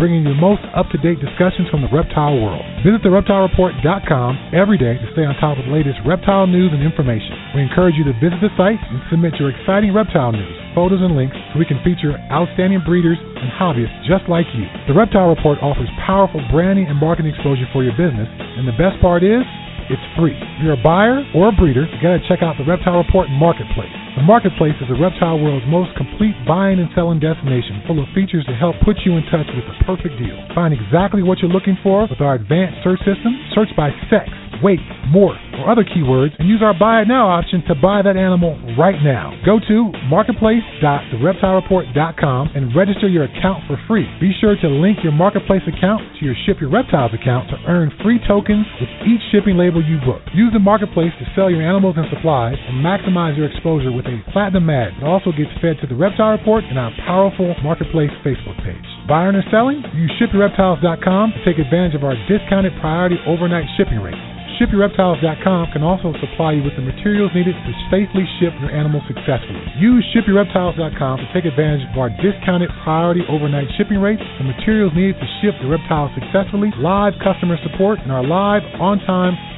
[0.00, 2.64] bringing you the most up-to-date discussions from the reptile world.
[2.80, 7.36] Visit thereptilereport.com every day to stay on top of the latest reptile news and information.
[7.52, 11.12] We encourage you to visit the site and submit your exciting reptile news, photos, and
[11.12, 14.64] links so we can feature outstanding breeders and hobbyists just like you.
[14.88, 18.96] The Reptile Report offers powerful branding and marketing exposure for your business, and the best
[19.04, 19.44] part is,
[19.92, 20.32] it's free.
[20.32, 23.99] If you're a buyer or a breeder, you gotta check out the Reptile Report Marketplace.
[24.16, 28.44] The Marketplace is the reptile world's most complete buying and selling destination, full of features
[28.50, 30.34] to help put you in touch with the perfect deal.
[30.54, 33.38] Find exactly what you're looking for with our advanced search system.
[33.54, 34.26] Search by sex,
[34.62, 34.78] weight,
[35.12, 38.56] morph, or other keywords, and use our Buy It Now option to buy that animal
[38.78, 39.34] right now.
[39.44, 44.06] Go to marketplace.thereptilereport.com and register your account for free.
[44.20, 47.90] Be sure to link your Marketplace account to your Ship Your Reptiles account to earn
[48.02, 50.22] free tokens with each shipping label you book.
[50.34, 54.22] Use the Marketplace to sell your animals and supplies and maximize your exposure with a
[54.32, 54.94] platinum ad.
[54.98, 58.84] It also gets fed to the Reptile Report and our powerful Marketplace Facebook page.
[59.08, 59.82] Buying or selling?
[59.94, 64.39] Use ShipYourReptiles.com to take advantage of our discounted priority overnight shipping rate.
[64.60, 69.64] ShipYourReptiles.com can also supply you with the materials needed to safely ship your animal successfully.
[69.80, 75.16] Use ShipYourReptiles.com to take advantage of our discounted priority overnight shipping rates, the materials needed
[75.16, 79.32] to ship your reptiles successfully, live customer support, and our live on-time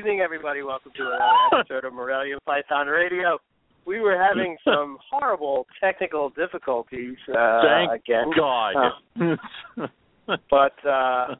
[0.00, 0.62] Evening, everybody.
[0.62, 1.24] Welcome to another
[1.60, 3.36] episode of Morelia Python Radio.
[3.84, 8.30] We were having some horrible technical difficulties uh, Thank again.
[8.34, 8.92] God.
[9.20, 9.86] Uh,
[10.48, 11.34] but uh,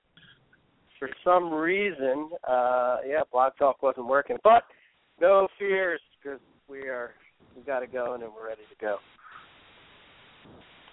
[0.98, 4.36] for some reason, uh, yeah, Blog Talk wasn't working.
[4.44, 4.64] But
[5.22, 7.12] no fears, because we are
[7.56, 8.96] we got it going and we're ready to go.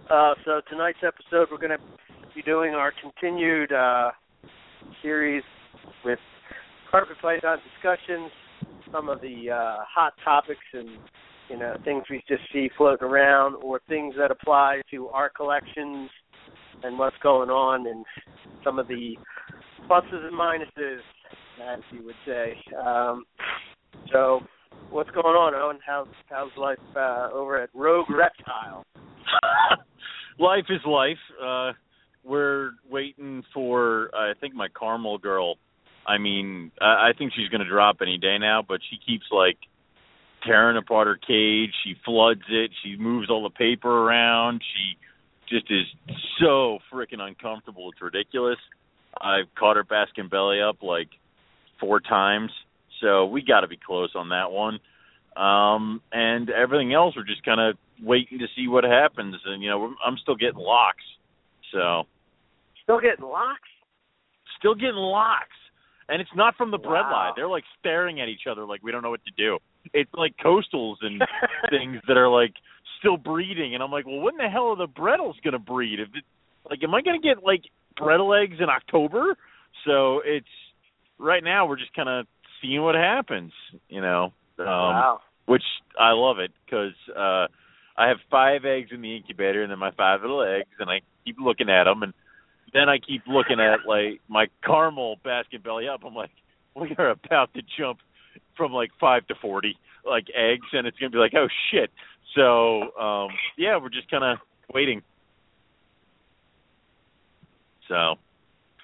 [0.09, 4.11] Uh, so tonight's episode, we're going to be doing our continued uh,
[5.01, 5.43] series
[6.05, 6.19] with
[6.89, 8.31] carpet python discussions,
[8.91, 10.89] some of the uh, hot topics and
[11.49, 16.09] you know things we just see floating around, or things that apply to our collections
[16.83, 18.05] and what's going on, and
[18.63, 19.15] some of the
[19.89, 20.99] pluses and minuses,
[21.65, 22.53] as you would say.
[22.77, 23.25] Um,
[24.11, 24.41] so,
[24.89, 25.79] what's going on, Owen?
[25.85, 28.85] How's how's life uh, over at Rogue Reptile?
[30.39, 31.17] life is life.
[31.43, 31.73] Uh
[32.23, 35.55] we're waiting for I think my caramel girl
[36.07, 39.25] I mean, I, I think she's going to drop any day now, but she keeps
[39.31, 39.57] like
[40.45, 41.71] tearing apart her cage.
[41.83, 42.71] She floods it.
[42.83, 44.61] She moves all the paper around.
[44.73, 44.97] She
[45.49, 45.85] just is
[46.39, 47.91] so freaking uncomfortable.
[47.91, 48.57] It's ridiculous.
[49.19, 51.09] I've caught her basking belly up like
[51.79, 52.51] four times,
[53.01, 54.79] so we got to be close on that one.
[55.35, 59.35] Um, and everything else, we're just kind of waiting to see what happens.
[59.45, 61.03] And you know, I'm still getting locks,
[61.73, 62.03] so
[62.83, 63.67] Still getting locks?
[64.59, 65.56] still getting locks.
[66.09, 67.11] And it's not from the bread Wow.
[67.11, 67.33] line.
[67.35, 69.57] They're like staring at each other like we don't know what to do.
[69.93, 71.21] It's like coastals and
[71.69, 72.53] things that are like
[72.99, 75.99] still breeding and I'm like, Well when the hell are the Brettles gonna breed?
[75.99, 76.23] If it
[76.69, 77.63] like am I gonna get like
[77.99, 79.35] Brettle eggs in October?
[79.85, 80.47] So it's
[81.17, 82.23] right now we're just kinda
[82.61, 83.51] seeing what happens,
[83.89, 84.33] you know.
[84.59, 85.19] Um wow.
[85.45, 85.63] which
[85.99, 87.47] I love it because uh,
[87.97, 91.01] I have five eggs in the incubator, and then my five little eggs, and I
[91.25, 92.13] keep looking at them, and
[92.73, 96.01] then I keep looking at like my caramel basket belly up.
[96.05, 96.31] I'm like,
[96.75, 97.99] we are about to jump
[98.55, 99.75] from like five to forty
[100.05, 101.91] like eggs, and it's gonna be like, oh shit.
[102.35, 104.37] So um, yeah, we're just kind of
[104.73, 105.01] waiting.
[107.87, 108.15] So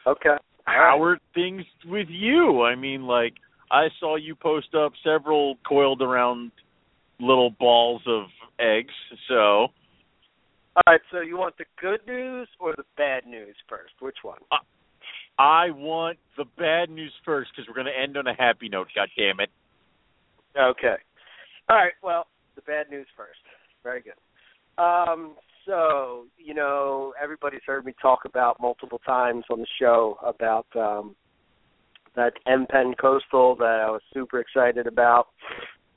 [0.07, 0.35] Okay.
[0.65, 2.63] how are things with you?
[2.63, 3.33] I mean, like
[3.71, 6.51] I saw you post up several coiled around
[7.19, 8.23] little balls of
[8.59, 8.93] eggs.
[9.27, 9.67] So
[10.75, 13.93] All right, so you want the good news or the bad news first?
[13.99, 14.39] Which one?
[15.37, 18.87] I want the bad news first because we're going to end on a happy note.
[18.95, 19.49] God damn it!
[20.57, 20.95] Okay.
[21.69, 23.39] All right, well, the bad news first.
[23.83, 24.81] Very good.
[24.81, 25.35] Um,
[25.65, 31.15] so, you know, everybody's heard me talk about multiple times on the show about um
[32.15, 35.27] that M Pen Coastal that I was super excited about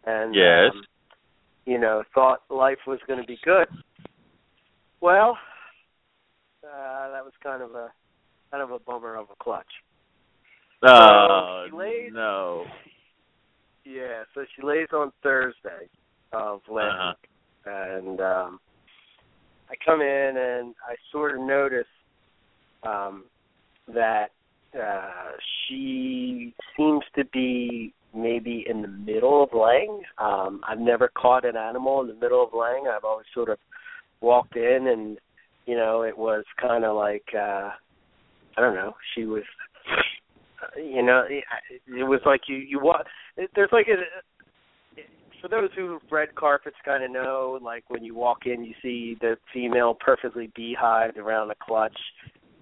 [0.06, 0.70] and Yes.
[0.72, 0.84] um,
[1.66, 3.66] you know, thought life was going to be good.
[5.00, 5.36] Well,
[6.64, 7.92] uh that was kind of a
[8.50, 9.66] kind of a bummer of a clutch.
[10.82, 12.64] Uh, she lays- no.
[13.84, 15.88] Yeah, so she lays on Thursday
[16.32, 17.18] of last
[17.66, 17.70] Uh-huh.
[17.70, 18.60] and um,
[19.70, 21.86] I come in and I sort of notice
[22.82, 23.24] um,
[23.88, 24.30] that
[24.80, 25.32] uh,
[25.66, 30.02] she seems to be maybe in the middle of laying.
[30.18, 32.86] Um, I've never caught an animal in the middle of laying.
[32.88, 33.58] I've always sort of
[34.20, 35.18] walked in and
[35.66, 37.70] you know it was kind of like uh
[38.56, 38.94] I don't know.
[39.14, 39.42] She was
[40.76, 41.44] you know it
[41.86, 42.98] it was like you you wa
[43.54, 43.96] there's like a
[45.42, 49.16] for those who red carpets kind of know like when you walk in you see
[49.20, 51.96] the female perfectly beehived around the clutch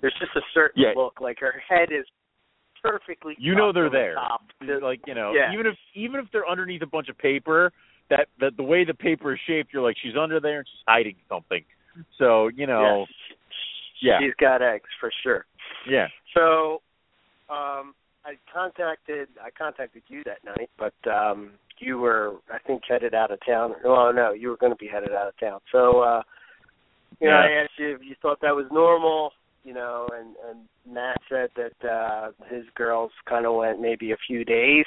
[0.01, 0.93] there's just a certain Yeah.
[0.97, 2.05] look like her head is
[2.83, 4.17] perfectly You know they're the there.
[4.67, 5.53] They're like you know, Yeah.
[5.53, 7.73] even if even if they're underneath a bunch of paper,
[8.11, 10.85] that that the way the paper is shaped, you're like she's under there and she's
[10.87, 11.65] hiding something.
[12.19, 13.39] So you know, yes.
[14.03, 14.19] yeah.
[14.21, 15.47] she's got eggs for sure
[15.89, 16.09] yeah.
[16.35, 16.83] So,
[17.51, 23.15] um, I contacted I contacted you that night, but um, you were I think headed
[23.15, 23.75] out of town.
[23.85, 25.61] Well, no, you were going to be headed out of town.
[25.71, 26.23] So, uh,
[27.21, 27.61] you know, Yeah.
[27.61, 29.33] I asked you if you thought that was normal.
[29.63, 30.61] You know, and and
[30.91, 34.85] Matt said that uh, his girls kind of went maybe a few days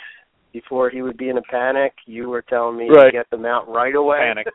[0.54, 1.94] before he would be in a panic.
[2.06, 3.06] You were telling me Right.
[3.06, 4.20] to get them out right away.
[4.20, 4.48] Panic.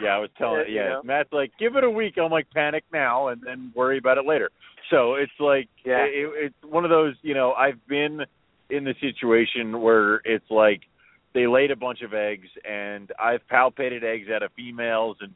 [0.00, 0.64] Yeah, I was telling.
[0.68, 1.02] You Yeah, know?
[1.04, 2.16] Matt's like, give it a week.
[2.18, 4.50] I'm like, panic now, and then worry about it later.
[4.90, 6.04] So it's like, Yeah.
[6.04, 7.14] it, it's one of those.
[7.22, 8.24] You know, I've been
[8.70, 10.82] in the situation where it's like
[11.32, 15.32] they laid a bunch of eggs, and I've palpated eggs out of females, and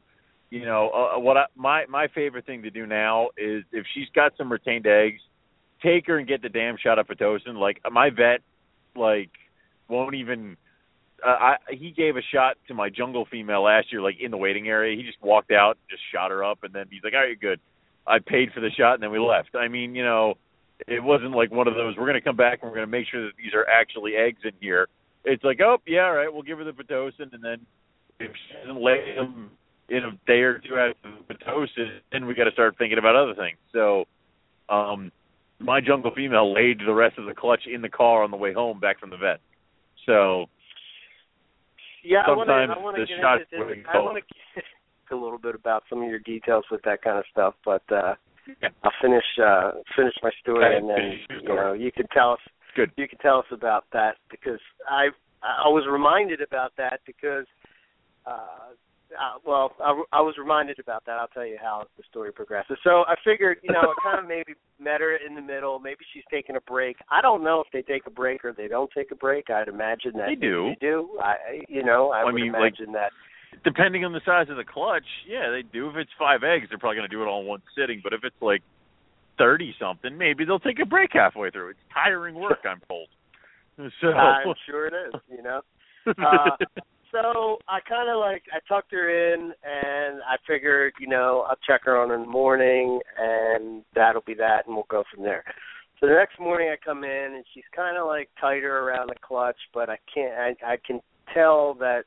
[0.51, 4.07] you know, uh, what I, my my favorite thing to do now is if she's
[4.13, 5.19] got some retained eggs,
[5.81, 7.55] take her and get the damn shot of pitocin.
[7.55, 8.41] Like my vet,
[8.95, 9.31] like
[9.87, 10.57] won't even
[11.25, 14.37] uh, I he gave a shot to my jungle female last year, like in the
[14.37, 14.95] waiting area.
[14.95, 17.59] He just walked out, just shot her up, and then he's like, "All right, good."
[18.07, 19.55] I paid for the shot, and then we left.
[19.55, 20.35] I mean, you know,
[20.87, 21.95] it wasn't like one of those.
[21.97, 24.15] We're going to come back and we're going to make sure that these are actually
[24.15, 24.87] eggs in here.
[25.23, 27.65] It's like, oh yeah, all right, we'll give her the pitocin, and then
[28.19, 29.51] if she doesn't lay them
[29.89, 33.15] in a day or two after the pitocin, then we got to start thinking about
[33.15, 33.57] other things.
[33.73, 34.05] So,
[34.69, 35.11] um,
[35.59, 38.53] my jungle female laid the rest of the clutch in the car on the way
[38.53, 39.39] home back from the vet.
[40.05, 40.45] So
[42.03, 42.53] Yeah, I want to.
[42.53, 44.03] I wanna get shots wouldn't I go.
[44.05, 44.63] want to get
[45.11, 48.15] a little bit about some of your details with that kind of stuff, but uh
[48.61, 48.69] Yeah.
[48.83, 52.39] I'll finish uh finish my story and then you know you can tell us
[52.75, 52.91] Good.
[52.97, 55.09] you can tell us about that because I
[55.41, 57.45] I was reminded about that because
[58.25, 58.73] uh,
[59.19, 62.77] uh well I, I was reminded about that I'll tell you how the story progresses
[62.83, 65.99] so I figured you know I kind of maybe met her in the middle maybe
[66.13, 68.89] she's taking a break I don't know if they take a break or they don't
[68.95, 70.69] take a break I'd imagine that They do.
[70.79, 71.35] they do I
[71.67, 73.11] you know I, I would mean, like- imagine that
[73.63, 75.89] depending on the size of the clutch, yeah, they do.
[75.89, 78.01] If it's five eggs, they're probably going to do it all in one sitting.
[78.03, 78.61] But if it's like
[79.37, 81.69] thirty something, maybe they'll take a break halfway through.
[81.69, 83.07] It's tiring work, I'm told.
[84.01, 85.21] So I'm sure it is.
[85.29, 85.61] You know.
[86.07, 86.51] Uh,
[87.15, 91.57] so I kind of like I tucked her in, and I figured, you know, I'll
[91.65, 95.43] check her on in the morning, and that'll be that, and we'll go from there.
[95.99, 99.15] So the next morning I come in, and she's kind of like tighter around the
[99.25, 100.33] clutch, but I can't.
[100.33, 100.99] I, I can
[101.33, 102.03] tell that,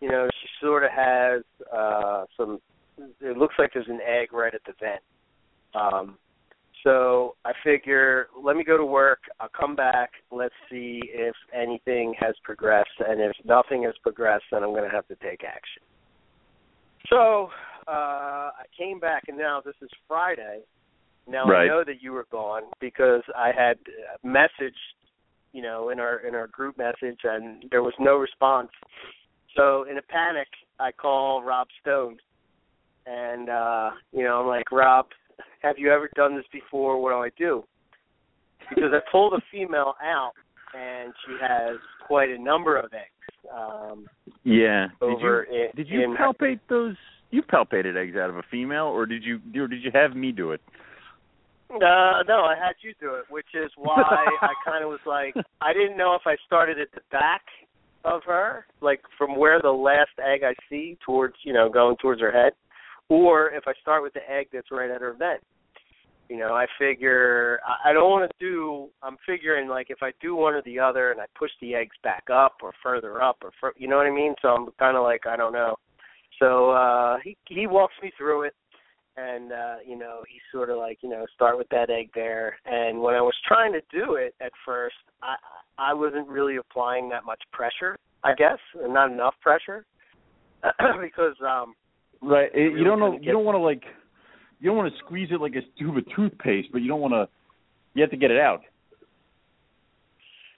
[0.00, 1.42] you know, she sort of has
[1.74, 2.60] uh some.
[3.20, 5.00] It looks like there's an egg right at the vent.
[5.74, 6.18] Um,
[6.84, 9.20] so I figure, let me go to work.
[9.40, 10.10] I'll come back.
[10.30, 14.94] Let's see if anything has progressed, and if nothing has progressed, then I'm going to
[14.94, 15.82] have to take action.
[17.08, 17.50] So
[17.86, 20.60] uh, I came back, and now this is Friday.
[21.28, 21.64] Now Right.
[21.64, 23.78] I know that you were gone because I had
[24.24, 24.72] messaged,
[25.52, 28.70] you know, in our in our group message, and there was no response.
[29.56, 30.48] So in a panic,
[30.80, 32.16] I call Rob Stone,
[33.06, 35.06] and uh, you know, I'm like, Rob,
[35.62, 37.00] have you ever done this before?
[37.00, 37.64] What do I do?
[38.68, 40.32] Because I pulled a female out,
[40.74, 43.48] and she has quite a number of eggs.
[43.52, 44.06] Um,
[44.44, 44.88] yeah.
[45.00, 46.96] Did you in, did you palpate those?
[47.30, 50.32] You palpated eggs out of a female, or did you or did you have me
[50.32, 50.60] do it?
[51.74, 54.02] Uh, no, I had you do it, which is why
[54.42, 57.42] I kind of was like, I didn't know if I started at the back
[58.04, 62.20] of her, like from where the last egg I see towards, you know, going towards
[62.20, 62.52] her head,
[63.08, 65.40] or if I start with the egg that's right at her vent.
[66.28, 68.88] You know, I figure I don't want to do.
[69.02, 71.96] I'm figuring like if I do one or the other, and I push the eggs
[72.02, 74.34] back up or further up, or fur, you know what I mean.
[74.40, 75.76] So I'm kind of like I don't know.
[76.38, 78.54] So uh he he walks me through it
[79.16, 82.56] and uh you know he's sort of like you know start with that egg there
[82.64, 85.34] and when i was trying to do it at first i
[85.78, 89.84] i wasn't really applying that much pressure i guess and not enough pressure
[91.00, 91.74] because um
[92.22, 92.50] Right.
[92.54, 93.18] It, really you don't know.
[93.20, 93.82] You don't want to like.
[94.60, 97.14] You don't want to squeeze it like a tube of toothpaste, but you don't want
[97.14, 97.28] to.
[97.94, 98.62] You have to get it out.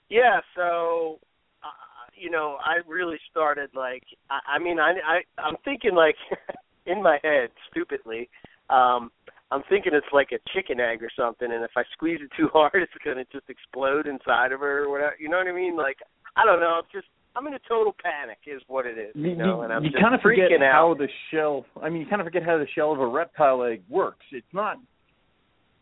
[0.09, 1.19] yeah so
[1.63, 1.67] uh,
[2.15, 6.15] you know i really started like i i mean i i i'm thinking like
[6.85, 8.29] in my head stupidly
[8.69, 9.11] um
[9.51, 12.47] i'm thinking it's like a chicken egg or something and if i squeeze it too
[12.53, 15.51] hard it's going to just explode inside of her or whatever you know what i
[15.51, 15.97] mean like
[16.35, 19.35] i don't know it's just i'm in a total panic is what it is you,
[19.35, 21.65] know and i'm you just kind of forget freaking how out the shell.
[21.81, 24.25] I mean, you kind of forget how the shell of a reptile egg works.
[24.31, 24.77] It's not.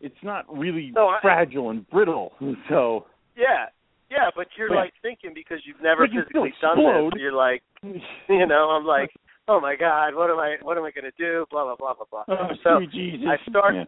[0.00, 2.32] It's not really No, I- fragile and brittle.
[2.68, 3.06] So.
[3.36, 3.66] yeah
[4.10, 4.84] yeah but you're Right.
[4.84, 7.62] like thinking because you've never you physically done this you're like
[8.28, 9.10] you know i'm like
[9.48, 11.94] oh my god what am i what am i going to do blah blah blah
[11.94, 13.26] blah blah Oh, so Jesus.
[13.26, 13.84] I start Yeah.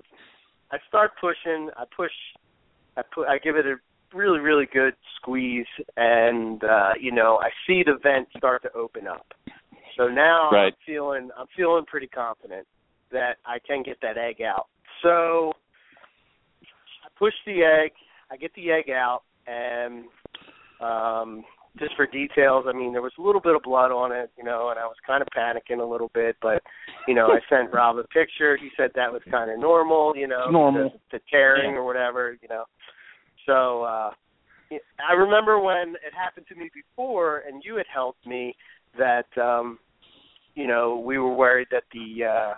[0.73, 1.71] I start pushing.
[1.77, 2.11] I push.
[2.97, 3.29] I put.
[3.29, 3.77] I give it a
[4.17, 9.07] really, really good squeeze, and uh, you know, I see the vent start to open
[9.07, 9.27] up.
[9.97, 10.67] So now Right.
[10.67, 11.31] I'm feeling.
[11.39, 12.67] I'm feeling pretty confident
[13.13, 14.67] that I can get that egg out.
[15.03, 15.53] So
[17.05, 17.93] I push the egg.
[18.31, 20.05] I get the egg out, and
[20.81, 21.45] um,
[21.79, 24.45] just for details, I mean, there was a little bit of blood on it, you
[24.45, 26.63] know, and I was kind of panicking a little bit, but
[27.07, 28.57] you know, I sent Rob a picture.
[28.57, 30.91] He said that was kind of normal, you know, normal.
[31.13, 31.79] the, the tearing Yeah.
[31.79, 32.65] or whatever, you know.
[33.47, 34.11] So uh
[35.09, 38.55] I remember when it happened to me before, and you had helped me
[38.99, 39.79] that um
[40.55, 42.55] you know we were worried that the uh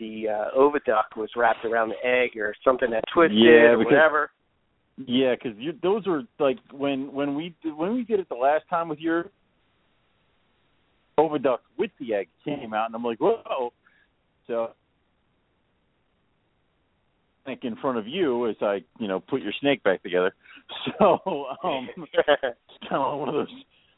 [0.00, 3.92] the uh oviduct was wrapped around the egg or something that twisted Yeah, or because-
[3.92, 4.30] whatever.
[5.06, 8.88] Yeah, because those are like when when we when we did it the last time
[8.88, 9.26] with your
[11.20, 13.72] oviduct with the egg came out, and I'm like, whoa.
[14.48, 14.70] So
[17.62, 20.34] in front of you as I you know put your snake back together.
[20.98, 23.48] So um, it's kind of one of those.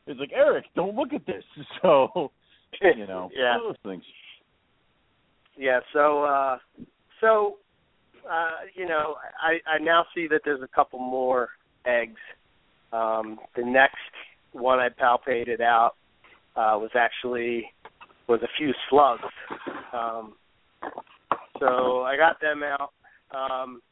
[0.07, 1.45] It's like Eric, don't look at this.
[1.83, 2.31] So
[2.81, 3.57] you know, yeah.
[3.57, 4.05] one of those things.
[5.57, 6.59] Yeah, so uh
[7.21, 7.57] so
[8.31, 11.49] uh you know, I I now see that there's a couple more
[11.85, 12.21] eggs.
[12.93, 13.97] Um the next
[14.53, 15.95] one I palpated out
[16.55, 17.65] uh was actually
[18.29, 19.23] was a few slugs.
[19.93, 20.35] Um
[21.59, 22.93] so I got them out.
[23.35, 23.83] Um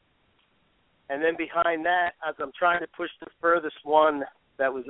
[1.09, 4.23] and then behind that as I'm trying to push the furthest one
[4.57, 4.85] that was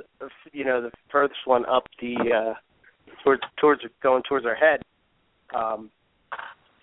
[0.52, 2.54] you know the furthest one up the uh
[3.24, 4.82] towards towards going towards our head
[5.54, 5.90] um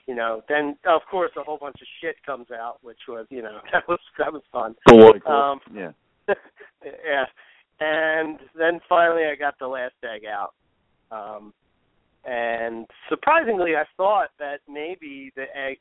[0.08, 3.42] you know, then of course a whole bunch of shit comes out, which was, you
[3.42, 4.76] know, that was that was fun.
[5.26, 5.92] Um, yeah.
[6.84, 7.26] yeah.
[7.80, 10.54] And then finally I got the last egg out.
[11.12, 11.54] Um
[12.26, 15.80] and surprisingly I thought that maybe the eggs,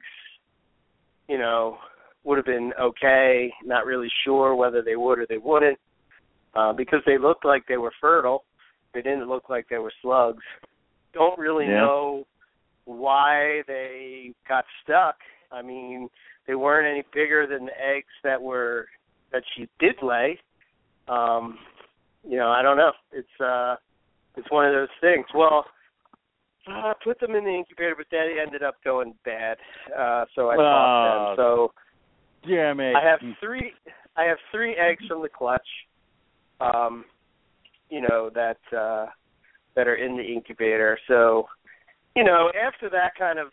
[1.28, 1.78] you know,
[2.24, 5.78] would have been okay, not really sure whether they would or they wouldn't.
[6.54, 8.44] Uh, because they looked like they were fertile.
[8.94, 10.42] They didn't look like they were slugs.
[11.12, 11.80] Don't really Yeah.
[11.80, 12.26] know
[12.86, 15.16] why they got stuck.
[15.52, 16.08] I mean,
[16.46, 18.88] they weren't any bigger than the eggs that were
[19.32, 20.40] that she did lay.
[21.08, 21.58] Um
[22.28, 22.92] you know, I don't know.
[23.12, 23.76] It's uh,
[24.36, 25.26] it's one of those things.
[25.34, 25.64] Well,
[26.68, 29.56] I put them in the incubator, but that ended up going bad.
[29.96, 31.36] Uh, so I bought them.
[31.36, 31.72] So
[32.44, 32.94] yeah, mate.
[32.94, 33.72] I have three.
[34.16, 35.66] I have three eggs from the clutch.
[36.60, 37.04] Um,
[37.90, 39.06] you know that uh,
[39.76, 40.98] that are in the incubator.
[41.06, 41.46] So,
[42.16, 43.48] you know, after that kind of,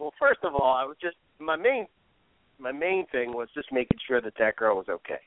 [0.00, 1.86] well, first of all, I was just my main
[2.58, 5.20] my main thing was just making sure that that girl was okay.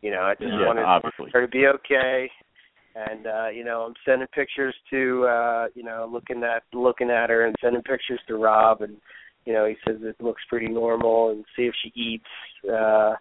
[0.00, 1.30] You know, I just yeah, wanted obviously.
[1.32, 2.30] her to be okay.
[2.94, 7.30] And uh, you know, I'm sending pictures to uh, you know, looking at looking at
[7.30, 8.96] her and sending pictures to Rob and
[9.44, 12.24] you know, he says it looks pretty normal and see if she eats
[12.72, 13.14] uh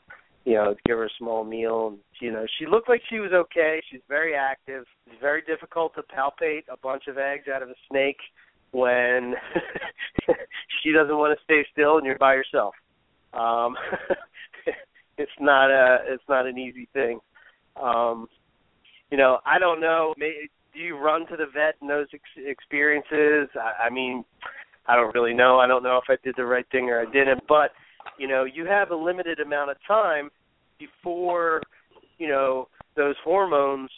[0.45, 3.31] you know, give her a small meal and you know, she looked like she was
[3.33, 3.81] okay.
[3.89, 4.85] She's very active.
[5.07, 8.17] It's very difficult to palpate a bunch of eggs out of a snake
[8.71, 9.35] when
[10.83, 12.75] she doesn't want to stay still and you're by yourself.
[13.33, 13.75] Um
[15.17, 17.19] it's not a it's not an easy thing.
[17.81, 18.27] Um
[19.13, 20.15] you know, I don't know.
[20.17, 23.47] Maybe, do you run to the vet in those ex- experiences?
[23.55, 24.25] I, I mean,
[24.87, 25.59] I don't really know.
[25.59, 27.43] I don't know if I did the right thing or I didn't.
[27.47, 27.69] But
[28.17, 30.31] you know, you have a limited amount of time
[30.79, 31.61] before
[32.17, 33.91] you know those hormones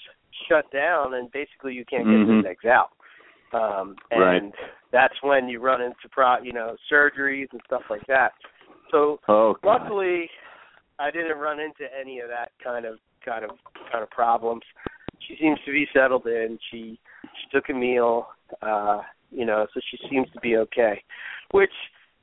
[0.50, 2.44] shut down, and basically you can't get Mhm.
[2.44, 2.92] those eggs out.
[3.54, 4.54] Um, and Right.
[4.92, 8.34] that's when you run into pro, you know, surgeries and stuff like that.
[8.92, 10.30] So Oh, luckily
[10.98, 13.52] i didn't run into any of that kind of kind of
[13.92, 14.64] kind of problems
[15.28, 18.28] she seems to be settled in she she took a meal
[18.62, 19.02] uh
[19.32, 21.02] you know so she seems to be okay
[21.52, 21.72] which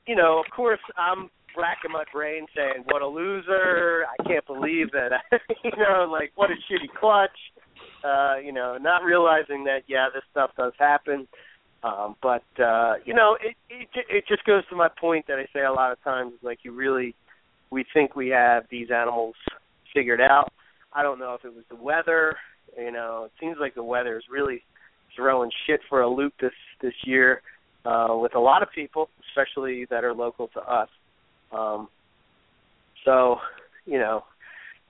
[0.07, 4.91] you know of course i'm racking my brain saying what a loser i can't believe
[4.93, 5.11] that
[5.65, 7.31] you know like what a shitty clutch
[8.05, 11.29] uh you know not realizing that yeah this stuff does happen
[11.83, 15.47] um but uh you know it it it just goes to my point that i
[15.53, 17.15] say a lot of times like you really
[17.73, 19.35] we think we have these animals
[19.93, 20.53] figured out.
[20.93, 22.37] I don't know if it was the weather.
[22.79, 24.63] You know, it seems like the weather is really
[25.15, 27.43] throwing shit for a loop this this year
[27.85, 30.89] uh, with a lot of people, especially that are local to us.
[31.53, 31.89] Um,
[33.05, 33.37] so,
[33.85, 34.25] you know,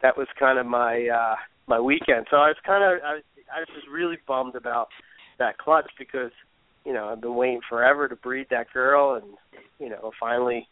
[0.03, 2.27] that was kind of my uh, my weekend.
[2.31, 3.23] So I was kind of I, was-
[3.55, 4.89] I was just really bummed about
[5.39, 6.31] that clutch because
[6.87, 9.35] you know I've been waiting forever to breed that girl, and
[9.79, 10.67] you know finally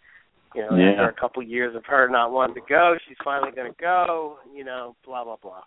[0.55, 0.91] you know, Yeah.
[0.93, 4.39] after a couple years of her not wanting to go, she's finally going to go.
[4.55, 5.63] You know, blah blah blah.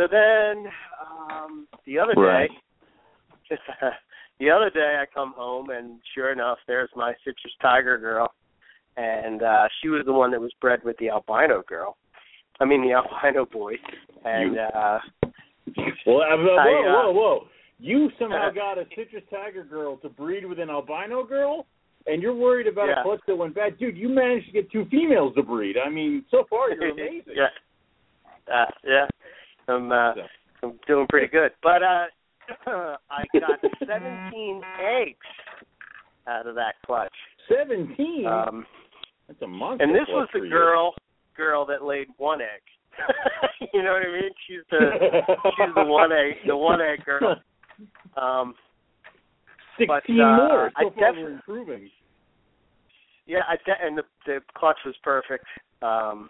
[0.00, 0.64] So then,
[1.30, 2.48] um the other Right.
[3.50, 3.56] day,
[4.40, 8.32] the other day I come home and sure enough, there's my citrus tiger girl,
[8.96, 11.98] and uh she was the one that was bred with the albino girl.
[12.60, 13.74] I mean the albino boy,
[14.24, 15.00] and You- uh
[16.06, 17.46] Well, uh, whoa, I, uh, whoa, whoa!
[17.78, 21.66] You somehow got a citrus tiger girl to breed with an albino girl,
[22.06, 23.00] and you're worried about Yeah.
[23.00, 23.98] a clutch that went bad, dude.
[23.98, 25.76] You managed to get two females to breed.
[25.76, 27.34] I mean, so far you're amazing.
[27.36, 27.48] yeah.
[28.50, 29.06] Uh, yeah.
[29.70, 30.12] I'm uh
[30.62, 31.52] I'm doing pretty good.
[31.62, 32.06] But uh
[33.10, 35.16] I got 17 eggs
[36.26, 37.12] out of that clutch.
[37.48, 38.26] Seventeen.
[38.26, 38.66] Um
[39.28, 39.84] That's a monster.
[39.84, 40.50] and this was the for you.
[40.50, 40.94] girl
[41.36, 42.62] girl that laid one egg.
[43.72, 44.30] you know what I mean?
[44.46, 44.90] She's the
[45.56, 47.36] she's the one egg the one egg girl.
[48.16, 48.54] Um
[49.78, 50.70] Sixteen but, uh, more.
[50.76, 51.90] I So far def- we're improving.
[53.26, 55.46] yeah, I de- and the the clutch was perfect.
[55.80, 56.28] Um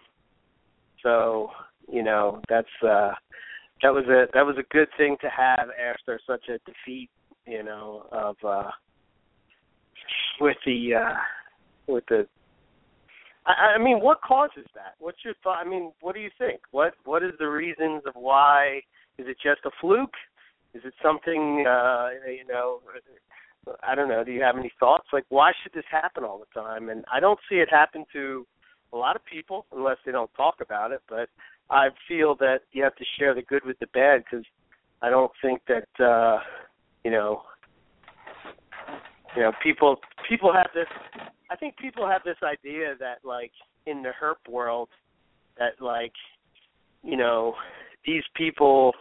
[1.03, 1.49] so,
[1.89, 3.11] you know, that's uh
[3.81, 7.09] that was a that was a good thing to have after such a defeat,
[7.45, 8.71] you know, of uh
[10.39, 11.15] with the uh
[11.87, 12.27] with the
[13.45, 14.93] I, I mean, what causes that?
[14.99, 15.65] What's your thought?
[15.65, 16.61] I mean, what do you think?
[16.71, 18.81] What what is the reasons of why?
[19.17, 20.13] Is it just a fluke?
[20.73, 22.79] Is it something uh you know
[23.83, 25.07] I don't know, do you have any thoughts?
[25.13, 26.89] Like why should this happen all the time?
[26.89, 28.45] And I don't see it happen to
[28.93, 31.29] a lot of people unless they don't talk about it, but
[31.71, 34.45] I feel that you have to share the good with the bad because
[35.01, 36.39] I don't think that uh
[37.03, 37.43] you know
[39.35, 40.87] you know people people have this
[41.49, 43.51] I think people have this idea that like
[43.85, 44.89] in the herp world
[45.57, 46.13] that like
[47.03, 47.55] you know
[48.05, 48.91] these people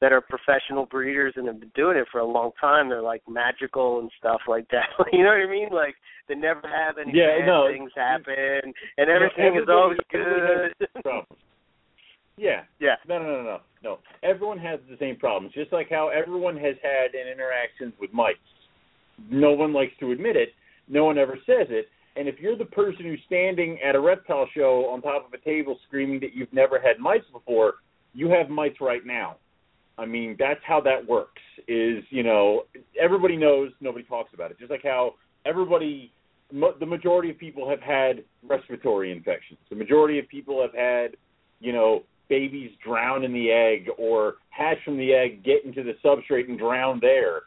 [0.00, 3.22] that are professional breeders and have been doing it for a long time they're like
[3.28, 5.94] magical and stuff like that you know what I mean like
[6.28, 7.68] they never have any Yeah, bad no.
[7.70, 10.74] things happen and everything is always good.
[12.36, 12.62] Yeah.
[12.80, 13.98] yeah No, no, no, no, no.
[14.22, 15.54] Everyone has the same problems.
[15.54, 18.34] Just like how everyone has had an interactions with mice.
[19.30, 20.50] No one likes to admit it.
[20.88, 21.88] No one ever says it.
[22.16, 25.44] And if you're the person who's standing at a reptile show on top of a
[25.44, 27.74] table screaming that you've never had mice before,
[28.12, 29.36] you have mice right now.
[29.98, 31.42] I mean, that's how that works.
[31.68, 32.62] Is you know,
[33.00, 34.58] everybody knows, nobody talks about it.
[34.58, 35.14] Just like how
[35.46, 36.12] everybody,
[36.52, 39.58] the majority of people have had respiratory infections.
[39.70, 41.16] The majority of people have had,
[41.60, 45.94] you know, babies drown in the egg or hatch from the egg, get into the
[46.04, 47.42] substrate and drown there.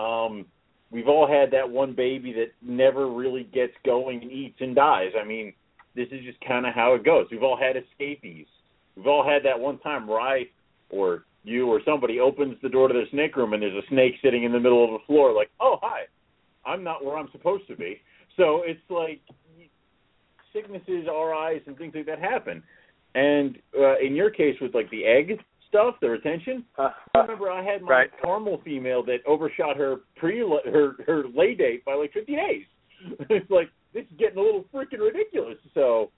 [0.00, 0.46] Um,
[0.90, 5.12] we've all had that one baby that never really gets going and eats and dies.
[5.20, 5.52] I mean,
[5.94, 7.26] this is just kind of how it goes.
[7.30, 8.46] We've all had escapees.
[8.96, 10.44] We've all had that one time where
[10.90, 14.14] or you or somebody opens the door to their snake room and there's a snake
[14.22, 16.06] sitting in the middle of the floor like, "Oh, hi.
[16.64, 18.00] I'm not where I'm supposed to be."
[18.36, 19.20] So it's like
[20.52, 22.62] sicknesses, RIs and things like that happen.
[23.14, 27.50] And uh, in your case with like the egg stuff, the retention, Uh, I remember
[27.50, 28.10] I had my Right.
[28.22, 32.66] caramel female that overshot her pre her her lay date by like 50 days.
[33.30, 35.58] it's like this is getting a little freaking ridiculous.
[35.74, 36.10] So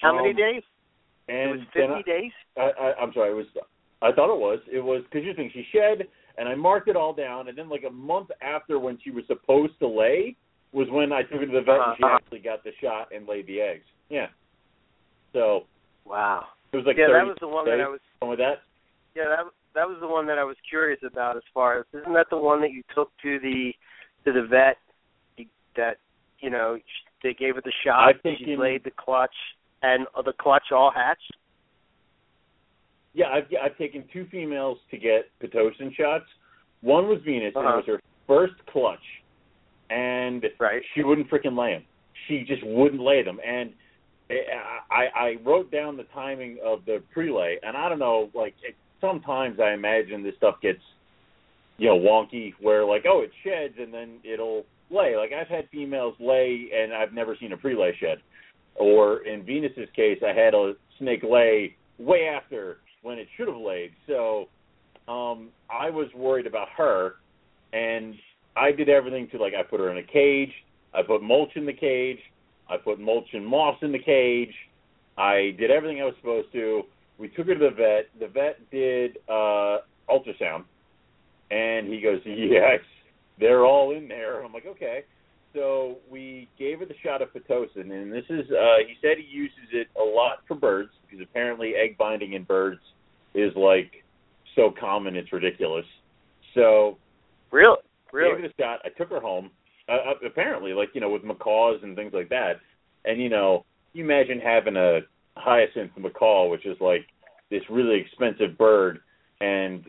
[0.00, 0.62] how many um, days?
[1.28, 2.32] It was then 50 days.
[2.56, 3.46] I, I, I'm sorry, it was
[4.02, 6.96] I thought it was it was because you think she shed and I marked it
[6.96, 10.36] all down and then like a month after when she was supposed to lay
[10.72, 12.16] was when I took her to the vet and she Uh-huh.
[12.16, 13.84] actually got the shot and laid the eggs.
[14.08, 14.28] Yeah.
[15.32, 15.66] So
[16.04, 16.46] Wow.
[16.72, 18.00] it was like yeah, that was the one that I was.
[18.22, 18.62] like that.
[19.14, 21.36] Yeah, that that was the one that I was curious about.
[21.36, 23.72] As far as isn't that the one that you took to the
[24.24, 24.76] to the vet
[25.76, 25.98] that
[26.40, 26.78] you know
[27.22, 28.08] they gave it the shot.
[28.08, 29.34] I've she taken- laid the clutch,
[29.82, 31.32] and uh, the clutch all hatched.
[33.12, 36.24] Yeah, I've I've taken two females to get pitocin shots.
[36.80, 37.78] One was Venus, and Uh-huh.
[37.78, 39.02] it was her first clutch,
[39.90, 40.82] and Right.
[40.94, 41.84] she wouldn't freaking lay them.
[42.28, 43.72] She just wouldn't lay them, and
[44.90, 48.74] I I wrote down the timing of the prelay, and I don't know, like it,
[49.00, 50.80] sometimes I imagine this stuff gets,
[51.78, 55.16] you know, wonky, where like oh it sheds and then it'll lay.
[55.16, 58.18] Like I've had females lay, and I've never seen a prelay shed.
[58.76, 63.56] Or in Venus's case, I had a snake lay way after when it should have
[63.56, 63.92] laid.
[64.06, 64.48] So
[65.08, 67.14] um I was worried about her
[67.72, 68.14] and
[68.56, 70.52] I did everything to like I put her in a cage,
[70.94, 72.18] I put mulch in the cage,
[72.70, 74.54] I put mulch and moss in the cage.
[75.18, 76.82] I did everything I was supposed to.
[77.18, 78.06] We took her to the vet.
[78.18, 79.78] The vet did uh
[80.08, 80.64] ultrasound
[81.50, 82.80] and he goes, Yes,
[83.38, 84.42] they're all in there.
[84.42, 85.04] I'm like, Okay.
[85.52, 89.26] So we gave her the shot of Pitocin, and this is uh he said he
[89.28, 92.80] uses it a lot for birds because apparently egg binding in birds
[93.34, 93.90] is like
[94.54, 95.86] so common it's ridiculous.
[96.54, 96.96] So
[97.50, 97.78] Really?
[98.12, 98.42] gave Really?
[98.44, 98.78] it a shot.
[98.84, 99.50] I took her home.
[99.90, 102.60] Uh, uh, apparently, like you know, with macaws and things like that.
[103.04, 105.00] And you know, you imagine having a
[105.36, 107.06] hyacinth macaw, which is like
[107.50, 109.00] this really expensive bird,
[109.40, 109.84] and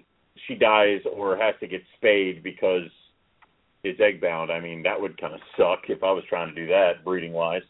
[0.48, 2.90] she dies or has to get spayed because
[3.84, 4.52] it's egg bound.
[4.52, 7.34] I mean, that would kind of suck if I was trying to do that breeding
[7.34, 7.64] wise.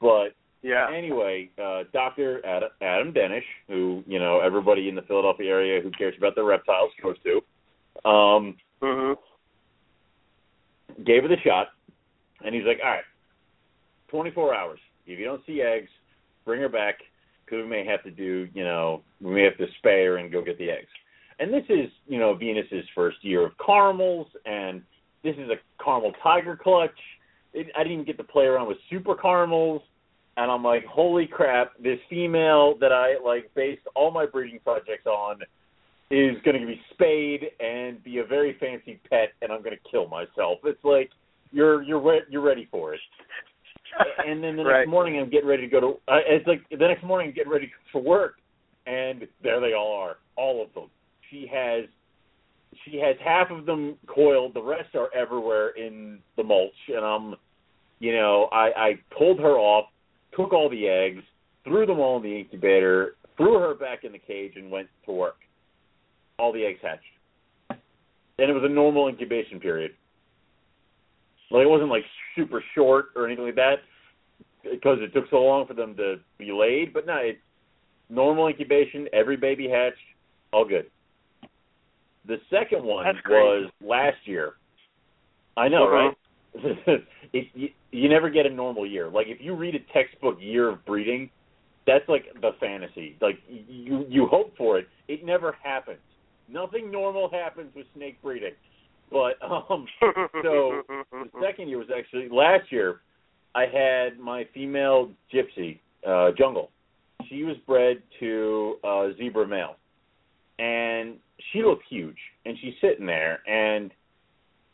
[0.00, 0.90] But Yeah.
[0.92, 5.90] anyway, uh, Doctor Adam, Adam Denish, who you know everybody in the Philadelphia area who
[5.90, 7.42] cares about their reptiles goes to,
[8.08, 9.18] um, Mhm.
[11.04, 11.68] Gave her the shot,
[12.44, 13.04] and he's like, "All right,
[14.08, 14.80] 24 hours.
[15.06, 15.90] If you don't see eggs,
[16.44, 16.98] bring her back
[17.44, 20.32] because we may have to do, you know, we may have to spay her and
[20.32, 20.90] go get the eggs."
[21.38, 24.82] And this is, you know, Venus's first year of caramels, and
[25.22, 26.98] this is a caramel tiger clutch.
[27.52, 29.82] It, I didn't get to play around with super caramels,
[30.36, 31.72] and I'm like, "Holy crap!
[31.78, 35.40] This female that I like based all my breeding projects on."
[36.14, 39.90] Is going to be spayed and be a very fancy pet, and I'm going to
[39.90, 40.58] kill myself.
[40.64, 41.10] It's like
[41.50, 43.00] you're you're re- you're ready for it.
[44.24, 44.88] And then the next Right.
[44.88, 45.86] morning, I'm getting ready to go to.
[46.08, 48.34] Uh, it's like the next morning, I'm getting ready for work,
[48.86, 50.88] and there they all are, all of them.
[51.30, 51.84] She has
[52.84, 57.34] she has half of them coiled, the rest are everywhere in the mulch, and I'm,
[57.98, 59.86] you know, I I pulled her off,
[60.36, 61.22] took all the eggs,
[61.64, 65.12] threw them all in the incubator, threw her back in the cage, and went to
[65.12, 65.36] work
[66.38, 67.02] all the eggs hatched.
[68.38, 69.92] And it was a normal incubation period.
[71.50, 72.04] Like it wasn't like
[72.36, 73.76] super short or anything like that
[74.68, 77.38] because it took so long for them to be laid, but no, it's
[78.08, 79.96] normal incubation, every baby hatched,
[80.52, 80.86] all good.
[82.26, 84.54] The second one was last year.
[85.56, 85.94] I know, Uh-huh.
[85.94, 86.16] right?
[87.32, 89.08] it, you, you never get a normal year.
[89.08, 91.28] Like if you read a textbook year of breeding,
[91.86, 93.16] that's like the fantasy.
[93.20, 94.88] Like you you hope for it.
[95.08, 95.98] It never happens.
[96.48, 98.54] Nothing normal happens with snake breeding.
[99.10, 99.86] But um
[100.42, 103.00] so the second year was actually last year
[103.54, 106.70] I had my female gypsy, uh jungle.
[107.28, 109.76] She was bred to a zebra male.
[110.58, 111.16] And
[111.52, 113.90] she looked huge and she's sitting there and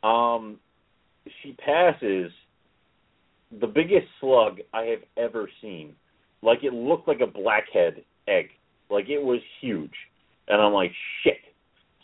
[0.02, 0.58] um
[1.42, 2.32] she passes
[3.60, 5.94] the biggest slug I have ever seen.
[6.42, 8.50] Like it looked like a blackhead egg.
[8.88, 9.92] Like it was huge.
[10.48, 11.38] And I'm like, shit.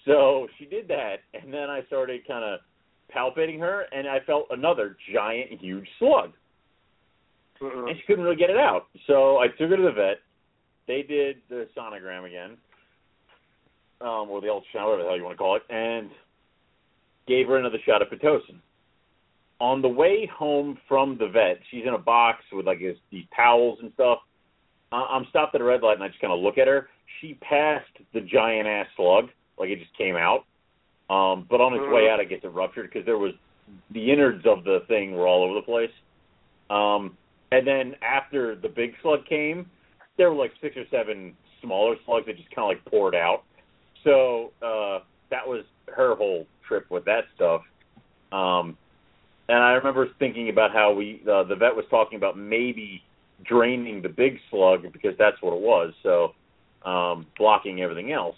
[0.06, 2.60] So she did that and then I started kind of
[3.14, 6.32] palpating her and I felt another giant huge slug.
[7.60, 7.90] Mhm.
[7.90, 8.86] And she couldn't really get it out.
[9.06, 10.20] So I took her to the vet
[10.86, 12.56] they did the sonogram again,
[14.00, 16.10] um, or the ultrasound, whatever the hell you want to call it, and
[17.26, 18.60] gave her another shot of pitocin.
[19.58, 23.24] On the way home from the vet, she's in a box with like his, these
[23.34, 24.20] towels and stuff.
[24.92, 26.88] I- I'm stopped at a red light and I just kind of look at her.
[27.20, 30.44] She passed the giant ass slug, like it just came out.
[31.08, 33.32] Um, but on its way out, I guess it ruptured because there was
[33.92, 35.90] the innards of the thing were all over the place.
[36.68, 37.16] Um,
[37.52, 39.70] and then after the big slug came,
[40.18, 43.44] there were like six or seven smaller slugs that just kind of like poured out.
[44.02, 45.64] So uh, that was
[45.94, 47.62] her whole trip with that stuff.
[48.32, 48.76] Um,
[49.48, 53.02] and I remember thinking about how we uh, the vet was talking about maybe
[53.44, 55.92] draining the big slug because that's what it was.
[56.02, 56.34] So
[56.88, 58.36] um, blocking everything else.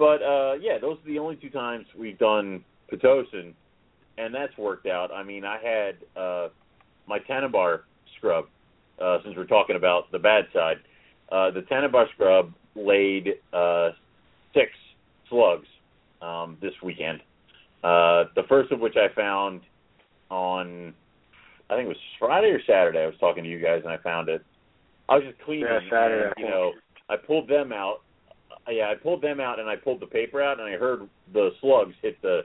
[0.00, 3.52] But uh, yeah, those are the only two times we've done pitocin,
[4.16, 5.12] and that's worked out.
[5.12, 6.48] I mean, I had uh,
[7.06, 7.80] my Tanimbar
[8.16, 8.46] scrub.
[8.98, 10.76] Uh, since we're talking about the bad side,
[11.30, 13.90] uh, the Tanimbar scrub laid uh,
[14.54, 14.70] six
[15.28, 15.66] slugs
[16.22, 17.20] um, this weekend.
[17.84, 19.60] Uh, the first of which I found
[20.30, 20.94] on,
[21.68, 23.00] I think it was Friday or Saturday.
[23.00, 24.42] I was talking to you guys and I found it.
[25.10, 26.72] I was just cleaning, Yeah, Saturday, and, you know,
[27.10, 28.00] I pulled them out.
[28.70, 31.50] Yeah, I pulled them out and I pulled the paper out and I heard the
[31.60, 32.42] slugs hit the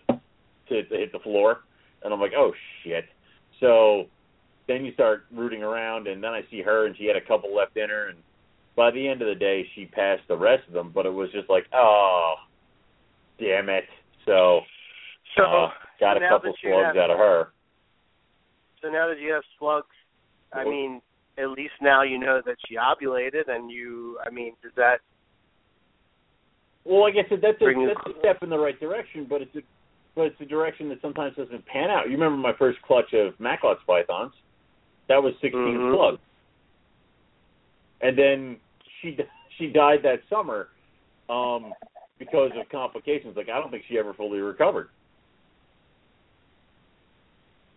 [0.65, 1.59] hit the, hit the floor,
[2.03, 2.51] and I'm like, oh
[2.83, 3.05] shit.
[3.59, 4.05] So
[4.67, 7.55] then you start rooting around, and then I see her, and she had a couple
[7.55, 8.17] left in her, and
[8.75, 10.91] by the end of the day, she passed the rest of them.
[10.93, 12.35] But it was just like, oh,
[13.39, 13.85] damn it.
[14.25, 14.61] So
[15.37, 17.49] So uh, got a couple slugs have- out of her.
[18.81, 19.87] so now that you have slugs,
[20.51, 21.01] I mean,
[21.37, 24.99] at least now you know that she ovulated, and you, I mean, does that?
[26.85, 29.55] Well, like I said, that's a, that's a step in the right direction, but it's
[29.55, 29.61] a
[30.15, 32.05] but it's a direction that sometimes doesn't pan out.
[32.05, 34.31] You remember my first clutch of Macklot's pythons?
[35.09, 35.93] That was 16 Mhm.
[35.93, 36.21] slugs,
[38.01, 38.57] and then
[39.01, 39.17] she
[39.57, 40.69] she died that summer
[41.29, 41.73] um,
[42.19, 43.35] because of complications.
[43.35, 44.89] Like I don't think she ever fully recovered.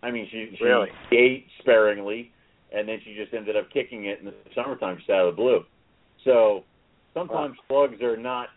[0.02, 0.90] I mean, she she Really?
[1.12, 2.30] ate sparingly,
[2.72, 5.42] and then she just ended up kicking it in the summertime just out of the
[5.42, 5.64] blue.
[6.24, 6.64] So
[7.14, 8.50] sometimes slugs are not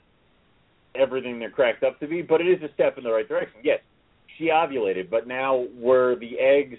[0.95, 3.59] everything they're cracked up to be, but it is a step in the right direction.
[3.63, 3.79] Yes,
[4.37, 6.77] she ovulated, but now were the eggs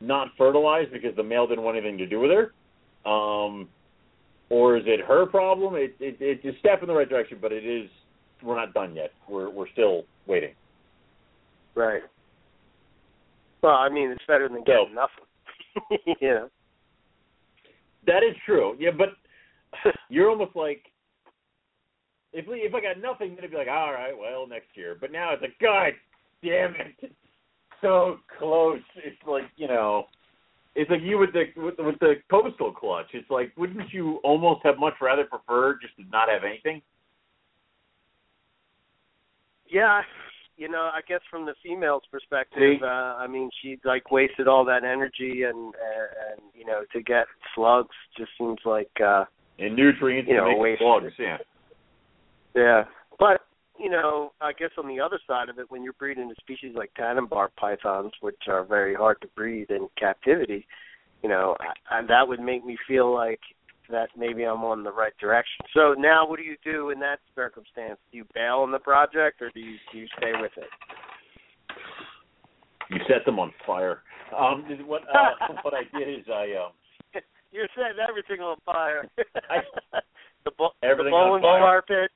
[0.00, 3.10] not fertilized because the male didn't want anything to do with her?
[3.10, 3.68] Um,
[4.50, 5.74] or is it her problem?
[5.74, 7.88] It, it it's a step in the right direction, but it is
[8.42, 9.10] we're not done yet.
[9.28, 10.54] We're we're still waiting.
[11.74, 12.02] Right.
[13.62, 16.04] Well, I mean, it's better than getting nothing.
[16.20, 16.50] you know.
[18.06, 18.76] That is true.
[18.78, 19.08] Yeah, but
[20.08, 20.82] you're almost like
[22.34, 24.96] if we, if I got nothing, then it'd be like, all right, well, next year.
[25.00, 25.92] But now it's like, God
[26.42, 27.12] damn it,
[27.80, 28.80] so close.
[28.96, 30.04] It's like you know,
[30.74, 33.06] it's like you with the with, the- with the postal clutch.
[33.14, 36.82] It's like, wouldn't you almost have much rather preferred just to not have anything?
[39.68, 40.02] Yeah,
[40.56, 44.64] you know, I guess from the female's perspective, uh, I mean, she like wasted all
[44.66, 49.24] that energy and and, and you know to get slugs just seems like uh
[49.58, 51.12] And nutrients You to make slugs.
[51.18, 51.38] Yeah.
[52.54, 52.84] Yeah.
[53.18, 53.42] But
[53.78, 56.74] you know, I guess on the other side of it, when you're breeding a species
[56.76, 60.66] like Tanimbar pythons, which are very hard to breed in captivity,
[61.22, 63.40] you know, I, I, that would make me feel like
[63.90, 65.66] that maybe I'm on the right direction.
[65.74, 67.98] So now, what do you do in that circumstance?
[68.10, 70.68] Do you bail on the project, or do you do you stay with it?
[72.90, 74.02] You set them on fire.
[74.36, 76.72] Um, what uh, what I did is I um
[77.52, 79.08] You're setting everything on fire.
[79.50, 79.98] I-
[80.44, 81.82] the bo- Everything the on bowling fire.
[81.82, 82.10] carpet.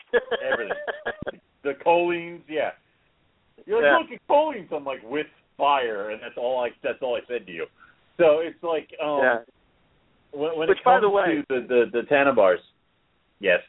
[0.44, 0.76] Everything.
[1.62, 2.70] the cholines, yeah.
[3.66, 3.98] You're like, Yeah.
[3.98, 4.72] look at cholines.
[4.72, 7.66] I'm like with fire, and that's all I that's all I said to you.
[8.16, 9.38] So it's like um yeah.
[10.32, 12.58] when, when Which, it by the way- to the the, the Tanimbars,
[13.40, 13.60] yes.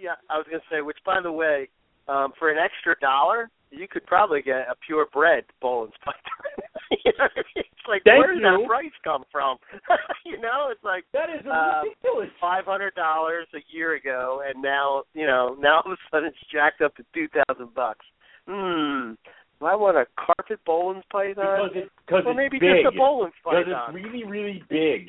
[0.00, 1.68] Yeah, I was gonna say, which by the way,
[2.06, 6.62] um, for an extra dollar, you could probably get a purebred Boelen's python.
[7.04, 8.48] you know, it's like Thank where did you.
[8.60, 9.58] that price come from?
[10.26, 12.30] you know, it's like That is Um, ridiculous.
[12.40, 16.28] five hundred dollars a year ago, and now you know now all of a sudden
[16.28, 18.04] it's jacked up to two thousand bucks.
[18.48, 19.12] Hmm.
[19.60, 21.34] Do I want a carpet Boelen's python?
[21.36, 22.84] because it because well, it's maybe big.
[22.84, 25.08] just a Boelen's because it's really really big.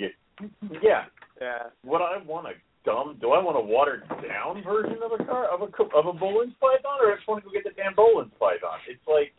[0.81, 1.05] Yeah.
[1.39, 1.63] yeah.
[1.85, 2.51] Would I want a
[2.89, 3.17] dumb?
[3.21, 6.57] Do I want a watered down version of a car of a of a Boelen's
[6.59, 8.81] python, or I just want to go get the damn Boelen's python?
[8.89, 9.33] It's like,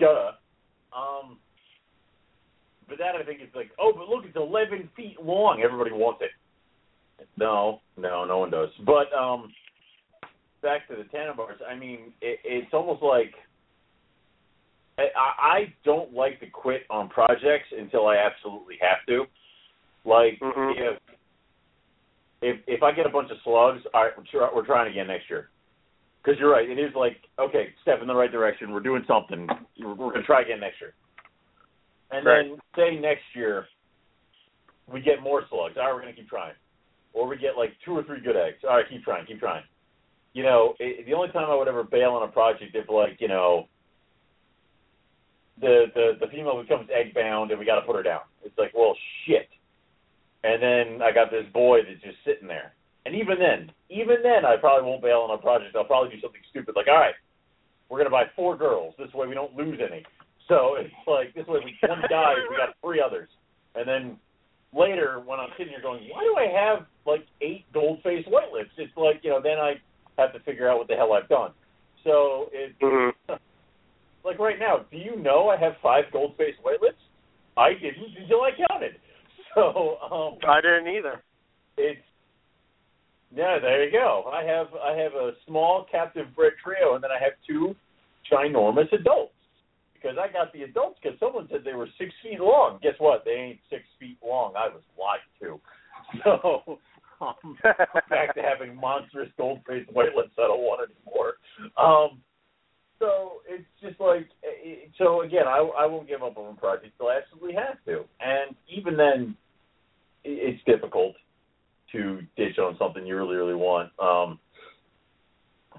[0.00, 0.34] duh.
[0.90, 1.38] Um,
[2.88, 5.62] but that I think is like, oh, but look, it's 11 feet long.
[5.62, 6.30] Everybody wants it.
[7.36, 8.68] No, no, no one does.
[8.84, 9.52] But um,
[10.62, 11.58] back to the Tanimbars.
[11.68, 13.32] I mean, it, it's almost like
[14.98, 15.02] I,
[15.38, 19.24] I don't like to quit on projects until I absolutely have to.
[20.04, 20.72] Like Mhm.
[20.76, 20.98] if
[22.46, 25.28] if if I get a bunch of slugs, all right, we're, we're trying again next
[25.28, 25.50] year.
[26.22, 28.72] Because you're right, it is like okay, step in the right direction.
[28.72, 29.48] We're doing something.
[29.80, 30.94] We're, we're gonna try again next year.
[32.12, 32.46] And Right.
[32.48, 33.66] then say next year
[34.92, 35.74] we get more slugs.
[35.76, 36.54] All right, we're gonna keep trying.
[37.12, 38.58] Or we get like two or three good eggs.
[38.62, 39.64] All right, keep trying, keep trying.
[40.34, 43.16] You know, it, the only time I would ever bail on a project if like
[43.20, 43.66] you know
[45.60, 48.20] the the the female becomes egg bound and we got to put her down.
[48.44, 48.94] It's like, well,
[49.26, 49.48] shit.
[50.46, 52.72] And then I got this boy that's just sitting there.
[53.04, 55.74] And even then, even then, I probably won't bail on a project.
[55.74, 57.14] I'll probably do something stupid like, all right,
[57.88, 58.94] we're gonna buy four girls.
[58.98, 60.04] This way we don't lose any.
[60.46, 63.28] So it's like this way, if one dies, we got three others.
[63.74, 64.16] And then
[64.72, 68.70] later, when I'm sitting here going, why do I have like eight gold-faced white lips?
[68.78, 69.74] It's like you know, then I
[70.18, 71.50] have to figure out what the hell I've done.
[72.04, 73.10] So it's hmm
[74.24, 77.02] like right now, do you know I have five gold-faced white lips?
[77.56, 78.96] I didn't until I counted.
[79.56, 81.22] So um, I didn't either.
[81.78, 81.98] it's
[83.34, 84.30] yeah, there you go.
[84.32, 87.74] I have I have a small captive bred trio, and then I have two
[88.30, 89.32] ginormous adults.
[89.94, 92.78] Because I got the adults because someone said they were six feet long.
[92.82, 93.24] Guess what?
[93.24, 94.52] They ain't six feet long.
[94.56, 95.60] I was lied to.
[96.22, 96.78] So
[97.20, 97.58] um,
[98.10, 100.30] back to having monstrous gold faced white lips.
[100.38, 101.32] I don't want anymore.
[101.76, 102.20] Um,
[102.98, 105.46] so it's just like it, so again.
[105.46, 108.96] I I won't give up on a project till I absolutely have to, and even
[108.96, 109.36] then,
[110.26, 111.14] it's difficult
[111.92, 113.90] to ditch on something you really really want.
[113.98, 114.38] Um,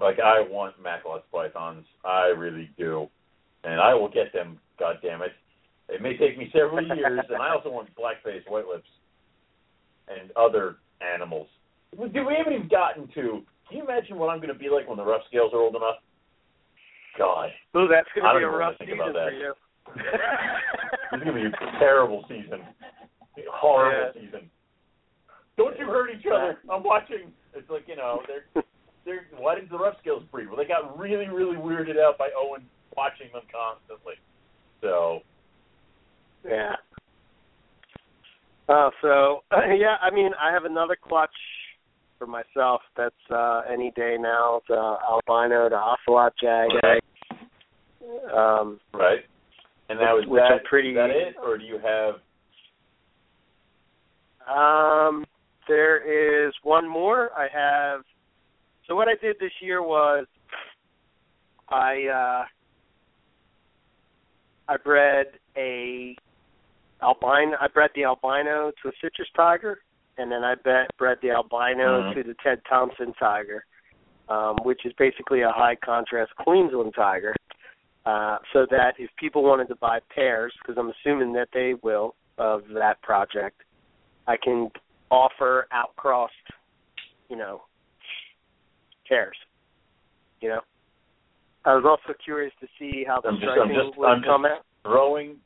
[0.00, 1.84] like I want Macklot's pythons.
[2.04, 3.08] I really do,
[3.64, 4.58] and I will get them.
[4.78, 5.32] God damn it!
[5.88, 8.88] It may take me several years, and I also want black-faced white lips
[10.08, 11.48] and other animals.
[11.96, 13.42] Dude, we haven't even gotten to.
[13.68, 15.76] Can you imagine what I'm going to be like when the rough scales are old
[15.76, 15.96] enough?
[17.18, 19.28] God, Ooh, that's going to be a rough season about that.
[19.28, 19.52] for you.
[21.16, 22.60] is going to be a terrible season,
[23.50, 24.50] horrible season.
[25.56, 26.58] Don't you hurt each other?
[26.70, 27.32] I'm watching.
[27.54, 28.62] It's like you know they're
[29.04, 30.48] they're why didn't the rough scales breed?
[30.48, 32.62] Well, they got really really weirded out by Owen
[32.96, 34.14] watching them constantly.
[34.80, 35.20] So
[36.48, 36.76] Yeah.
[38.68, 41.30] Uh, so yeah, I mean, I have another clutch
[42.18, 42.82] for myself.
[42.96, 44.60] That's uh, any day now.
[44.68, 47.02] The albino, the ocelot jag egg.
[48.34, 49.20] Um, right,
[49.88, 50.52] and that was Which that.
[50.52, 52.16] I'm pretty- Is that it, or do you have?
[54.48, 55.24] Um,
[55.66, 57.30] there is one more.
[57.36, 58.00] I have.
[58.86, 60.26] So what I did this year was,
[61.68, 62.44] I uh,
[64.68, 66.16] I bred a
[67.02, 67.56] albino.
[67.60, 69.80] I bred the albino to a citrus tiger,
[70.16, 72.14] and then I bet, bred the albino Mhm.
[72.14, 73.64] to the Ted Thompson tiger,
[74.28, 77.34] um, which is basically a high contrast Queensland tiger.
[78.06, 82.14] Uh, so that if people wanted to buy pairs, because I'm assuming that they will
[82.38, 83.62] of that project,
[84.28, 84.70] I can
[85.10, 86.32] offer outcrossed,
[87.30, 87.62] you know,
[89.06, 89.36] chairs.
[90.40, 90.60] You know.
[91.64, 94.26] I was also curious to see how the I'm just- I'm just- would I'm just-
[94.28, 94.64] come out.
[94.84, 95.40] throwing.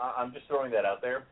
[0.00, 1.26] I- I'm just throwing that out there.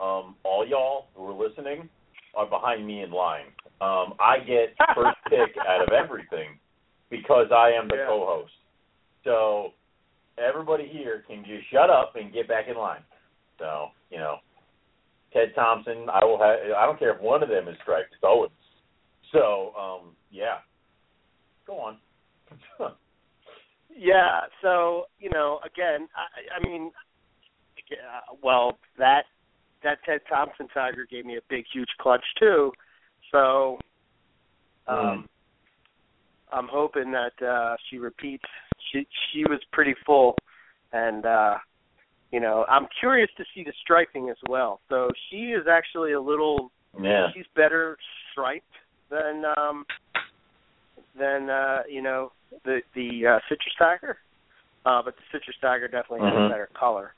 [0.00, 1.88] Um, all y'all who are listening
[2.34, 3.52] are behind me in line.
[3.80, 6.60] Um, I get first pick out of everything
[7.08, 8.06] because I am the Yeah.
[8.06, 8.52] co-host.
[9.24, 9.72] So
[10.38, 13.04] everybody here can just shut up and get back in line.
[13.58, 14.40] So you know,
[15.36, 16.08] Ted Thompson.
[16.12, 16.56] I will have.
[16.76, 18.12] I don't care if one of them is striped.
[18.12, 18.52] It's Owens.
[19.32, 20.58] So um, yeah,
[21.66, 21.98] go on.
[23.98, 26.90] Yeah, so you know, again, I, I mean,
[27.90, 29.22] uh, well, that
[29.82, 32.72] that Ted Thompson tiger gave me a big, huge clutch too.
[33.32, 33.78] So,
[34.86, 35.28] um, Mm.
[36.52, 38.44] I'm hoping that uh she repeats.
[38.92, 40.36] She she was pretty full,
[40.92, 41.56] and uh
[42.32, 44.80] you know, I'm curious to see the striping as well.
[44.88, 47.28] So she is actually a little yeah.
[47.34, 47.96] she's better
[48.32, 48.64] striped
[49.10, 49.84] than um
[51.18, 52.32] than uh you know
[52.64, 54.18] the the uh, citrus tiger
[54.84, 56.46] uh but the citrus tiger definitely has Mhm.
[56.46, 57.14] a better color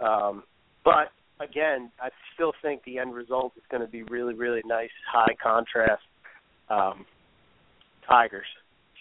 [0.00, 0.42] um
[0.84, 4.90] but again i still think the end result is going to be really really nice
[5.10, 6.02] high contrast
[6.68, 7.04] um
[8.08, 8.46] tigers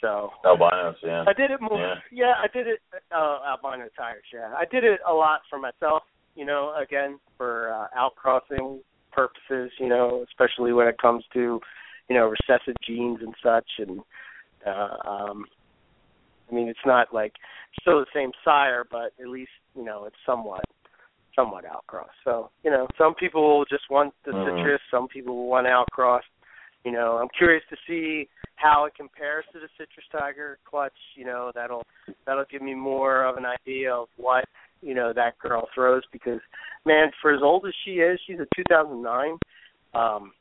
[0.02, 0.96] so Albinos.
[1.04, 1.26] Yeah.
[1.28, 1.78] I did it more.
[1.80, 1.96] Yeah.
[2.12, 2.80] Yeah, I did it.
[3.12, 4.24] Uh, albino tigers.
[4.34, 6.04] Yeah, I did it a lot for myself.
[6.36, 8.80] You know, again for uh, outcrossing
[9.12, 9.72] purposes.
[9.80, 11.60] You know, especially when it comes to
[12.10, 13.70] you know recessive genes and such.
[13.80, 14.00] And
[14.66, 15.46] uh, um,
[16.50, 17.34] I mean, it's not like
[17.82, 20.64] still the same sire, but at least you know it's somewhat
[21.36, 22.10] somewhat outcross.
[22.24, 24.46] So you know, some people just want the Mhm.
[24.46, 24.82] citrus.
[24.92, 26.24] Some people want outcross.
[26.86, 28.30] You know, I'm curious to see
[28.60, 30.94] how it compares to the citrus tiger clutch.
[31.16, 31.84] You know, that'll
[32.26, 34.46] that'll give me more of an idea of what
[34.82, 36.40] you know that girl throws because
[36.86, 39.38] man, for as old as she is, she's a 2009.
[39.94, 40.32] Um,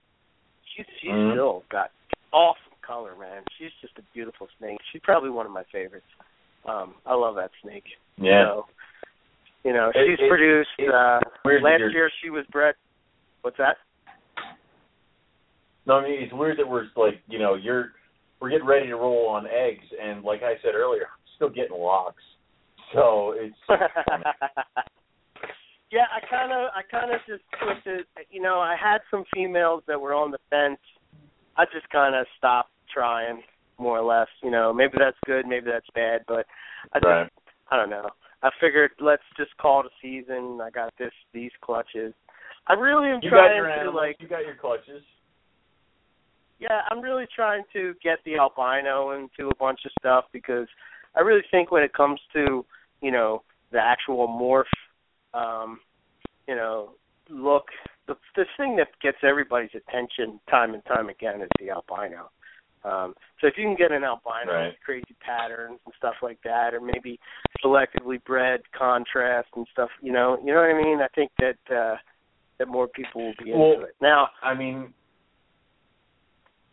[0.77, 1.33] she's she's Mhm.
[1.33, 1.91] still got
[2.33, 3.43] awesome color, man.
[3.59, 4.79] She's just a beautiful snake.
[4.93, 6.07] She's probably one of my favorites.
[6.67, 7.85] Um, I love that snake.
[8.17, 8.45] Yeah.
[8.45, 8.67] So,
[9.65, 10.71] you know, It- she's it- produced.
[10.79, 12.75] it- uh Last you're- year she was bred.
[13.43, 13.79] What's that?
[15.87, 17.93] No, I mean it's weird that we're like, you know, you're
[18.41, 21.77] we're getting ready to roll on eggs, and like I said earlier, I'm still getting
[21.77, 22.23] locks.
[22.95, 23.57] So it's
[25.91, 27.99] yeah, I kind of, I kind of just put the,
[28.31, 30.81] you know, I had some females that were on the fence.
[31.57, 33.43] I just kind of stopped trying,
[33.79, 34.29] more or less.
[34.43, 36.47] You know, maybe that's good, maybe that's bad, but
[36.93, 37.33] I just, Right.
[37.71, 38.09] I don't know.
[38.43, 40.61] I figured let's just call it a season.
[40.63, 42.15] I got this, these clutches.
[42.67, 45.03] I really am you got trying your to animals, like, you got your clutches.
[46.59, 50.67] Yeah, I'm really trying to get the albino into a bunch of stuff because
[51.17, 52.65] I really think when it comes to,
[53.01, 54.65] you know, the actual morph,
[55.35, 55.81] um,
[56.47, 56.91] you know,
[57.31, 57.67] look,
[58.07, 62.31] the the thing that gets everybody's attention time and time again is the albino.
[62.85, 64.67] Um, so if you can get an albino Right.
[64.69, 67.19] with crazy patterns and stuff like that, or maybe
[67.63, 71.01] selectively bred contrast and stuff, you know, you know what I mean?
[71.01, 71.97] I think that uh,
[72.59, 73.97] that more people will be into Well, it.
[74.01, 74.95] Now, I mean,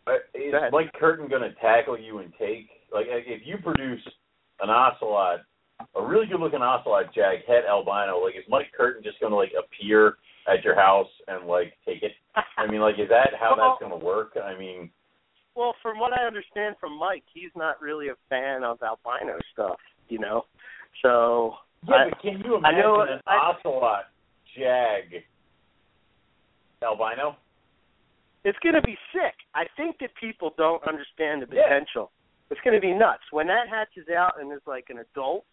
[0.06, 4.00] Uh, is Mike Curtin going to tackle you and take like uh, if you produce
[4.60, 5.40] an ocelot,
[5.96, 9.36] a really good looking ocelot jag het albino, like is Mike Curtin just going to
[9.36, 10.16] like appear
[10.48, 12.12] at your house and like take it?
[12.56, 14.36] I mean, like is that how Well- that's going to work?
[14.42, 14.90] I mean,
[15.56, 19.80] Well, from what I understand from Mike, he's not really a fan of albino stuff,
[20.08, 20.44] you know.
[21.02, 21.54] So
[21.88, 24.04] yeah, I, but can you I imagine know- an I- ocelot
[24.54, 25.24] jag
[26.82, 27.36] albino?
[28.46, 29.34] It's going to be sick.
[29.58, 31.66] I think that people don't understand the Yeah.
[31.66, 32.12] potential.
[32.48, 35.44] It's going to be nuts when that hatches out and is like an adult.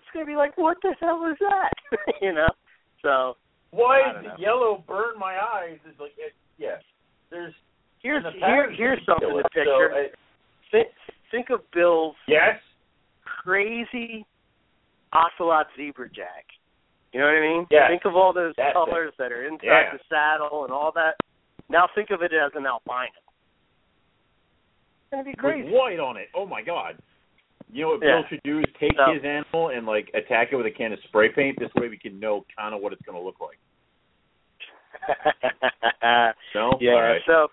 [0.00, 1.72] It's going to be like, what the hell is that?
[2.22, 2.48] you know.
[3.02, 3.36] So
[3.70, 4.34] Why I know.
[4.38, 5.76] yellow burn my eyes?
[5.86, 6.80] Is like it, yeah,
[7.30, 7.52] there's
[8.00, 9.46] here's the here, here's something to it.
[9.52, 9.92] So, picture.
[9.92, 10.08] uh,
[10.72, 10.88] think
[11.30, 12.56] think of Bill's yes,
[13.24, 14.24] crazy
[15.12, 16.44] ocelot zebra jag.
[17.12, 17.66] You know what I mean?
[17.70, 17.88] Yes.
[17.90, 18.74] Think of all those That's it.
[18.74, 19.92] colors that are inside Yeah.
[19.92, 21.16] the saddle and all that.
[21.70, 23.08] Now think of it as an albino.
[25.02, 25.64] It's gonna be crazy.
[25.64, 26.28] with white on it.
[26.34, 26.96] Oh my god!
[27.70, 28.20] You know what Yeah.
[28.20, 30.92] Bill should do is take So- his animal and like attack it with a can
[30.92, 31.58] of spray paint.
[31.58, 33.58] This way we can know kind of what it's going to look like.
[36.54, 36.92] No, yeah.
[36.92, 37.20] All right.
[37.26, 37.48] So.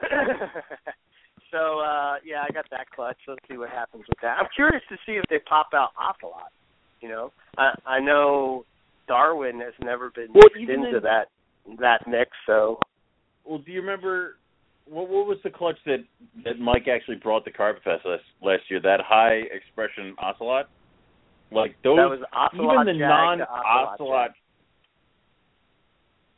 [1.52, 3.18] so uh yeah, I got that clutch.
[3.28, 4.38] Let's see what happens with that.
[4.40, 6.50] I'm curious to see if they pop out ocelot.
[7.00, 8.64] You know, I I know
[9.06, 11.28] Darwin has never been Well, mixed into in- that
[11.78, 12.30] that mix.
[12.46, 12.80] So
[13.44, 14.36] Well, do you remember
[14.86, 16.04] what what was the clutch that
[16.44, 18.80] that Mike actually brought to Carpet Fest last last year?
[18.80, 20.68] That high expression ocelot,
[21.50, 21.96] like those.
[21.96, 24.30] that was ocelot even the non ocelot.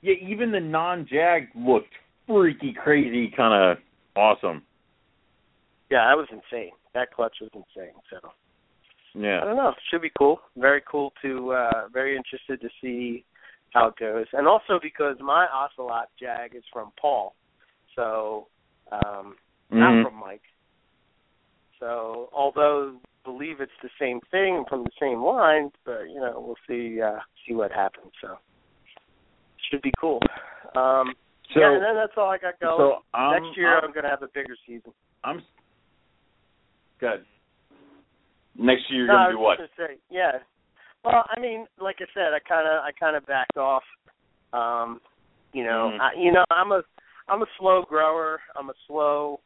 [0.03, 1.95] Yeah, even the non jag looked
[2.27, 3.79] freaky, crazy, kind of
[4.17, 4.63] awesome.
[5.91, 6.73] Yeah, that was insane.
[6.95, 7.95] That clutch was insane.
[8.11, 8.19] So
[9.15, 9.41] Yeah.
[9.43, 9.73] I don't know.
[9.91, 10.41] Should be cool.
[10.57, 13.25] Very cool to uh very interested to see
[13.75, 14.27] how it goes.
[14.33, 17.35] And also because my ocelot jag is from Paul.
[17.97, 18.49] So
[18.91, 19.37] um
[19.71, 20.03] not Mhm.
[20.05, 20.43] from Mike.
[21.81, 26.59] So although believe it's the same thing from the same line, but you know, we'll
[26.67, 28.13] see uh see what happens.
[28.21, 28.39] So
[29.69, 30.23] should be cool.
[30.75, 31.15] Um
[31.53, 32.79] So, yeah, and then that's all I got going.
[32.79, 34.95] so I'm, Next year I'm, I'm gonna have a bigger season.
[35.25, 35.43] I'm
[37.01, 37.27] good.
[38.57, 39.71] Next year you're no, gonna was do what?
[39.77, 40.39] say, yeah.
[41.05, 43.83] Well, I mean, like I said, I kind of, I kind of backed off.
[44.53, 45.01] Um,
[45.53, 46.01] you know, Mhm.
[46.01, 46.83] I, you know, I'm a,
[47.29, 48.41] I'm a slow grower.
[48.57, 49.41] I'm a slow,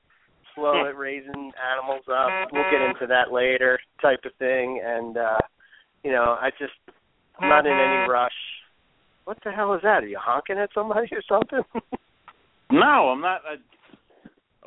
[0.55, 2.31] slow at raising animals up.
[2.53, 4.81] We'll get into that later, type of thing.
[4.85, 5.39] And uh,
[6.05, 6.75] you know, I just,
[7.39, 8.33] I'm not in any rush.
[9.25, 10.05] What the hell is that?
[10.05, 11.63] Are you honking at somebody or something?
[12.71, 13.41] No, I'm not.
[13.47, 13.57] I,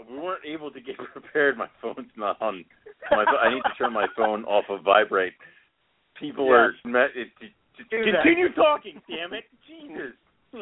[0.10, 1.56] we weren't able to get prepared.
[1.56, 2.66] My phone's not on.
[3.12, 5.34] My I need to turn my phone off of vibrate.
[6.22, 6.74] People are.
[6.86, 7.52] Met, it, it,
[7.90, 8.22] Do that.
[8.24, 9.02] continue talking.
[9.10, 10.14] Damn it, Jesus.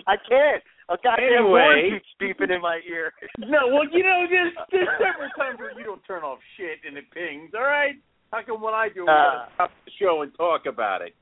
[0.07, 0.63] I can't.
[0.89, 1.61] A goddamn Anyway.
[1.61, 3.11] horn keeps beeping in my ear.
[3.37, 6.97] No, well, you know, there's there's several times where you don't turn off shit and
[6.97, 7.51] it pings.
[7.53, 7.95] All right.
[8.31, 9.45] How come when I do, we Uh.
[9.55, 11.13] stop the show and talk about it?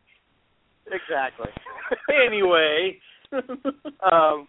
[0.92, 1.50] exactly.
[2.26, 2.98] Anyway.
[4.12, 4.48] um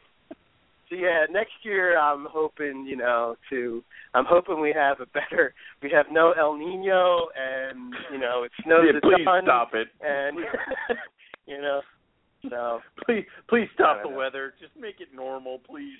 [0.88, 3.82] so yeah next year i'm hoping you know to
[4.14, 8.52] i'm hoping we have a better we have no el nino and you know it
[8.64, 9.88] snows yeah, a please ton stop it.
[10.00, 10.38] and
[11.46, 11.80] you know
[12.48, 14.16] so please, please stop the know.
[14.16, 14.54] weather.
[14.60, 15.98] Just make it normal, please.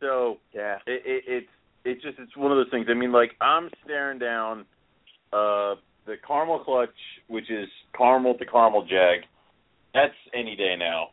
[0.00, 1.48] So yeah it, it, it's
[1.84, 2.86] it's just it's one of those things.
[2.90, 4.60] I mean, like I'm staring down
[5.32, 5.74] uh
[6.06, 6.88] the caramel clutch,
[7.28, 9.24] which is caramel to caramel jag.
[9.94, 11.08] That's any day now.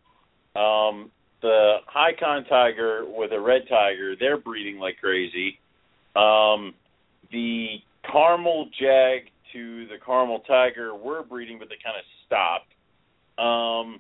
[0.60, 1.12] Um,
[1.42, 5.60] the high con tiger with a red tiger, they're breeding like crazy.
[6.16, 6.74] Um,
[7.32, 7.78] the
[8.10, 12.72] caramel jag to the caramel tiger were breeding, but they kind of stopped.
[13.38, 14.00] Um,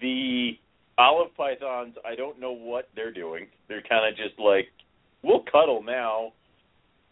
[0.00, 0.52] the
[0.98, 3.46] olive pythons, I don't know what they're doing.
[3.68, 4.68] They're kind of just like,
[5.22, 6.32] we'll cuddle now.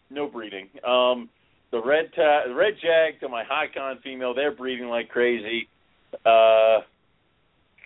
[0.09, 0.67] No breeding.
[0.87, 1.29] Um,
[1.71, 5.67] the red ta- red jag to my high con female, they're breeding like crazy.
[6.25, 6.83] Uh,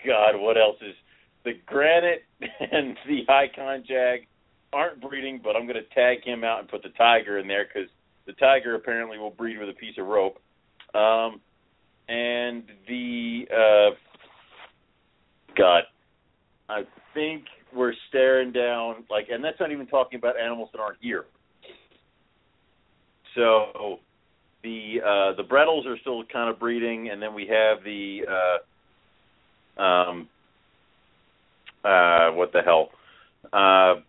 [0.05, 0.95] God, what else is
[1.45, 4.27] the granite and the high con jag
[4.73, 7.65] aren't breeding, but I'm going to tag him out and put the tiger in there
[7.65, 7.89] because
[8.25, 10.39] the tiger apparently will breed with a piece of rope.
[10.93, 11.39] Um,
[12.09, 13.95] and the uh,
[15.57, 15.83] God,
[16.67, 16.83] I
[17.13, 21.25] think we're staring down like, and that's not even talking about animals that aren't here.
[23.35, 23.99] So
[24.63, 28.21] the uh, the Bredl's are still kind of breeding, and then we have the
[29.77, 30.27] uh, um,
[31.85, 32.89] uh, what the hell?
[33.53, 34.01] Uh,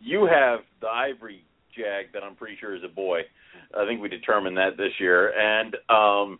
[0.00, 1.44] you have the ivory
[1.76, 3.20] jag that I'm pretty sure is a boy.
[3.76, 6.38] I think we determined that this year, and um,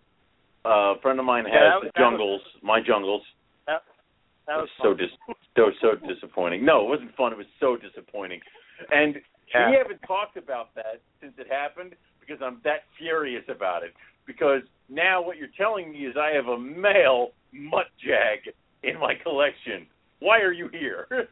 [0.64, 3.22] uh, a friend of mine has Yeah, that the jungles, my jungles.
[4.47, 5.09] That was so dis-
[5.57, 6.66] so so disappointing.
[6.66, 7.33] No, it wasn't fun.
[7.33, 8.41] It was so disappointing,
[8.91, 9.16] and
[9.49, 9.70] Yeah.
[9.70, 13.95] we haven't talked about that since it happened because I'm that furious about it.
[14.27, 18.53] Because now what you're telling me is I have a male mutt jag
[18.83, 19.87] in my collection.
[20.25, 21.07] Why are you here?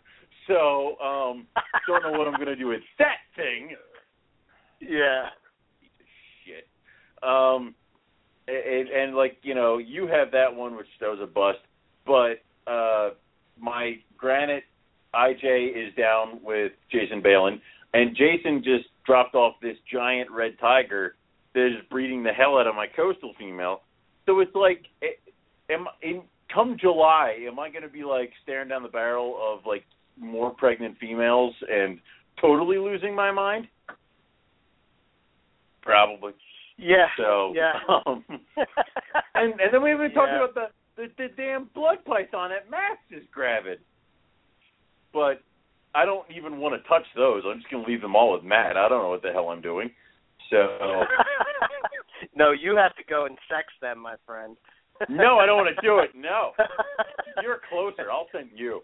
[0.49, 1.47] So um,
[1.86, 3.76] don't know what I'm gonna do with that thing.
[4.80, 5.26] yeah.
[6.45, 6.66] Shit.
[7.22, 7.76] Um,
[8.49, 11.61] and, and like you know, you have that one which that was a bust,
[12.05, 13.11] but uh,
[13.57, 14.64] my granite
[15.14, 17.61] IJ is down with Jason Balin,
[17.95, 21.14] and Jason just dropped off this giant red tiger
[21.55, 23.82] that is breeding the hell out of my coastal female.
[24.26, 24.86] So it's like,
[25.70, 26.22] am i in
[26.53, 29.84] come July, am I going to be like staring down the barrel of like
[30.18, 31.98] more pregnant females and
[32.40, 33.66] totally losing my mind?
[35.82, 36.32] Probably.
[36.78, 37.07] Yeah.
[37.16, 37.72] So Yeah.
[38.07, 38.24] um,
[39.34, 40.44] and and then we haven't talked Yeah.
[40.44, 43.78] about the, the the damn blood python at Max is gravid.
[45.12, 45.42] But
[45.94, 47.42] I don't even want to touch those.
[47.46, 48.76] I'm just gonna leave them all with Matt.
[48.76, 49.90] I don't know what the hell I'm doing.
[50.50, 51.05] So
[52.34, 54.57] no, you have to go and sex them, my friend.
[55.09, 56.11] No, I don't want to do it.
[56.16, 56.53] No,
[57.42, 58.11] you're closer.
[58.11, 58.80] I'll send you.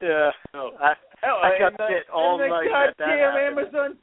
[0.00, 0.30] Yeah.
[0.54, 0.72] No.
[0.80, 0.94] I,
[1.24, 3.58] I got the, bit all and the night goddamn.
[3.58, 3.96] Amazon.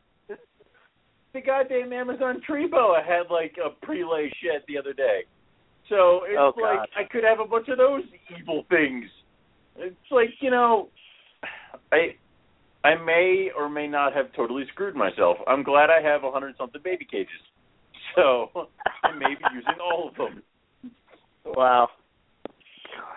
[1.34, 5.22] The goddamn Amazon tree boa had like a prelay shed the other day.
[5.88, 6.89] So it's Oh, like.
[6.97, 8.03] I could have a bunch of those
[8.39, 9.05] evil things.
[9.78, 10.89] It's like you know,
[11.91, 12.16] I
[12.84, 15.38] I may or may not have totally screwed myself.
[15.47, 17.30] I'm glad I have a hundred something baby cages,
[18.16, 18.49] so
[19.03, 20.41] I may be using all of them.
[21.56, 21.89] Wow.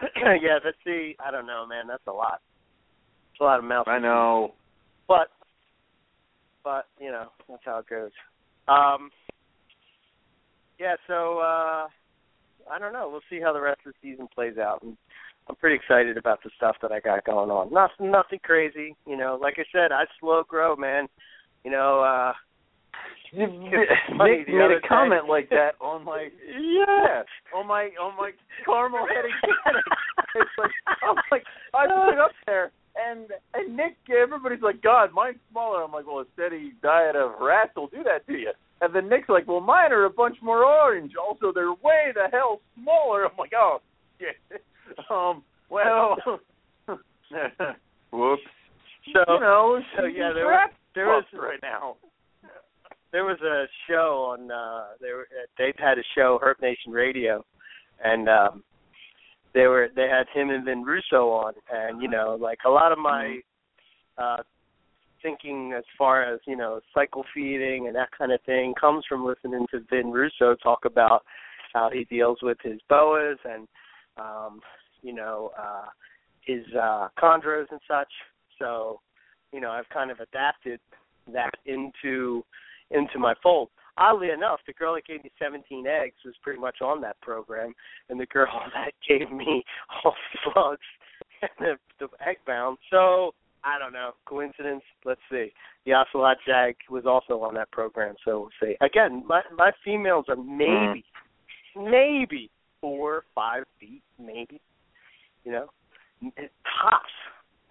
[0.16, 1.86] yeah, that's the I don't know, man.
[1.86, 2.40] That's a lot.
[3.32, 3.88] It's a lot of mouth.
[3.88, 4.54] I know.
[5.08, 5.28] but
[6.64, 8.10] but you know that's how it goes.
[8.68, 9.10] Um,
[10.78, 11.86] yeah, so uh,
[12.70, 13.08] I don't know.
[13.10, 14.82] We'll see how the rest of the season plays out.
[14.82, 14.96] And
[15.48, 17.72] I'm pretty excited about the stuff that I got going on.
[17.72, 18.96] Nothing, nothing crazy.
[19.06, 21.08] You know, like I said, I slow grow, man.
[21.64, 22.32] You know, uh,
[23.32, 23.48] Nick
[24.18, 27.22] made other a comment like that on my yeah,
[27.54, 28.30] on my on my
[28.64, 29.82] caramel headed cannon.
[30.34, 30.70] It's like
[31.02, 35.82] I'm like I put it up there and and Nick everybody's like, God, mine's smaller.
[35.82, 38.52] I'm like, Well a steady diet of rats will do that to you.
[38.80, 41.12] And then Nick's like, Well mine are a bunch more orange.
[41.22, 43.24] Also they're way the hell smaller.
[43.26, 43.80] I'm like, Oh
[44.18, 44.36] shit.
[45.10, 46.16] Um well
[48.10, 48.42] whoops.
[49.12, 51.96] So you know, so, yeah, there rat was- there right now.
[53.12, 57.44] There was a show on uh they were they've had a show Herp Nation Radio
[58.02, 58.64] and um
[59.54, 62.90] they were they had him and Vin Russo on and you know like a lot
[62.90, 63.38] of my
[64.16, 64.38] uh
[65.22, 69.26] thinking as far as you know cycle feeding and that kind of thing comes from
[69.26, 71.22] listening to Vin Russo talk about
[71.74, 73.68] how he deals with his boas and
[74.16, 74.60] um
[75.02, 75.84] you know uh
[76.40, 78.12] his uh chondros and such.
[78.58, 79.00] So
[79.52, 80.80] you know I've kind of adapted
[81.32, 82.42] that into
[82.92, 83.68] into my fold.
[83.98, 87.74] Oddly enough, the girl that gave me 17 eggs was pretty much on that program,
[88.08, 89.62] and the girl that gave me
[90.04, 90.80] all the slugs
[91.42, 91.50] and
[92.00, 92.78] the, the egg bound.
[92.90, 93.34] So
[93.64, 94.82] I don't know, coincidence.
[95.04, 95.52] Let's see.
[95.84, 98.76] The Ocelot Jag was also on that program, so we'll see.
[98.80, 101.04] Again, my my females are maybe,
[101.76, 104.60] maybe four, five feet, maybe.
[105.44, 105.66] You know,
[106.80, 107.12] tops.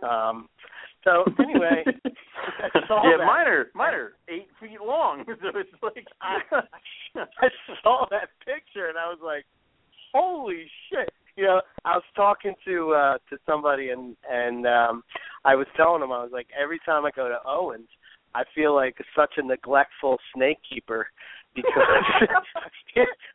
[0.04, 0.50] Um,
[1.04, 1.84] so anyway,
[2.64, 3.26] I saw yeah, that.
[3.26, 6.40] mine are mine are eight feet long, so it's like I,
[7.16, 7.48] I
[7.82, 9.46] saw that picture and I was like,
[10.14, 15.04] "Holy shit!" You know, I was talking talking to uh to somebody and and um
[15.46, 17.90] I was telling them I was like every time I go to Owens
[18.34, 21.08] I feel like such a neglectful snake keeper
[21.56, 21.82] because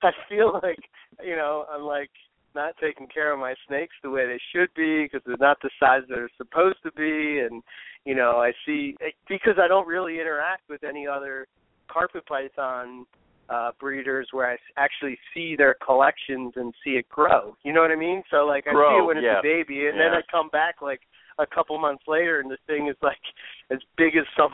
[0.02, 0.78] I feel like
[1.22, 2.10] you know I'm like
[2.56, 5.70] not taking care of my snakes the way they should be because they're not the
[5.78, 7.62] size they're supposed to be and
[8.04, 8.96] you know I see
[9.28, 11.46] because I don't really interact with any other
[11.88, 13.06] carpet python
[13.48, 17.56] uh breeders where I actually see their collections and see it grow.
[17.62, 18.22] You know what I mean?
[18.30, 19.38] So like I grow, see it when it's yeah.
[19.38, 20.08] a baby and yeah.
[20.08, 21.00] then I come back like
[21.38, 23.22] a couple months later and the thing is like
[23.70, 24.50] as big as some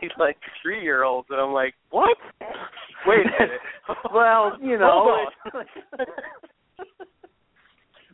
[0.00, 2.16] he's like three year olds and I'm like, What?
[3.06, 3.60] Wait a minute.
[4.14, 5.26] well, you know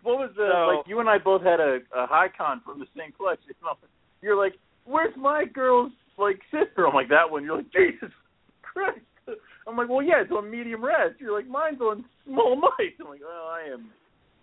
[0.03, 2.79] what was the So- like you and I both had a, a high con from
[2.81, 3.51] the same collection.
[4.23, 6.87] You're like, Where's my girl's like sister?
[6.87, 7.45] I'm like that one.
[7.45, 8.11] You're like, Jesus
[8.63, 9.01] Christ.
[9.67, 11.13] I'm like, well, yeah, it's on medium res.
[11.19, 12.97] You're like, mine's on small mice.
[12.99, 13.91] I'm like, well, I am.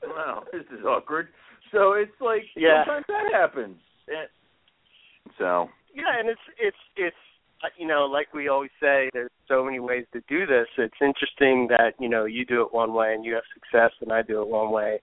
[0.04, 1.30] Wow, this is awkward.
[1.72, 2.86] So it's like Yeah.
[2.86, 3.78] sometimes that happens.
[4.08, 4.30] And
[5.40, 7.16] so Yeah, and it's it's it's
[7.64, 10.68] uh, you know, like we always say, there's so many ways to do this.
[10.78, 14.12] It's interesting that you know you do it one way and you have success, and
[14.12, 15.00] I do it one way,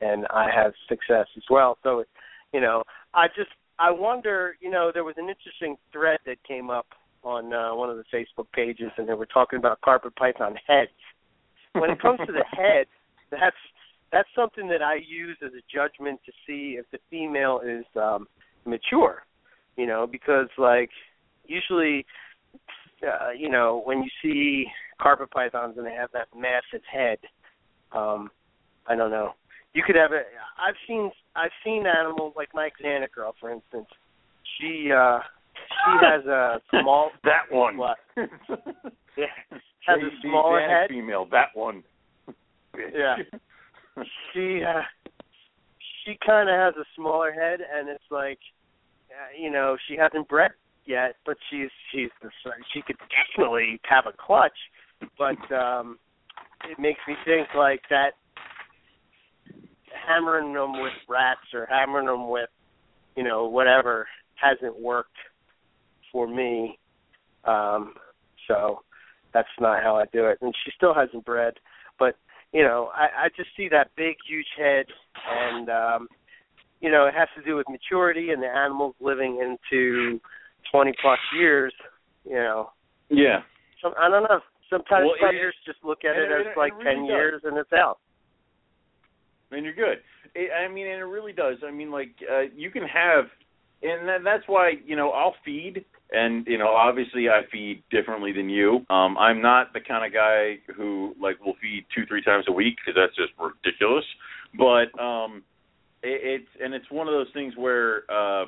[0.00, 1.78] and I have success as well.
[1.82, 2.04] So,
[2.52, 2.82] you know,
[3.14, 6.86] I just I wonder, you know, there was an interesting thread that came up
[7.22, 10.90] on uh, one of the Facebook pages, and they were talking about carpet python heads.
[11.72, 12.86] When it comes to the head,
[13.30, 13.56] that's
[14.12, 18.26] that's something that I use as a judgment to see if the female is um
[18.64, 19.22] mature.
[19.76, 20.90] You know, because like
[21.46, 22.04] usually
[23.02, 24.66] uh, you know, when you see
[25.00, 27.18] carpet pythons and they have that massive head,
[27.92, 28.30] um,
[28.86, 29.32] I don't know.
[29.74, 30.22] You could have a
[30.58, 33.86] I've seen I've seen animals like my Xana girl for instance.
[34.58, 35.20] She uh
[35.68, 37.76] she has a small that one.
[37.76, 37.98] what?
[39.16, 39.26] Yeah.
[39.86, 40.88] Has a The smaller head.
[40.88, 41.82] Female, that one.
[42.76, 43.16] Yeah.
[44.32, 44.82] she uh
[46.04, 48.38] she kind of has a smaller head and it's like
[49.10, 50.52] uh, you know she hasn't bred
[50.86, 52.30] yet but she's she's the
[52.72, 54.56] she could definitely have a clutch
[55.18, 55.98] but um
[56.68, 58.12] it makes me think like that
[60.06, 62.48] hammering them with rats or hammering them with
[63.16, 65.16] you know whatever hasn't worked
[66.12, 66.78] for me
[67.44, 67.94] um
[68.48, 68.80] so
[69.32, 71.54] that's not how I do it and she still hasn't bred
[71.98, 72.16] but
[72.52, 74.86] you know, I, I just see that big, huge head,
[75.30, 76.08] and um,
[76.80, 80.18] you know, it has to do with maturity and the animals living into
[80.72, 81.72] twenty plus years.
[82.24, 82.70] You know,
[83.08, 83.42] Yeah.
[83.80, 84.40] some I don't know.
[84.68, 87.08] Sometimes Well, it- just look at it it- as it like really ten does.
[87.08, 87.98] years and it's out.
[89.50, 89.98] And you're good.
[90.34, 91.58] It, I mean, and it really does.
[91.66, 93.26] I mean, like uh, you can have,
[93.82, 98.32] and that, that's why you know I'll feed, and you know obviously I feed differently
[98.32, 98.86] than you.
[98.90, 102.52] Um, I'm not the kind of guy who like will feed two three times a
[102.52, 104.04] week because that's just ridiculous.
[104.56, 105.42] But um,
[106.02, 108.46] it, it's and it's one of those things where uh,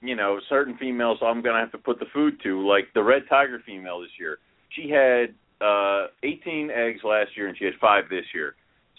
[0.00, 3.22] you know certain females I'm gonna have to put the food to, like the red
[3.28, 4.38] tiger female this year.
[4.70, 8.54] She had uh 18 eggs last year and she had five this year.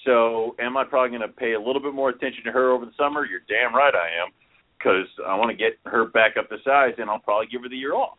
[0.06, 2.86] So, am I probably going to pay a little bit more attention to her over
[2.86, 3.26] the summer?
[3.26, 4.32] You're damn right I am,
[4.78, 7.70] because I want to get her back up to size, and I'll probably give her
[7.70, 8.18] the year off.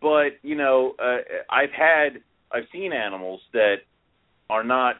[0.00, 1.18] But you know, uh,
[1.50, 3.76] I've had, I've seen animals that
[4.48, 4.96] are not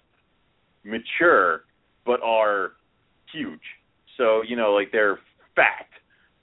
[0.84, 1.64] mature,
[2.04, 2.72] but are
[3.32, 3.60] huge.
[4.18, 5.18] So you know, like they're
[5.56, 5.86] fat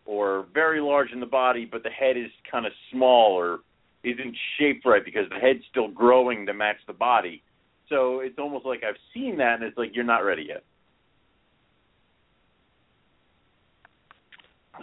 [0.05, 3.59] or very large in the body, but the head is kind of small or
[4.03, 7.43] isn't shaped right because the head's still growing to match the body.
[7.89, 10.63] So it's almost like I've seen that, and it's like you're not ready yet.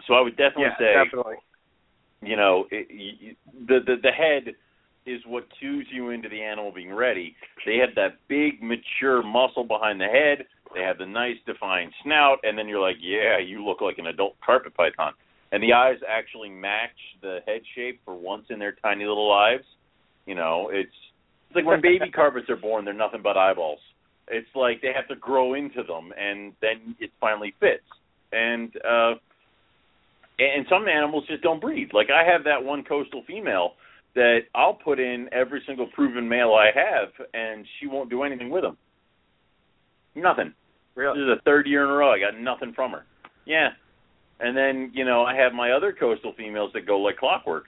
[0.07, 1.37] So I would definitely yeah, say, definitely.
[2.23, 3.35] you know, it, you,
[3.69, 4.55] the the the head
[5.07, 7.37] is what cues you into the animal being ready.
[7.67, 10.47] They have that big, mature muscle behind the head.
[10.75, 14.07] They have the nice, defined snout, and then you're like, yeah, you look like an
[14.07, 15.13] adult carpet python.
[15.53, 19.65] And the eyes actually match the head shape for once in their tiny little lives.
[20.27, 20.91] You know, it's
[21.55, 23.79] it's like when baby carpets are born, they're nothing but eyeballs.
[24.29, 27.85] It's like they have to grow into them, and then it finally fits.
[28.33, 29.15] And uh,
[30.39, 31.91] and some animals just don't breed.
[31.93, 33.73] Like I have that one coastal female
[34.15, 38.51] that I'll put in every single proven male I have, and she won't do anything
[38.51, 38.77] with them.
[40.17, 40.55] Nothing.
[40.95, 41.19] Really?
[41.19, 42.13] This is the third year in a row.
[42.13, 43.05] I got nothing from her.
[43.47, 43.69] Yeah.
[44.41, 47.65] And then, you know, I have my other coastal females that go like clockwork.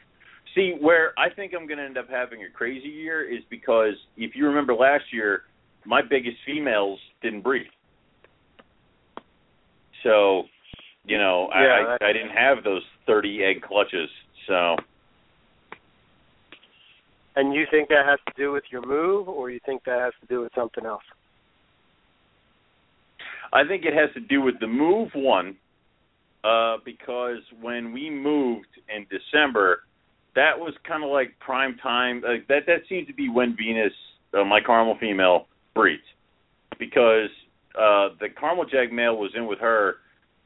[0.56, 3.92] See, where I think I'm going to end up having a crazy year is because
[4.16, 5.42] if you remember last year,
[5.84, 7.66] my biggest females didn't breed.
[10.02, 10.44] So,
[11.04, 14.08] you know, Yeah, I, I I didn't have those 30 egg clutches.
[14.48, 14.76] So,
[17.36, 20.14] And you think that has to do with your move, or you think that has
[20.22, 21.04] to do with something else?
[23.52, 25.56] I think it has to do with the move one,
[26.44, 29.80] uh, because when we moved in December,
[30.36, 32.22] that was kind of like prime time.
[32.22, 33.92] Like that that seems to be when Venus,
[34.38, 36.02] uh, my caramel female, breeds,
[36.78, 37.30] because
[37.74, 39.96] uh, the caramel jag male was in with her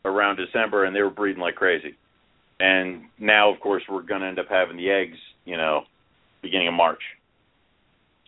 [0.04, 1.94] around December, and they were breeding like crazy.
[2.60, 5.82] And now, of course, we're going to end up having the eggs, you know,
[6.42, 7.02] beginning of March.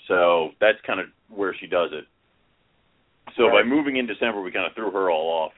[0.08, 2.06] So that's kind of where she does it.
[3.36, 3.62] So Right.
[3.62, 5.52] by moving in December, we kind of threw her all off.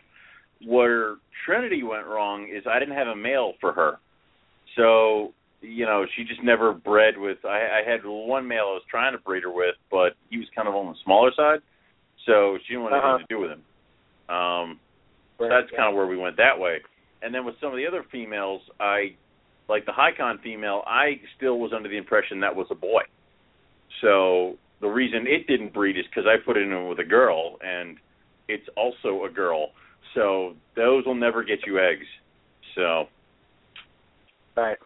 [0.66, 3.98] Where Trinity went wrong is I didn't have a male for her,
[4.76, 5.32] so
[5.64, 7.38] you know she just never bred with.
[7.44, 10.46] I, I had one male I was trying to breed her with, but he was
[10.54, 11.60] kind of on the smaller side,
[12.26, 13.18] so she didn't want anything Uh-huh.
[13.18, 13.62] to do with him.
[14.34, 14.80] Um,
[15.38, 15.78] so that's yeah.
[15.78, 16.80] kind of where we went that way.
[17.22, 19.14] And then with some of the other females, I
[19.68, 20.82] like the Hycon female.
[20.86, 23.02] I still was under the impression that was a boy.
[24.00, 27.56] So the reason it didn't breed is because I put it in with a girl,
[27.62, 27.96] and
[28.48, 29.70] it's also a girl.
[30.14, 32.06] So those will never get you eggs.
[32.74, 33.08] So
[34.56, 34.78] Right.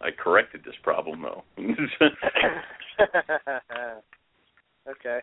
[0.00, 1.42] I corrected this problem though.
[4.88, 5.20] okay.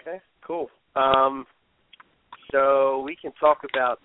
[0.00, 0.20] Okay.
[0.46, 0.68] Cool.
[0.96, 1.46] Um,
[2.50, 4.00] so we can talk about.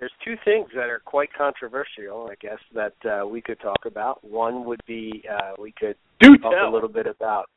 [0.00, 4.24] There's two things that are quite controversial, I guess, that uh, we could talk about.
[4.24, 6.68] One would be uh, we could Do talk tell.
[6.68, 7.48] a little bit about.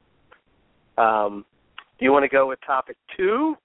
[0.97, 1.45] Um,
[1.99, 3.55] do you want to go with topic two?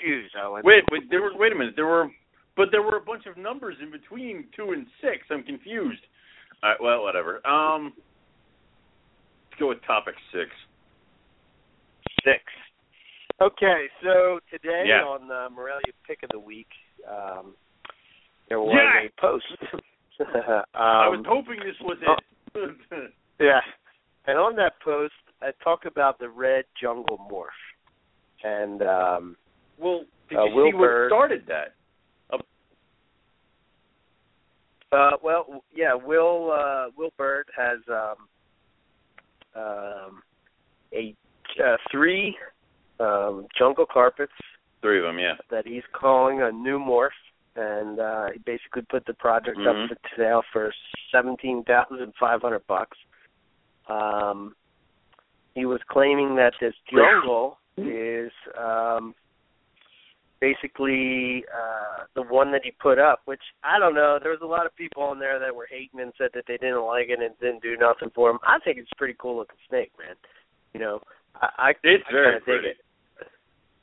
[0.00, 0.62] Choose, Owen.
[0.64, 1.74] Wait, wait, there were wait a minute.
[1.74, 2.08] There were,
[2.56, 5.26] but there were a bunch of numbers in between two and six.
[5.30, 6.00] I'm confused.
[6.62, 7.44] All right, well, whatever.
[7.46, 7.92] Um,
[9.50, 10.50] let's go with topic six.
[12.24, 12.42] Six.
[13.40, 15.04] Okay, so today Yeah.
[15.04, 16.68] on the Morelia Pick of the Week,
[17.08, 17.56] um,
[18.48, 19.00] there was Yeah.
[19.04, 19.46] a post.
[19.62, 19.82] um,
[20.74, 23.12] I was hoping this was it.
[23.38, 23.62] Yeah,
[24.26, 27.48] and on that post, I talk about the red jungle morph,
[28.44, 29.36] and um,
[29.78, 31.72] well, did Uh, you Will see what started that?
[34.92, 38.16] Uh, well, yeah, Will uh, Will Bird has um,
[39.56, 40.22] um,
[40.92, 41.14] a
[41.62, 42.36] uh, three
[42.98, 44.32] um, jungle carpets
[44.82, 45.34] Three of them, yeah.
[45.50, 47.10] that he's calling a new morph,
[47.54, 49.84] and uh, he basically put the project Mhm.
[49.84, 50.74] up for sale for
[51.12, 52.96] seventeen thousand five hundred bucks.
[53.88, 54.54] Um,
[55.54, 59.14] he was claiming that this jungle is um,
[60.40, 64.18] basically uh, the one that he put up, which I don't know.
[64.20, 66.56] There was a lot of people on there that were hating and said that they
[66.56, 68.38] didn't like it and didn't do nothing for him.
[68.42, 70.16] I think it's a pretty cool looking snake, man.
[70.74, 71.00] You know,
[71.40, 72.68] I, I It's I very pretty.
[72.68, 72.76] it.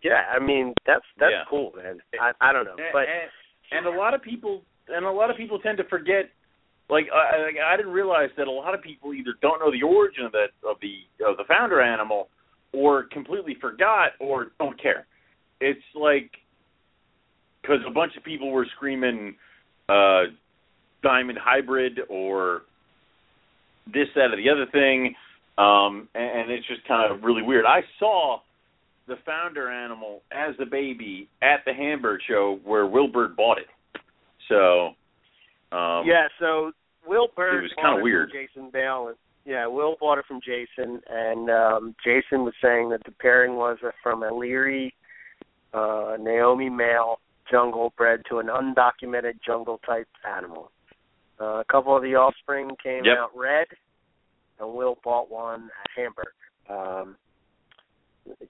[0.04, 1.44] Yeah, I mean that's that's Yeah.
[1.50, 2.00] cool, man.
[2.20, 5.30] I I don't know, And- but and, and a lot of people and a lot
[5.30, 6.30] of people tend to forget.
[6.90, 9.84] Like I, like, I didn't realize that a lot of people either don't know the
[9.84, 12.30] origin of that of the of the founder animal,
[12.72, 15.06] or completely forgot, or don't care.
[15.60, 16.32] It's like
[17.68, 19.36] because a bunch of people were screaming
[19.90, 20.24] uh,
[21.04, 22.62] diamond hybrid or
[23.86, 25.16] this that or the other thing,
[25.58, 27.66] um, and, and it's just kind of really weird.
[27.66, 28.40] I saw
[29.08, 33.68] the founder animal as a baby at the Hamburg show where Will Bird bought it.
[34.50, 34.88] So,
[35.76, 36.28] um, yeah.
[36.40, 36.72] So
[37.06, 38.32] Will Bird was kinda weird.
[38.32, 39.08] Jason Bale.
[39.10, 43.56] And, yeah, Will bought it from Jason, and um Jason was saying that the pairing
[43.56, 44.94] was from a Leary
[45.74, 47.20] uh, Naomi male
[47.50, 50.72] jungle bred to an undocumented jungle type animal.
[51.40, 53.18] Uh, a couple of the offspring came Yep.
[53.18, 53.68] out red,
[54.60, 56.34] and Will bought one at Hamburg.
[56.70, 57.18] Um,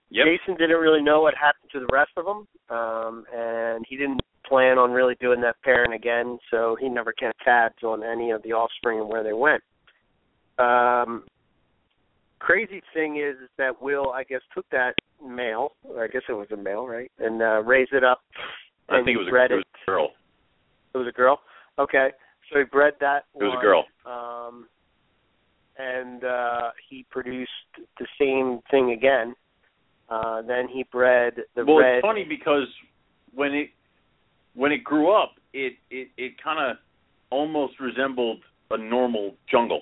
[0.10, 0.26] Yep.
[0.26, 4.22] Jason didn't really know what happened to the rest of them, um, and he didn't
[4.44, 8.42] plan on really doing that pairing again, so he never kept tabs on any of
[8.44, 9.62] the offspring and where they went.
[10.58, 11.26] Um,
[12.40, 16.34] crazy thing is, is that Will, I guess, took that male, or I guess it
[16.34, 18.22] was a male, right, and uh, raised it up.
[18.90, 20.10] I think it was, a, it was a girl.
[20.94, 21.40] It was a girl.
[21.80, 22.10] Okay,
[22.52, 23.26] so he bred that.
[23.36, 23.86] It was a girl.
[24.06, 24.68] Um,
[25.78, 27.52] and uh, he produced
[28.00, 29.36] the same thing again.
[30.10, 31.98] Uh, then he bred the well, red.
[31.98, 32.68] it's funny because
[33.34, 33.70] when it
[34.56, 36.78] when it grew up, it it it kind of
[37.30, 38.40] almost resembled
[38.72, 39.82] a normal jungle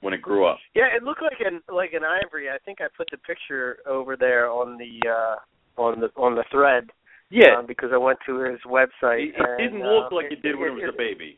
[0.00, 0.58] when it grew up.
[0.74, 2.48] Yeah, it looked like an like an ivory.
[2.48, 6.44] I think I put the picture over there on the uh, on the on the
[6.50, 6.90] thread.
[7.34, 9.30] Yeah, uh, because I went to his website.
[9.30, 11.36] it, it and, didn't uh, look like it did when it was a baby.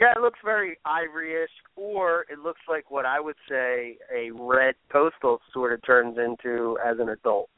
[0.00, 4.74] Yeah, it looks very ivory-ish, or it looks like what I would say a red
[4.90, 7.50] coastal sort of turns into as an adult.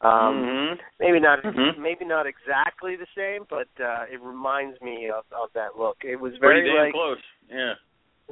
[0.00, 1.78] Um, hmm Maybe not, Mhm.
[1.78, 5.98] maybe not exactly the same, but uh, it reminds me of, of that look.
[6.02, 7.18] It was Pretty very damn like, close.
[7.48, 7.74] Yeah.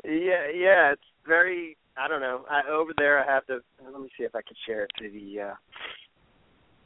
[0.05, 0.93] yeah, yeah.
[0.93, 1.77] It's very.
[1.97, 2.45] I don't know.
[2.51, 3.61] I, over there, I have to.
[3.85, 5.55] Let me see if I can share it to the uh,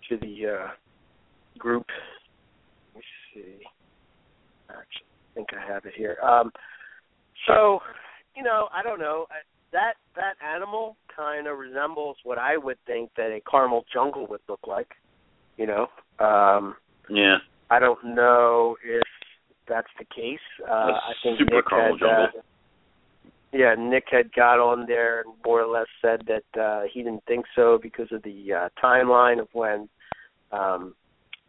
[0.09, 0.69] to the uh,
[1.61, 1.87] group.
[2.95, 3.05] Let me
[3.35, 3.67] see.
[4.69, 6.17] Actually, I think I have it here.
[6.23, 6.51] Um,
[7.47, 7.81] so,
[8.37, 9.27] you know, I don't know.
[9.73, 14.41] That that animal kind of resembles what I would think that a caramel jungle would
[14.49, 14.89] look like.
[15.57, 15.87] You know.
[16.19, 16.75] Um,
[17.09, 17.37] yeah.
[17.71, 19.03] I don't know if
[19.69, 20.39] that's the case.
[20.69, 22.43] Uh, I think super Nick caramel had, uh, jungle.
[23.53, 27.25] yeah, Nick had got on there and more or less said that uh, he didn't
[27.27, 29.89] think so because of the uh, timeline of when
[30.53, 30.95] um,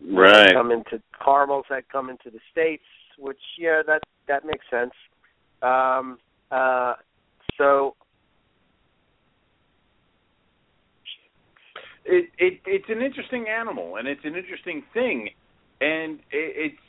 [0.09, 0.53] right.
[0.53, 2.83] come into caramels had come into the states,
[3.17, 4.93] which yeah, that that makes sense.
[5.61, 6.17] Um,
[6.51, 6.95] uh,
[7.57, 7.95] so
[12.05, 15.29] it, it it's an interesting animal and it's an interesting thing
[15.81, 16.81] and it, it's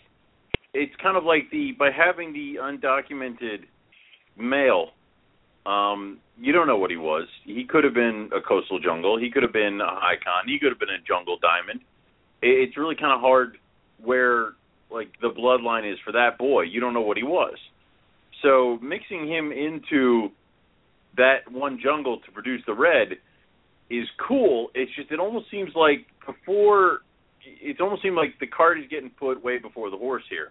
[0.75, 3.65] it's kind of like the by having the undocumented
[4.37, 4.89] male
[5.67, 9.31] um you don't know what he was he could have been a coastal jungle he
[9.31, 11.87] could have been a high con he could have been a jungle diamond it,
[12.43, 13.57] it's really kind of hard
[14.03, 14.53] where
[14.91, 17.57] like the bloodline is for that boy you don't know what he was
[18.43, 20.31] so mixing him into
[21.17, 23.19] that one jungle to produce the red
[23.91, 24.71] is cool.
[24.75, 27.01] It's just it almost seems like before
[27.45, 30.51] it almost seemed like the cart is getting put way before the horse here.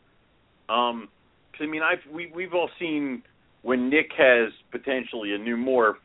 [0.70, 1.10] Um,
[1.54, 3.24] cause, I mean, I've we we've all seen
[3.64, 5.96] when Nick has potentially a new morph,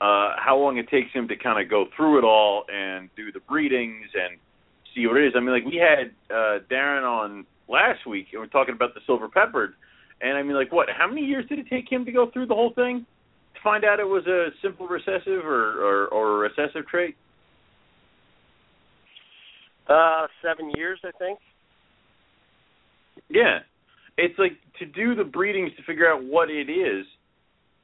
[0.00, 3.32] uh, how long it takes him to kind of go through it all and do
[3.32, 4.38] the breedings and
[4.94, 5.32] see what it is.
[5.36, 9.00] I mean, like we had uh, Darren on last week and we're talking about the
[9.06, 9.74] silver peppered,
[10.20, 10.88] and I mean, like what?
[10.96, 13.06] How many years did it take him to go through the whole thing?
[13.54, 17.16] to find out it was a simple recessive or or, or a recessive trait?
[19.88, 21.38] uh, seven years, I think.
[23.28, 23.60] Yeah,
[24.16, 27.06] it's like to do the breedings to figure out what it is.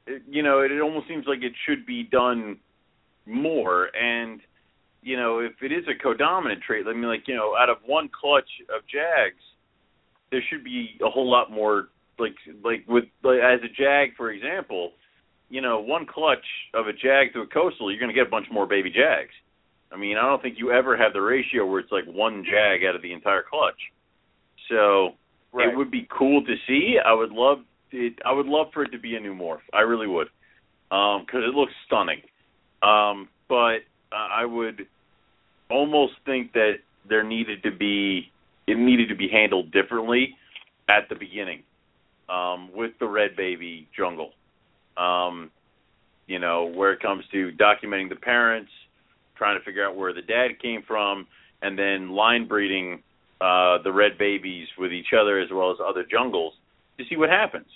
[0.07, 2.57] It, you know, it, it almost seems like it should be done
[3.25, 3.89] more.
[3.95, 4.39] And
[5.05, 7.77] you know, if it is a codominant trait, I mean, like you know, out of
[7.85, 9.41] one clutch of Jags,
[10.31, 11.89] there should be a whole lot more.
[12.17, 14.91] Like like with like, as a Jag, for example,
[15.49, 18.29] you know, one clutch of a Jag to a coastal, you're going to get a
[18.29, 19.33] bunch more baby Jags.
[19.91, 22.83] I mean, I don't think you ever have the ratio where it's like one Jag
[22.87, 23.79] out of the entire clutch.
[24.69, 25.15] So
[25.55, 25.69] Right.
[25.69, 26.97] it would be cool to see.
[27.03, 27.59] I would love
[27.91, 28.19] it.
[28.25, 29.61] I would love for it to be a new morph.
[29.73, 30.27] I really would,
[30.89, 32.21] because it looks stunning.
[32.83, 34.85] Um, but uh, I would
[35.69, 36.75] almost think that
[37.07, 38.31] there needed to be
[38.67, 40.35] it needed to be handled differently
[40.89, 41.61] at the beginning
[42.29, 44.31] um, with the red baby jungle.
[44.97, 45.51] Um,
[46.27, 48.71] you know, where it comes to documenting the parents,
[49.37, 51.27] trying to figure out where the dad came from,
[51.61, 53.03] and then line breeding
[53.41, 56.53] uh, the red babies with each other as well as other jungles
[56.97, 57.67] to see what happens.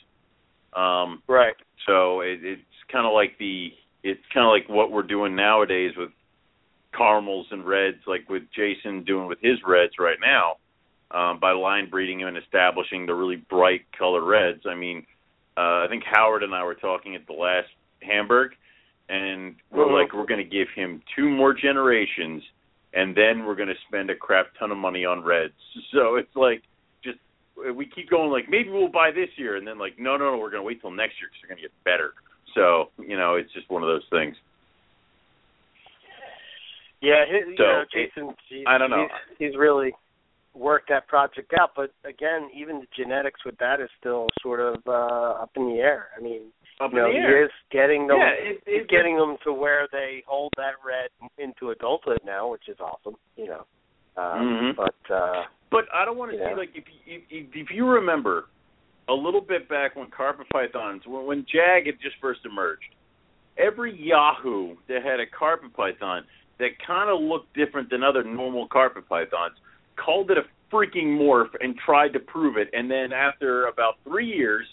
[0.76, 1.56] Um, Right.
[1.86, 2.62] so it, it's
[2.92, 3.70] kind of like the
[4.04, 6.10] it's kind of like what we're doing nowadays with
[6.96, 10.58] caramels and reds, like with Jason doing with his reds right now,
[11.12, 14.62] um, by line breeding and establishing the really bright color reds.
[14.66, 15.06] I mean,
[15.58, 17.70] uh, I think Howard and I were talking at the last
[18.02, 18.56] Hamburg,
[19.10, 19.94] and we're Mhm.
[19.94, 22.44] like, we're going to give him two more generations,
[22.94, 25.54] and then we're going to spend a crap ton of money on reds.
[25.92, 26.62] So it's like,
[27.04, 27.20] just
[27.74, 30.38] we keep going like maybe we'll buy this year, and then like no, no, no,
[30.38, 32.14] we're going to wait till next year because they're going to get better.
[32.54, 34.36] So you know, it's just one of those things.
[37.02, 38.36] Yeah, he, you know, Jason.
[38.50, 39.08] he- I don't know.
[39.38, 39.94] He's, he's really
[40.54, 44.76] worked that project out, but again, even the genetics with that is still sort of
[44.88, 46.08] uh up in the air.
[46.18, 46.42] I mean,
[46.82, 48.18] Up you know, he is getting them.
[48.18, 52.52] Yeah, it, he's it, getting them to where they hold that red into adulthood now,
[52.52, 53.16] which is awesome.
[53.38, 53.66] You know,
[54.18, 54.76] um, Mhm.
[54.76, 58.46] but uh But I don't want to see like if you, if, if you remember
[59.08, 62.94] a little bit back when carpet pythons when, when Jag had just first emerged,
[63.58, 66.24] every Yahoo that had a carpet python
[66.60, 69.56] that kind of looked different than other normal carpet pythons
[69.96, 70.44] called it a
[70.74, 72.70] freaking morph and tried to prove it.
[72.74, 74.66] And then after about three years,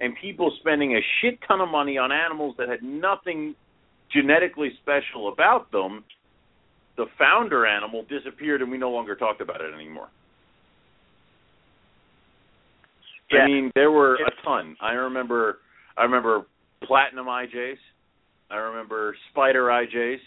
[0.00, 3.54] and people spending a shit ton of money on animals that had nothing
[4.12, 6.04] genetically special about them,
[6.96, 10.08] the founder animal disappeared and we no longer talked about it anymore.
[13.30, 13.40] Yeah.
[13.40, 14.76] I mean, there were a ton.
[14.80, 15.58] I remember
[15.96, 16.46] I remember
[16.84, 17.76] platinum IJs.
[18.50, 20.18] I remember spider IJs.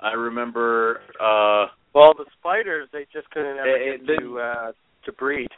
[0.00, 4.72] I remember uh well, the spiders they just couldn't ever get to uh
[5.06, 5.48] to breed.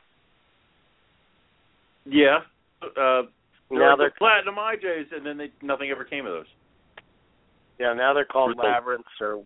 [2.04, 2.38] yeah,
[2.82, 3.22] uh
[3.70, 6.46] Now they're the platinum IJs and then they nothing ever came of those.
[7.78, 9.42] yeah now they're called Were the- labyrinths or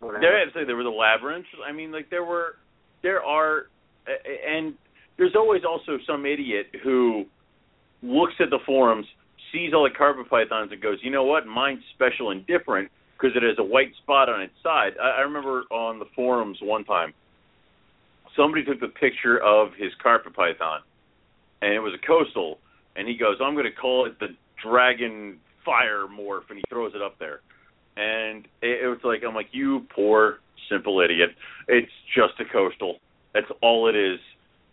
[0.00, 0.20] whatever.
[0.54, 1.48] They there were the labyrinths.
[1.66, 2.56] I mean, like there were,
[3.02, 3.66] there are,
[4.06, 4.74] and
[5.16, 7.24] there's always also some idiot who
[8.02, 9.06] looks at the forums,
[9.52, 13.36] sees all the carpet pythons, and goes, you know what, mine's special and different because
[13.36, 14.92] it has a white spot on its side.
[15.02, 17.14] I, I remember on the forums one time,
[18.36, 20.80] somebody took the picture of his carpet python,
[21.62, 22.58] and it was a coastal,
[22.96, 24.28] and he goes, "I'm going to call it the
[24.62, 27.40] dragon fire morph," and he throws it up there,
[27.96, 30.40] and it, it was like, I'm like, you poor
[30.70, 31.30] simple idiot.
[31.68, 32.96] It's just a coastal.
[33.32, 34.18] That's all it is.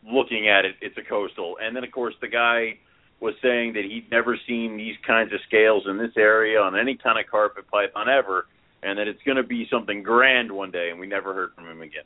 [0.06, 2.78] Looking at it, it's a coastal, and then of course the guy
[3.24, 6.97] was saying that he'd never seen these kinds of scales in this area on any
[7.01, 8.47] kind of carpet python ever,
[8.84, 11.65] and that it's going to be something grand one day, and we never heard from
[11.69, 12.03] him again.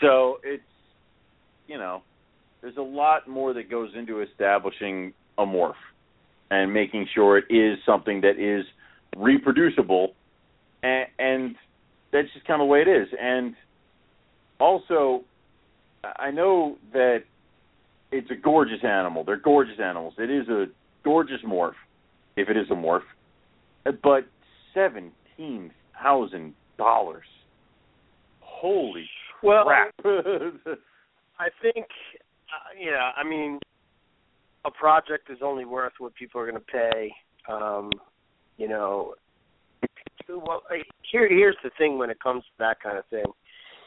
[0.00, 0.62] So it's,
[1.68, 2.02] you know,
[2.62, 5.74] there's a lot more that goes into establishing a morph
[6.50, 8.64] and making sure it is something that is
[9.18, 10.14] reproducible,
[10.82, 11.54] and, and
[12.12, 13.08] that's just kind of the way it is.
[13.20, 13.54] And
[14.58, 15.24] also,
[16.02, 17.24] I know that
[18.12, 19.24] it's a gorgeous animal.
[19.24, 20.14] They're gorgeous animals.
[20.18, 20.66] It is a
[21.04, 21.72] gorgeous morph,
[22.36, 23.02] if it is a morph.
[23.84, 24.26] But
[24.74, 25.70] seventeen
[26.02, 27.24] thousand dollars.
[28.40, 29.06] Holy
[29.42, 29.94] well, crap!
[30.04, 33.12] I think, uh, yeah.
[33.16, 33.58] I mean,
[34.64, 37.12] a project is only worth what people are going to pay.
[37.48, 37.90] Um,
[38.58, 39.14] you know,
[40.28, 40.62] well,
[41.10, 43.24] here here's the thing when it comes to that kind of thing.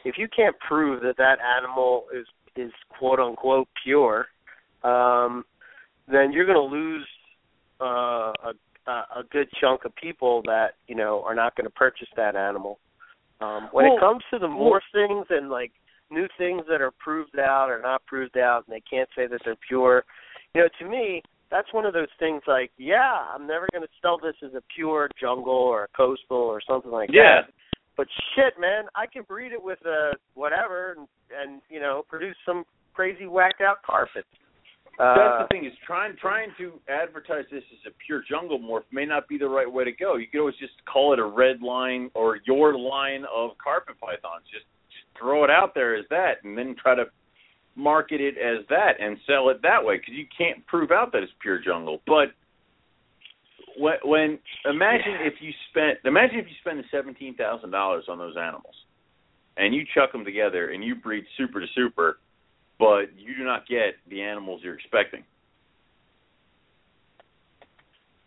[0.04, 4.26] If you can't prove that that animal is is quote unquote pure,
[4.82, 5.44] um,
[6.08, 7.06] then you're going to lose
[7.80, 8.32] uh,
[8.86, 12.36] a, a good chunk of people that you know are not going to purchase that
[12.36, 12.78] animal.
[13.40, 15.72] Um, when Well, it comes to the more things and like
[16.10, 19.40] new things that are proved out or not proved out, and they can't say that
[19.44, 20.04] they're pure,
[20.54, 22.42] you know, to me, that's one of those things.
[22.46, 26.38] Like, yeah, I'm never going to sell this as a pure jungle or a coastal
[26.38, 27.52] or something like yeah, that.
[27.96, 32.36] But shit, man, I can breed it with uh whatever and, and you know produce
[32.46, 34.24] some crazy whacked out carpet.
[34.98, 38.84] that's Uh, the thing is trying trying to advertise this as a pure jungle morph
[38.92, 40.16] may not be the right way to go.
[40.16, 44.44] You could always just call it a red line or your line of carpet pythons.
[44.52, 47.04] Just, just throw it out there as that, and then try to
[47.76, 51.22] market it as that and sell it that way because you can't prove out that
[51.22, 52.00] it's pure jungle.
[52.06, 52.28] But
[53.78, 58.18] when, when imagine if you spent imagine if you spend the seventeen thousand dollars on
[58.18, 58.74] those animals,
[59.56, 62.18] and you chuck them together and you breed super to super,
[62.78, 65.24] but you do not get the animals you're expecting.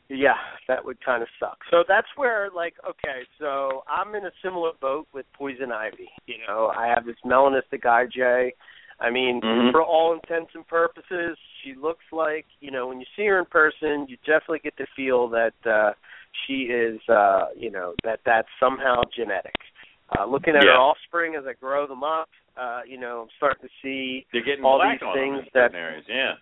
[0.10, 0.36] Yeah,
[0.70, 1.58] that would kind of suck.
[1.70, 6.10] So that's where, like, okay, so I'm in a similar boat with poison ivy.
[6.28, 8.52] You know, I have this melanistic IJ.
[9.02, 9.72] I mean, Mhm.
[9.72, 13.46] for all intents and purposes, she looks like, you know, when you see her in
[13.46, 15.92] person, you definitely get the feel that uh
[16.46, 19.56] she is, uh, you know, that that's somehow genetic.
[20.18, 22.30] Uh looking at her offspring as I grow them up,
[22.60, 26.06] uh, you know, I'm starting to see They're getting all these things that- areas.
[26.08, 26.34] Yeah.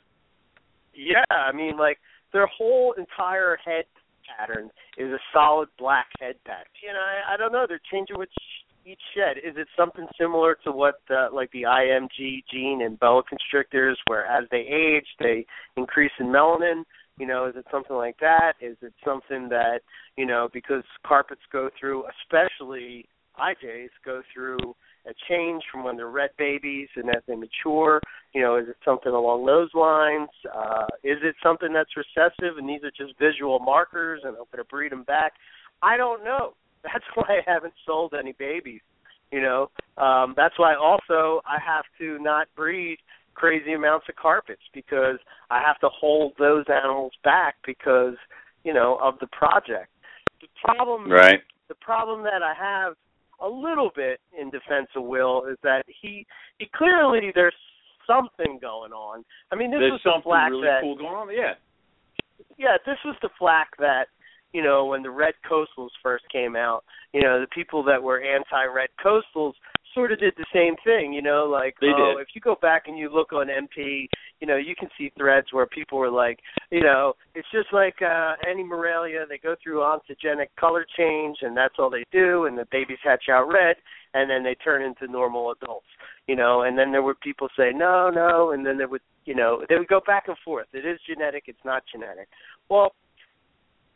[0.97, 1.99] Yeah, I mean, like
[2.31, 3.85] their whole entire head
[4.37, 7.65] pattern is a solid black head pattern You know, I, I don't know.
[7.67, 9.37] They're changing sh- each shed.
[9.37, 14.25] Is it something similar to what, uh, like the IMG gene in boa constrictors, where
[14.25, 16.83] as they age, they increase in melanin?
[17.17, 18.53] You know, is it something like that?
[18.61, 19.79] Is it something that
[20.17, 23.07] you know because carpets go through, especially
[23.39, 24.75] IJs, go through
[25.07, 28.01] a change from when they're red babies and as they mature?
[28.33, 30.29] You know, is it something along those lines?
[30.53, 34.57] Uh, is it something that's recessive and these are just visual markers and I'm going
[34.57, 35.33] to breed them back?
[35.81, 36.53] I don't know.
[36.85, 38.81] That's why I haven't sold any babies.
[39.31, 42.99] You know, um, that's why also I have to not breed
[43.33, 45.17] crazy amounts of carpets because
[45.49, 48.15] I have to hold those animals back because
[48.63, 49.89] you know of the project.
[50.41, 51.41] The problem Right.
[51.67, 52.93] the problem that I have
[53.41, 56.25] a little bit in defense of Will is that he
[56.59, 57.53] he clearly there's
[58.07, 59.25] something going on.
[59.51, 61.29] I mean, this There's was the something flack really that cool going on.
[61.33, 61.55] Yeah.
[62.57, 64.07] yeah, this was the flack that
[64.55, 66.85] you know when the red coastals first came out.
[67.11, 69.53] You know, the people that were anti-red coastals
[69.93, 71.11] sort of did the same thing.
[71.11, 72.21] You know, like They oh, did.
[72.21, 74.07] if you go back and you look on MP,
[74.39, 76.39] you know, you can see threads where people were like,
[76.71, 79.25] you know, it's just like uh any Morelia.
[79.27, 83.25] They go through ontogenic color change, and that's all they do, and the babies hatch
[83.29, 83.75] out red,
[84.13, 85.87] and then they turn into normal adults.
[86.27, 89.35] You know, and then there were people say no, no, and then there would, you
[89.35, 90.67] know, they would go back and forth.
[90.71, 91.43] It is genetic.
[91.47, 92.29] It's not genetic.
[92.69, 92.93] Well,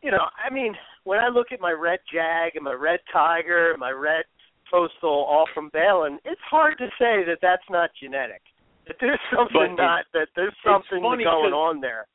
[0.02, 0.74] you know, I mean,
[1.04, 4.26] when I look at my red jag and my red tiger and my red
[4.72, 8.42] coastal, all from Balin, it's hard to say that that's not genetic.
[8.88, 12.06] That there's something But not that there's something going on there.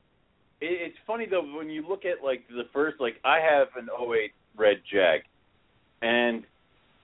[0.61, 4.33] It's funny though when you look at like the first like I have an 08
[4.57, 5.21] red jag,
[6.01, 6.45] and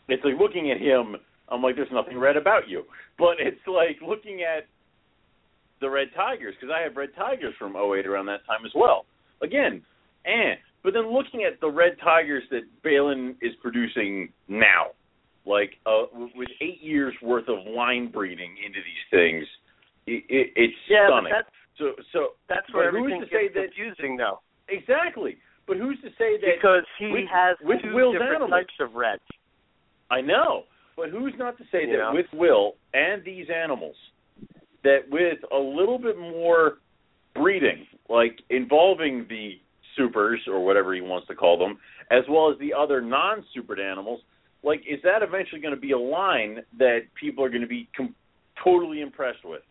[0.09, 1.17] it's like looking at him.
[1.49, 2.85] I'm like, there's nothing red about you.
[3.19, 4.65] But it's like looking at
[5.83, 9.05] the red tigers because I have red tigers from 08 around that time as well.
[9.43, 9.83] Again,
[10.25, 14.87] and but then looking at the red tigers that Balin is producing now,
[15.47, 16.05] like uh,
[16.35, 19.47] with eight years worth of line breeding into these things,
[20.07, 21.33] it, it, it's yeah, stunning.
[21.33, 25.37] that's so so that's where who's to say that- confusing, though, exactly.
[25.67, 26.57] But who's to say that?
[26.57, 28.51] because he with- has with two Will's different animals.
[28.51, 29.23] types of reds.
[30.11, 30.65] I know,
[30.97, 32.11] but who's not to say You that know?
[32.15, 33.95] with Will and these animals,
[34.83, 36.79] that with a little bit more
[37.35, 39.61] breeding, like involving the
[39.97, 41.79] supers or whatever he wants to call them,
[42.11, 44.21] as well as the other non-supered animals,
[44.63, 47.89] like is that eventually going to be a line that people are going to be
[47.97, 48.15] com-
[48.63, 49.63] totally impressed with?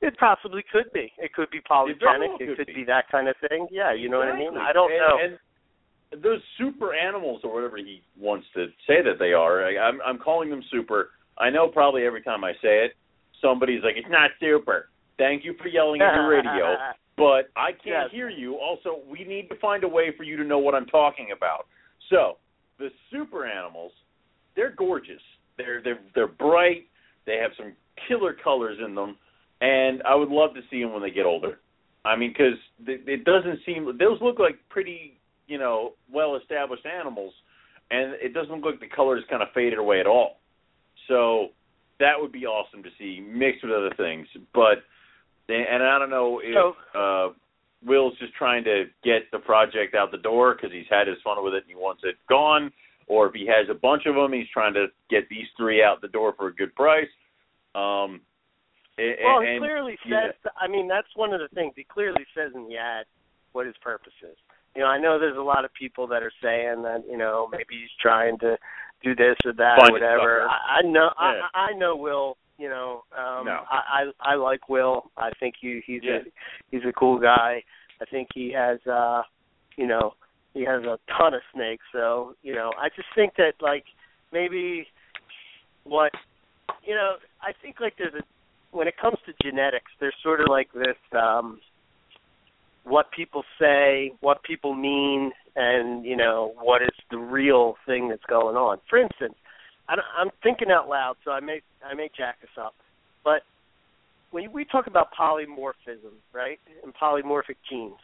[0.00, 1.12] It possibly could be.
[1.18, 2.00] It could be polygenic.
[2.00, 2.74] definitely It could be.
[2.74, 3.66] be that kind of thing.
[3.70, 4.56] Yeah, you know what I mean.
[4.56, 5.18] I don't and, know.
[5.20, 10.00] And those super animals, or whatever he wants to say that they are, I, I'm
[10.06, 11.10] I'm calling them super.
[11.36, 12.92] I know probably every time I say it,
[13.42, 14.88] somebody's like, "It's not super."
[15.18, 16.76] Thank you for yelling at your radio,
[17.16, 18.10] but I can't Yes.
[18.12, 18.54] hear you.
[18.56, 21.66] Also, we need to find a way for you to know what I'm talking about.
[22.08, 22.38] So,
[22.78, 23.92] the super animals,
[24.54, 25.20] they're gorgeous.
[25.56, 26.86] They're they're they're bright.
[27.26, 27.72] They have some
[28.06, 29.16] killer colors in them,
[29.60, 31.58] and I would love to see them when they get older.
[32.04, 37.34] I mean, because it doesn't seem those look like pretty, you know, well-established animals,
[37.90, 40.38] and it doesn't look like the colors kind of faded away at all.
[41.08, 41.48] So
[41.98, 44.26] that would be awesome to see mixed with other things.
[44.54, 44.84] But
[45.48, 47.32] and I don't know if So- uh,
[47.84, 51.42] Will's just trying to get the project out the door because he's had his fun
[51.44, 52.72] with it and he wants it gone,
[53.06, 56.00] or if he has a bunch of them, he's trying to get these three out
[56.00, 57.08] the door for a good price.
[57.74, 58.20] Um,
[58.98, 60.34] a- Well, and, he clearly says.
[60.56, 63.06] I mean, that's one of the things he clearly says in the ad
[63.52, 64.36] what his purpose is.
[64.74, 67.48] You know, I know there's a lot of people that are saying that you know
[67.50, 68.58] maybe he's trying to
[69.02, 70.42] do this or that Find or whatever.
[70.42, 71.10] I, I know.
[71.20, 71.40] Yeah.
[71.54, 72.36] I, I know Will.
[72.58, 73.60] You know, um, No.
[73.70, 75.10] I, I I like Will.
[75.16, 76.18] I think he he's Yeah.
[76.18, 76.20] a
[76.70, 77.62] he's a cool guy.
[78.00, 79.22] I think he has uh
[79.76, 80.14] you know
[80.54, 81.84] he has a ton of snakes.
[81.92, 83.84] So you know, I just think that like
[84.32, 84.86] maybe
[85.84, 86.12] what
[86.84, 88.22] you know, I think like there's a
[88.76, 91.60] when it comes to genetics, there's sort of like this um
[92.84, 98.24] what people say, what people mean, and you know what is the real thing that's
[98.28, 98.78] going on.
[98.90, 99.34] For instance,
[99.88, 102.74] I I'm thinking out loud, so I may I may jack this up,
[103.24, 103.42] but
[104.30, 107.94] when we talk about polymorphism, right, and polymorphic genes,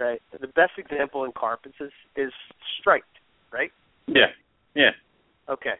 [0.00, 2.32] right, the best example in carpets is, is
[2.80, 3.06] striped,
[3.52, 3.70] right?
[4.08, 4.32] Yeah,
[4.74, 4.90] yeah,
[5.48, 5.74] Okay.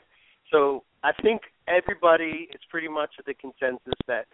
[0.51, 4.27] So I think everybody is pretty much at the consensus that,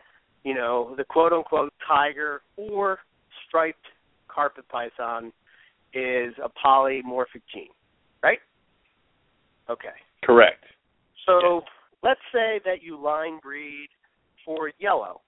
[0.44, 3.00] you know, the quote unquote tiger or
[3.46, 3.86] striped
[4.28, 5.32] carpet python
[5.92, 7.68] is a polymorphic gene,
[8.22, 8.38] right?
[9.70, 9.88] Okay.
[10.22, 10.64] correct.
[11.26, 11.62] So
[12.02, 13.88] let's say that you line breed
[14.44, 15.20] for yellow.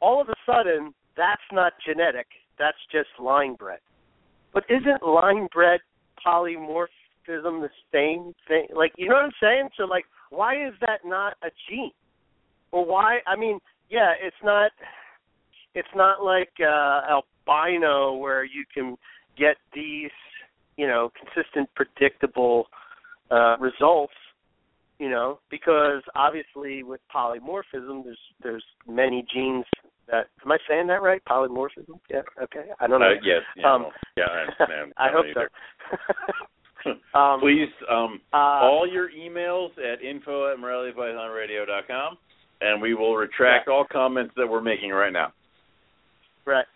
[0.00, 2.26] All of a sudden, that's not genetic.
[2.58, 3.80] That's just line bred.
[4.52, 5.80] But isn't line bred
[6.26, 6.86] polymorphism
[7.26, 8.66] the same thing?
[8.74, 9.68] Like, you know what I'm saying?
[9.76, 11.92] So, like, why is that not a gene?
[12.72, 13.18] Or why?
[13.26, 13.58] I mean,
[13.90, 14.70] yeah, it's not.
[15.74, 18.96] It's not like uh, albino where you can
[19.38, 20.10] get these,
[20.76, 22.66] you know, consistent, predictable
[23.30, 24.14] uh, results
[25.00, 29.64] you know, because obviously with polymorphism, there's there's many genes
[30.08, 30.26] that.
[30.44, 31.22] Am I saying that right?
[31.24, 31.98] Polymorphism?
[32.10, 32.20] Yeah.
[32.40, 32.66] Okay.
[32.78, 33.06] I don't know.
[33.06, 34.24] Uh, yes, yeah, Um, well, yeah.
[34.60, 36.90] I, I hope so.
[37.18, 42.18] um, Please, um, uh, all your emails at info at moreliapythonradio.com,
[42.60, 45.32] and we will retract all comments that we're making right now.
[46.46, 46.66] Right.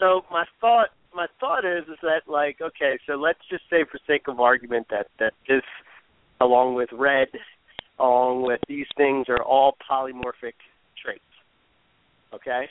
[0.00, 3.98] So my thought my thought is is that like okay, so let's just say for
[4.06, 5.62] sake of argument that that this
[6.40, 7.28] along with red,
[7.98, 10.54] along with these things are all polymorphic
[11.02, 11.20] traits.
[12.34, 12.68] Okay?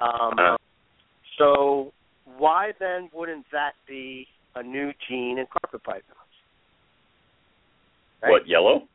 [0.00, 0.56] Um Uh.
[1.38, 1.92] so
[2.36, 6.04] why then wouldn't that be a new gene in carpet pythons?
[8.22, 8.30] Right?
[8.30, 8.88] What yellow?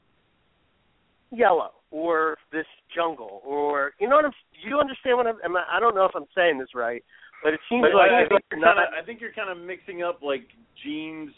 [1.31, 4.33] Yellow or this jungle or you know what I'm
[4.65, 7.03] you understand what I'm am I, I don't know if I'm saying this right,
[7.43, 9.49] but it seems But like I, I think you're kind of I think you're kind
[9.49, 10.47] of mixing up like
[10.83, 11.31] genes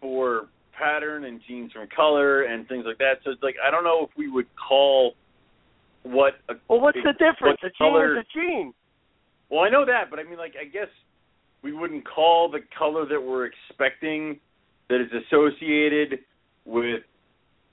[0.00, 0.48] for
[0.80, 3.14] pattern and genes from color and things like that.
[3.24, 5.14] So it's like I don't know if we would call
[6.02, 7.60] what a Well, what's the difference?
[7.62, 8.72] what A gene color- is a gene.
[9.50, 10.88] Well, I know that, but I mean, like, I guess
[11.62, 14.38] we wouldn't call the color that we're expecting
[14.88, 16.20] that is associated
[16.64, 17.02] with.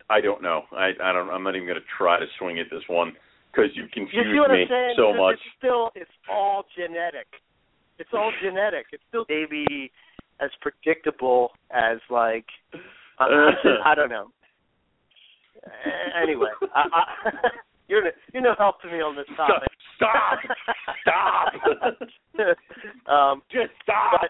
[0.09, 0.63] I don't know.
[0.71, 1.29] I I don't.
[1.29, 3.13] I'm not even going to try to swing at this one
[3.51, 4.93] because you You confused see me I'm saying?
[4.97, 5.33] so Because much.
[5.35, 7.27] It's still, it's all genetic.
[7.99, 8.85] It's all genetic.
[8.93, 9.91] It's still maybe
[10.39, 12.45] as predictable as like
[13.19, 14.27] I, I'm just- I don't know.
[16.21, 17.31] Anyway, I, I,
[17.87, 18.03] you're
[18.33, 19.69] you're no help to me on this topic.
[19.97, 20.39] Stop!
[21.01, 21.53] Stop!
[23.11, 24.21] um, Just stop!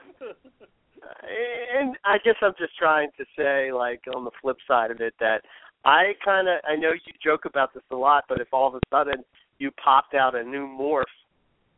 [1.77, 5.13] and I guess I'm just trying to say, like, on the flip side of it,
[5.19, 5.41] that
[5.85, 8.75] I kind of I know you joke about this a lot, but if all of
[8.75, 9.23] a sudden
[9.59, 11.03] you popped out a new morph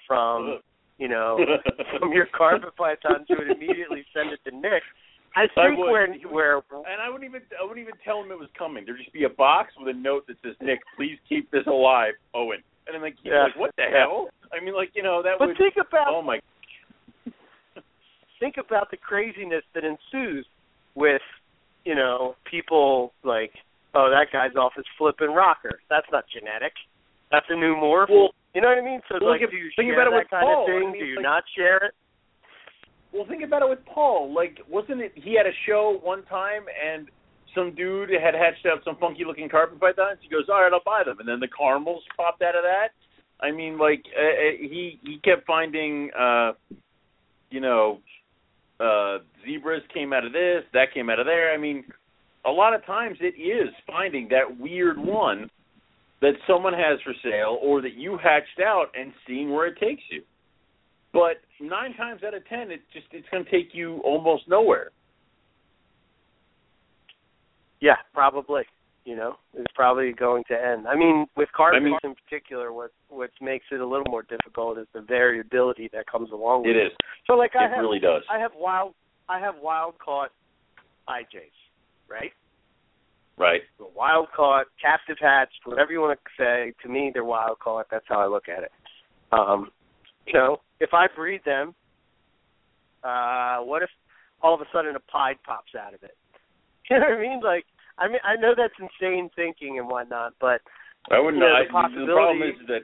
[0.08, 0.60] from
[1.00, 1.40] you know
[2.00, 4.84] from your carpet pythons, you would immediately send it to Nick.
[5.36, 5.92] I think would.
[5.92, 8.84] where where And I wouldn't even I wouldn't even tell him it was coming.
[8.86, 12.14] There'd just be a box with a note that says, "Nick, please keep this alive,
[12.34, 13.44] Owen." And I'm like, Yeah.
[13.44, 14.30] like what the hell?
[14.52, 15.58] I mean, like you know that but would.
[15.58, 16.40] think about Oh my.
[18.40, 20.46] think about the craziness that ensues
[20.96, 21.22] with
[21.86, 23.52] you know people like
[23.96, 26.74] oh that guy's off his flipping rocker that's not genetic
[27.32, 29.58] that's a new morph Well, you know what I mean so well, like think do
[29.58, 30.64] you think share about it that with kind Paul.
[30.64, 31.94] of I thing mean, do you like- not share it
[33.12, 34.34] Well, think about it with Paul.
[34.34, 37.10] Like, wasn't it he had a show one time and
[37.56, 40.20] some dude had hatched out some funky looking carpet pythons?
[40.22, 42.90] He goes, "All right, I'll buy them." And then the caramels popped out of that.
[43.42, 46.52] I mean, like uh, uh, he he kept finding, uh,
[47.50, 48.00] you know,
[48.80, 51.52] uh zebras came out of this, that came out of there.
[51.52, 51.84] I mean,
[52.46, 55.50] a lot of times it is finding that weird one
[56.22, 60.04] that someone has for sale or that you hatched out and seeing where it takes
[60.12, 60.22] you.
[61.14, 64.90] But nine times out of ten, it just it's going to take you almost nowhere.
[67.82, 68.64] yeah probably
[69.06, 72.74] you know it's probably going to end I mean with carpets I mean- in particular
[72.74, 76.72] what what makes it a little more difficult is the variability that comes along with
[76.72, 76.92] It it is.
[77.26, 78.24] so like I It have really does.
[78.30, 78.94] I have wild
[79.30, 80.32] I have wild caught
[81.08, 81.56] IJs
[82.10, 82.34] right
[83.40, 83.62] Right.
[83.96, 86.74] wild caught, captive hatched, whatever you want to say.
[86.84, 87.88] To me, they're wild caught.
[87.90, 88.72] That's how I look at it.
[89.32, 89.72] Um,
[90.28, 91.74] you know, if I breed them,
[93.02, 93.90] uh, what if
[94.44, 96.16] all of a sudden a pied pops out of it?
[96.90, 97.40] You know what I mean?
[97.44, 97.66] Like,
[98.00, 100.60] I mean, I know that's insane thinking and whatnot, but
[101.12, 102.82] I wouldn't You know, the I, the problem is that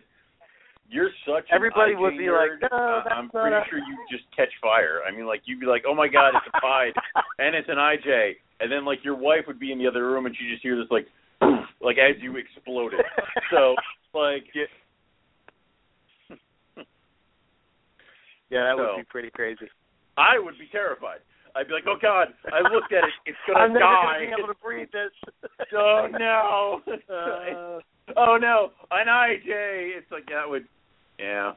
[0.87, 1.49] you're such.
[1.49, 4.53] Everybody an would be like, "No, that's I'm not pretty a-" sure you just catch
[4.61, 5.01] fire.
[5.01, 6.93] I mean, like you'd be like, "Oh my god, it's a pied,"
[7.39, 10.25] and it's an IJ, and then like your wife would be in the other room
[10.25, 11.07] and she just hear this like,
[11.81, 13.01] like as you exploded.
[13.51, 13.75] So
[14.13, 14.63] like, yeah,
[18.49, 19.69] that So- would be pretty crazy.
[20.17, 21.19] I would be terrified.
[21.57, 23.13] I'd be like, "Oh god, I looked at it.
[23.25, 23.65] It's gonna die.
[23.65, 25.11] I'm never die." gonna be able to breed this.
[25.73, 26.81] oh no.
[26.87, 27.79] Uh,
[28.17, 29.47] oh no, an IJ.
[29.97, 30.65] It's like that would,
[31.19, 31.53] yeah.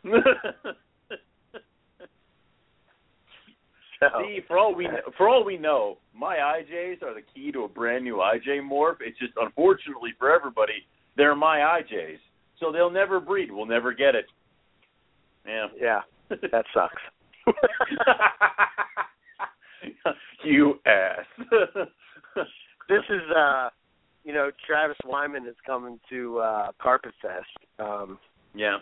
[4.00, 7.64] So, See, for all we for all we know, my IJs are the key to
[7.64, 8.98] a brand new IJ morph.
[9.00, 12.18] It's just unfortunately for everybody, they're my IJs,
[12.60, 13.50] so they'll never breed.
[13.50, 14.26] We'll never get it.
[15.46, 15.66] Yeah.
[15.80, 17.02] yeah, that sucks.
[20.44, 21.26] you ass.
[22.88, 23.70] this is uh
[24.24, 27.46] you know Travis Wyman is coming to uh Carpet Fest.
[27.78, 28.18] Um
[28.54, 28.78] yeah.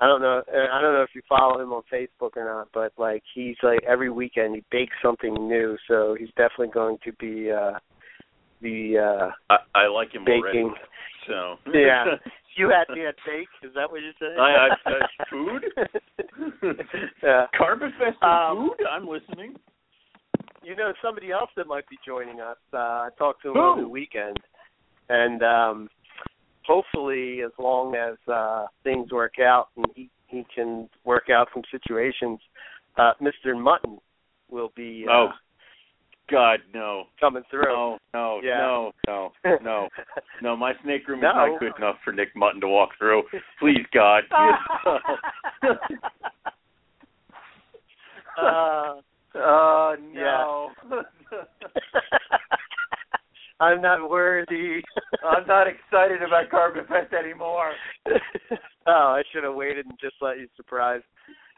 [0.00, 2.92] I don't know I don't know if you follow him on Facebook or not, but
[2.98, 7.50] like he's like every weekend he bakes something new, so he's definitely going to be
[7.50, 7.78] uh
[8.62, 9.30] the uh
[9.74, 10.58] I, I like him already.
[10.58, 10.74] baking.
[11.26, 12.04] So Yeah.
[12.56, 14.36] You had me at bake, is that what you're saying?
[14.38, 15.64] I- I- uh, food?
[17.22, 17.46] yeah.
[17.56, 18.86] Carpet Fest Um, food.
[18.90, 19.54] I'm listening.
[20.64, 22.56] You know somebody else that might be joining us.
[22.72, 23.60] Uh I talked to him Who?
[23.60, 24.38] over the weekend.
[25.08, 25.88] And um
[26.68, 31.62] hopefully as long as uh things work out and he he can work out some
[31.70, 32.38] situations,
[32.98, 33.58] uh Mr.
[33.60, 33.98] Mutton
[34.50, 35.28] will be uh Oh,
[36.30, 37.04] God, no.
[37.18, 37.64] coming through.
[37.64, 38.58] No, no, Yeah.
[38.58, 39.32] no, no,
[39.62, 39.88] no,
[40.42, 40.56] no.
[40.56, 41.30] My snake room No.
[41.30, 43.22] is not good enough for Nick Mutton to walk through.
[43.58, 44.24] Please, God.
[48.38, 48.94] uh
[49.34, 50.70] oh no.
[53.60, 54.82] I'm not worthy.
[55.24, 57.72] I'm not excited about Carpet Fest anymore.
[58.86, 61.00] oh, I should have waited and just let you surprise.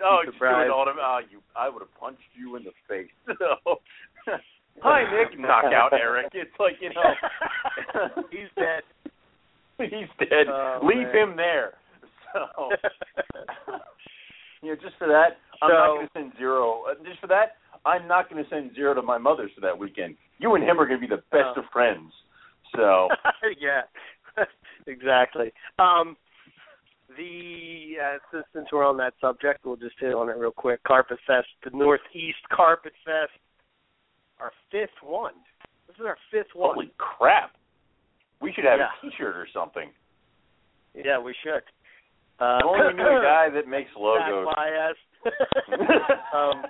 [0.02, 0.96] Oh, doing all them.
[0.98, 1.40] Oh, you!
[1.54, 3.10] I would have punched you in the face.
[3.38, 4.36] So.
[4.82, 5.38] Hi, Nick.
[5.38, 6.28] Knock out Eric.
[6.32, 8.22] It's like you know.
[8.30, 8.82] He's dead.
[9.78, 10.46] He's dead.
[10.48, 11.30] Oh, Leave man.
[11.30, 11.72] him there.
[12.32, 12.70] So,
[14.62, 16.84] you know, just for that, I'm So- not going to send zero.
[16.88, 19.76] uh, Just for that, I'm not going to send zero to my mother's for that
[19.76, 20.16] weekend.
[20.40, 21.60] You and him are going to be the best Oh.
[21.60, 22.12] of friends.
[22.74, 23.08] So,
[23.60, 23.82] yeah,
[24.86, 25.52] exactly.
[25.78, 26.16] Um,
[27.16, 30.82] the uh, since, since we're on that subject, we'll just hit on it real quick.
[30.84, 33.32] Carpet Fest, the Northeast Carpet Fest,
[34.40, 35.34] our fifth one.
[35.88, 36.74] This is our fifth one.
[36.74, 37.50] holy crap!
[38.40, 38.86] We should have Yeah.
[38.86, 39.90] a T-shirt or something.
[40.94, 41.62] Yeah, we should.
[42.38, 44.46] Uh, only knew a guy that makes logos.
[44.46, 44.96] Zach Baez.
[46.34, 46.62] um,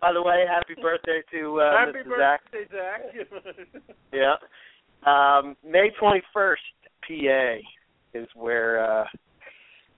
[0.00, 2.18] by the way, happy birthday to uh, Happy Mr.
[2.18, 2.40] Zach.
[2.52, 3.82] birthday, Zach.
[4.12, 4.34] Yeah.
[5.06, 6.56] Um, May 21st,
[7.06, 7.56] PA
[8.18, 9.04] is where uh,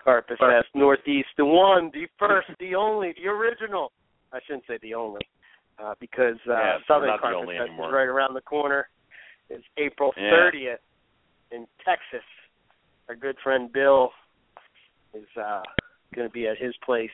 [0.02, 3.93] Carpet Fest Northeast, the one, the first, the only, the original.
[4.32, 5.20] I shouldn't say the only,
[5.82, 7.93] uh, because uh, Yeah, Southern not the Carpet only Fest is anymore.
[7.93, 8.89] right around the corner.
[9.48, 10.51] It's April Yeah.
[10.52, 10.77] 30th
[11.51, 12.24] in Texas.
[13.09, 14.10] Our good friend Bill
[15.14, 15.62] is uh,
[16.14, 17.10] going to be at his place,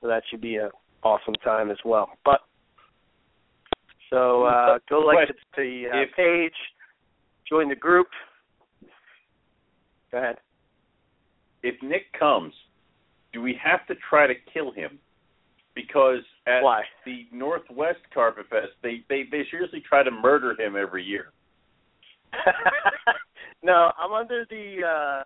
[0.00, 0.70] so that should be a
[1.02, 2.10] awesome time as well.
[2.24, 2.40] But
[4.10, 6.52] so uh, go like the, uh, page,
[7.48, 8.08] join the group.
[10.10, 10.36] Go ahead.
[11.62, 12.52] If Nick comes,
[13.32, 14.98] do we have to try to kill him?
[15.74, 16.82] Because at Why?
[17.06, 21.32] the Northwest Carpet Fest, they, they they seriously try to murder him every year.
[23.62, 25.24] no, I'm under the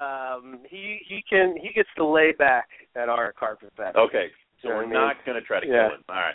[0.00, 3.96] uh um he he can he gets to lay back at our carpet fest.
[3.96, 4.28] Okay,
[4.62, 5.88] so we're mean, not going to try to yeah.
[5.88, 6.04] kill him.
[6.08, 6.34] All right.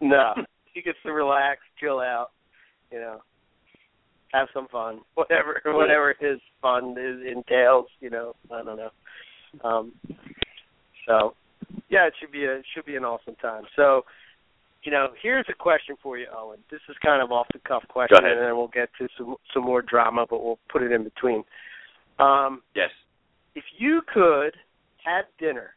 [0.00, 0.34] No.
[0.74, 2.30] he gets to relax, chill out,
[2.92, 3.22] you know.
[4.32, 5.00] Have some fun.
[5.14, 8.90] Whatever whatever his fun is entails, you know, I don't know.
[9.64, 9.92] Um
[11.06, 11.34] so
[11.88, 13.62] yeah, it should be a should be an awesome time.
[13.76, 14.02] So
[14.82, 16.58] you know, here's a question for you, Owen.
[16.70, 19.64] This is kind of off the cuff question, and then we'll get to some some
[19.64, 21.42] more drama, but we'll put it in between.
[22.18, 22.90] Um, Yes.
[23.54, 24.54] if you could
[25.04, 25.75] have dinner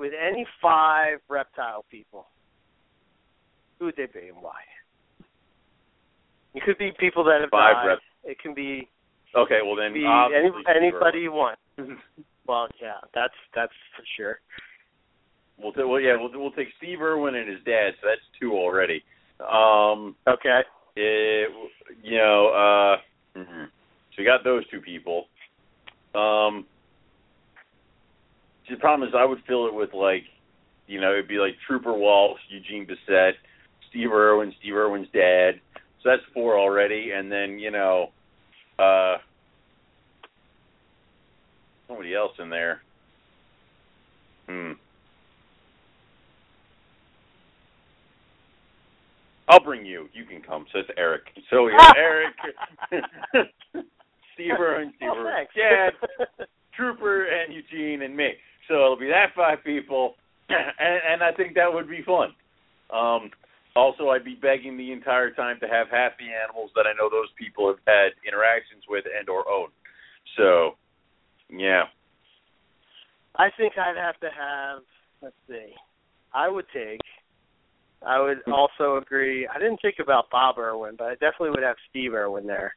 [0.00, 2.26] with any five reptile people,
[3.78, 4.58] who would they be and why?
[6.54, 7.86] It could be people that have Five died.
[7.86, 8.88] rep- It can be,
[9.36, 9.60] Okay.
[9.62, 11.58] Well then, be any, anybody you want.
[12.46, 14.40] Well, yeah, that's that's for sure.
[15.56, 17.90] We'll t- well yeah we'll we'll take Steve Irwin and his dad.
[18.00, 19.04] So that's two already.
[19.38, 20.16] Um.
[20.26, 20.62] Okay.
[20.96, 21.48] It,
[22.02, 23.66] you know, uh, mhm.
[23.66, 25.26] so we got those two people.
[26.12, 26.69] Um, see,
[28.70, 30.22] the problem is I would fill it with like,
[30.86, 33.32] you know, it'd be like Trooper Walsh, Eugene Bessette,
[33.90, 35.60] Steve Irwin, Steve Irwin's dad.
[36.02, 38.08] So that's four already, and then you know,
[38.78, 39.16] uh,
[41.86, 42.80] somebody else in there.
[44.48, 44.72] Hmm.
[49.48, 50.08] I'll bring you.
[50.14, 50.64] You can come.
[50.72, 51.22] So it's Eric.
[51.50, 52.34] So we have Eric,
[54.34, 55.46] Steve Irwin, Steve Oh, Irwin.
[55.56, 55.90] Dad,
[56.76, 58.30] Trooper, and Eugene, and me.
[58.70, 60.14] So it'll be that five people,
[60.48, 62.30] and, and I think that would be fun.
[62.94, 63.30] Um,
[63.74, 67.10] also, I'd be begging the entire time to have half the animals that I know
[67.10, 69.68] those people have had interactions with and or own.
[70.36, 70.76] So,
[71.50, 71.84] yeah.
[73.36, 74.82] I think I'd have to have.
[75.20, 75.74] Let's see.
[76.32, 77.00] I would take.
[78.06, 79.48] I would also agree.
[79.48, 82.74] I didn't think about Bob Irwin, but I definitely would have Steve Irwin there.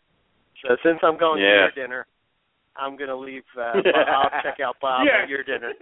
[0.65, 1.47] So since I'm going Yeah.
[1.47, 2.05] to your dinner,
[2.75, 3.43] I'm going to leave.
[3.57, 3.61] Uh,
[4.07, 5.23] I'll check out Bob Yeah.
[5.23, 5.73] at your dinner.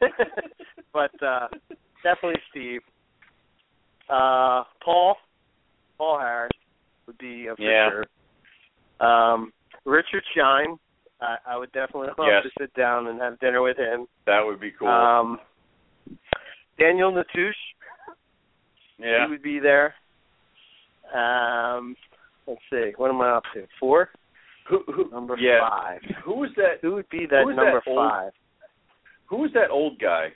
[0.92, 1.48] but uh
[2.02, 2.80] definitely Steve.
[4.08, 5.16] Uh Paul,
[5.98, 6.50] Paul Harris
[7.06, 7.88] would be a for Yeah.
[7.90, 8.04] sure.
[9.08, 9.52] Um,
[9.84, 10.78] Richard Shine,
[11.20, 12.42] I, I would definitely love Yes.
[12.44, 14.06] to sit down and have dinner with him.
[14.26, 14.88] that would be cool.
[14.88, 15.38] Um,
[16.78, 17.52] Daniel Natusch,
[18.98, 19.24] yeah.
[19.26, 19.94] he would be there.
[21.14, 21.94] Um,
[22.46, 23.66] let's see, what am I up to?
[23.78, 24.10] Four,
[24.68, 25.60] Who, who, number yeah.
[25.60, 26.00] five.
[26.24, 26.78] Who was that?
[26.82, 28.32] Who would be that number that old- five?
[29.26, 30.28] Who was that old guy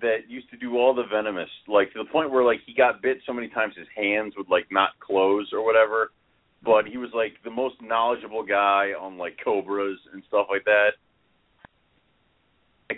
[0.00, 3.02] that used to do all the venomous, like to the point where like he got
[3.02, 6.10] bit so many times his hands would like not close or whatever.
[6.64, 10.90] But he was like the most knowledgeable guy on like cobras and stuff like that.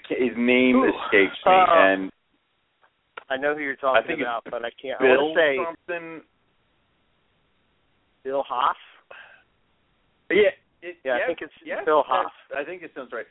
[0.09, 0.85] His name Who?
[0.85, 2.10] escapes me, Uh, and
[3.31, 5.01] I know who you're talking I think about, but I can't.
[5.01, 6.23] I Bill want to say something.
[8.24, 8.77] Bill Hoff.
[10.31, 10.51] Yeah,
[10.82, 12.32] it, Yeah, I think it's yeah, that's- Hoff.
[12.56, 13.26] I think it sounds right.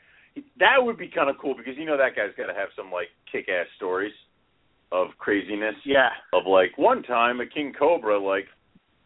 [0.60, 2.92] That would be kind of cool because you know that guy's got to have some
[2.92, 4.12] like kick-ass stories
[4.92, 5.74] of craziness.
[5.84, 6.10] Yeah.
[6.32, 8.46] Of like one time a king cobra like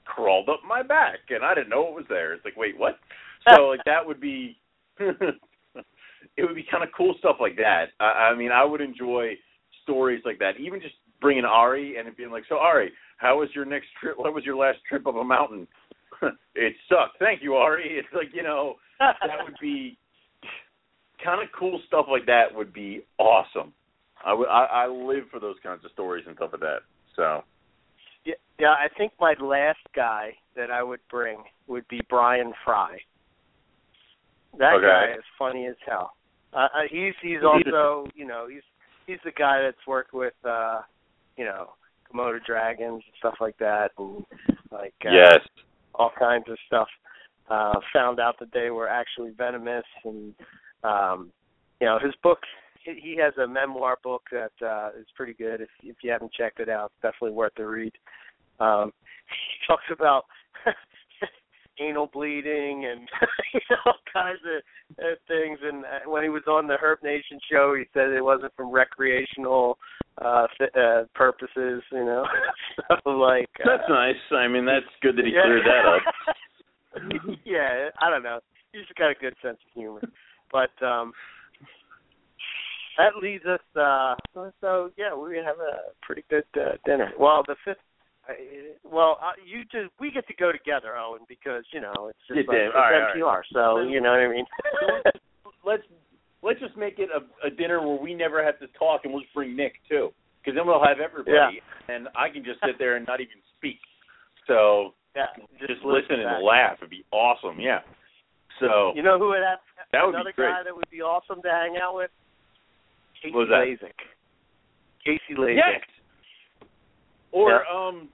[0.04, 2.34] crawled up my back and I didn't know it was there.
[2.34, 2.98] It's like wait what?
[3.50, 4.56] So like that would be
[5.00, 7.86] it would be kind of cool stuff like that.
[7.98, 9.34] I, I mean I would enjoy
[9.82, 10.60] stories like that.
[10.60, 14.18] Even just bringing Ari and it being like so Ari, how was your next trip?
[14.18, 15.66] What was your last trip up a mountain?
[16.54, 17.18] it sucked.
[17.18, 17.98] Thank you, Ari.
[17.98, 19.98] It's like you know that would be
[21.22, 23.72] kind of cool stuff like that would be awesome.
[24.24, 26.80] I would I, I live for those kinds of stories and stuff like that.
[27.16, 27.42] So
[28.24, 32.98] Yeah, yeah, I think my last guy that I would bring would be Bryan Fry.
[34.58, 34.86] That Okay.
[34.86, 36.12] guy is funny as hell.
[36.52, 38.62] Uh, uh, he's he's also you know he's
[39.06, 40.82] he's the guy that's worked with uh
[41.36, 41.70] you know
[42.12, 44.24] Komodo dragons and stuff like that and
[44.70, 45.40] like uh, yes,
[45.94, 46.88] all kinds of stuff.
[47.50, 50.34] Uh found out that they were actually venomous and
[50.84, 51.30] um
[51.80, 52.38] you know his book
[52.84, 55.60] he he has a memoir book that uh is pretty good.
[55.60, 57.92] If if you haven't checked it out it's definitely worth the read.
[58.60, 58.92] Um
[59.28, 60.24] he talks about
[61.80, 63.08] anal bleeding and
[63.54, 65.58] you know, all kinds of uh, things.
[65.62, 68.70] And uh, when he was on the Herp Nation show he said it wasn't from
[68.70, 69.78] recreational
[70.20, 72.24] uh, th- uh purposes, you know.
[73.04, 74.16] so like uh, That's nice.
[74.32, 75.42] I mean, that's good that he yeah.
[75.42, 77.36] cleared that up.
[77.44, 78.40] yeah, I don't know.
[78.72, 80.00] He's got a good sense of humor,
[80.50, 81.12] but um
[82.98, 83.60] that leads us.
[83.76, 84.14] uh
[84.60, 87.12] So yeah, we have a pretty good uh, dinner.
[87.18, 87.78] Well, the fifth.
[88.28, 88.34] Uh,
[88.84, 92.36] well, uh, you just we get to go together, Owen, because you know it's just
[92.36, 92.66] You like, did.
[92.66, 94.46] it's All right, NPR, so you know what I mean.
[96.52, 99.22] let's just make it a, a dinner where we never have to talk, and we'll
[99.22, 100.10] just bring Nick too,
[100.40, 103.78] because then we'll have everybody, and I can just sit there and not even speak.
[104.48, 105.26] So yeah,
[105.60, 106.78] just, listen listen and laugh.
[106.78, 107.60] It'd be awesome.
[107.60, 107.78] Yeah.
[108.58, 109.60] So You know who would have
[109.92, 110.50] That would be great.
[110.50, 112.10] guy that would be awesome to hang out with?
[113.22, 113.86] Casey What was that?
[113.86, 113.94] Lazick.
[115.04, 115.56] Casey Lazick.
[115.56, 116.68] yes.
[117.30, 117.72] Or Yeah.
[117.72, 118.08] um,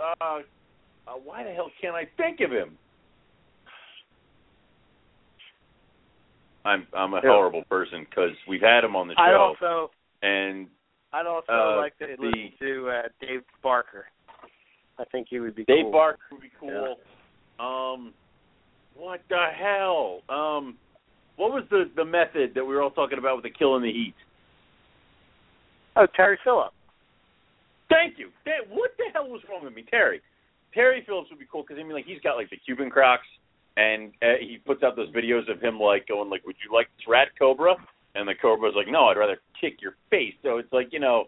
[0.00, 0.40] uh,
[1.06, 2.76] uh, why the hell can't I think of him?
[6.68, 7.30] I'm I'm a Yeah.
[7.32, 9.20] horrible person because we've had him on the show.
[9.22, 9.90] I'd show, also
[10.22, 10.68] and
[11.12, 14.06] I'd also Uh, like to the- listen to uh, Dave Barker.
[14.98, 15.92] I think he would be Dave cool.
[15.92, 17.00] Barker would be cool.
[17.58, 18.12] Um,
[18.94, 20.20] what the hell?
[20.28, 20.76] Um,
[21.36, 23.92] what was the the method that we were all talking about with the killing the
[23.92, 24.14] heat?
[25.96, 26.74] Oh, Terry Phillips.
[27.88, 28.30] Thank you.
[28.44, 30.20] That, what the hell was wrong with me, Terry?
[30.74, 33.26] Terry Phillips would be cool because I mean, like he's got like the Cuban Crocs,
[33.78, 36.88] and uh, he puts out those videos of him like going like, "Would you like
[36.96, 37.76] this rat cobra?"
[38.14, 41.26] And the cobra's like, "No, I'd rather kick your face." So it's like you know,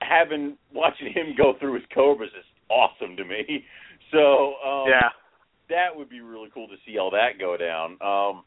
[0.00, 3.64] having watching him go through his cobras is awesome to me.
[4.10, 5.10] So um, yeah.
[5.68, 7.98] that would be really cool to see all that go down.
[8.00, 8.42] Um,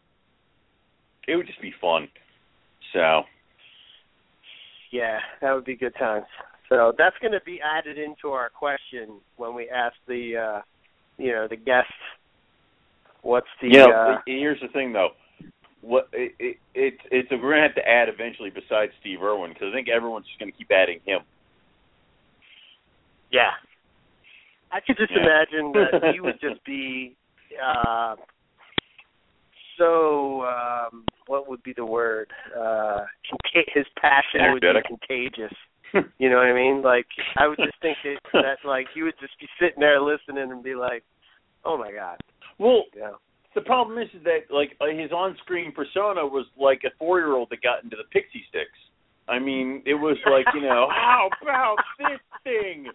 [1.27, 2.07] it would just be fun.
[2.93, 3.21] So
[4.91, 6.25] Yeah, that would be good times.
[6.67, 10.61] So that's going to be added into our question when we ask the, uh
[11.19, 11.93] you know, the guest.
[13.21, 13.67] What's the?
[13.67, 15.09] you know, uh, here's the thing though.
[15.81, 19.69] What it, it, it's it's we're gonna have to add eventually besides Steve Irwin because
[19.71, 21.21] I think everyone's just gonna keep adding him.
[23.31, 23.51] yeah.
[24.71, 25.23] I could just Yeah.
[25.23, 27.15] imagine that he would just be
[27.61, 28.15] uh
[29.77, 32.31] so um what would be the word?
[32.55, 35.53] Uh conta- his passion would be contagious.
[36.19, 36.81] You know what I mean?
[36.81, 37.07] Like
[37.37, 40.63] I would just think that, that like he would just be sitting there listening and
[40.63, 41.03] be like,
[41.65, 42.17] "Oh my god."
[42.61, 43.17] Well, know.
[43.55, 47.83] the problem is that like uh, his on-screen persona was like a four-year-old that got
[47.83, 48.77] into the pixie sticks.
[49.27, 52.85] I mean, it was like you know, how about this thing?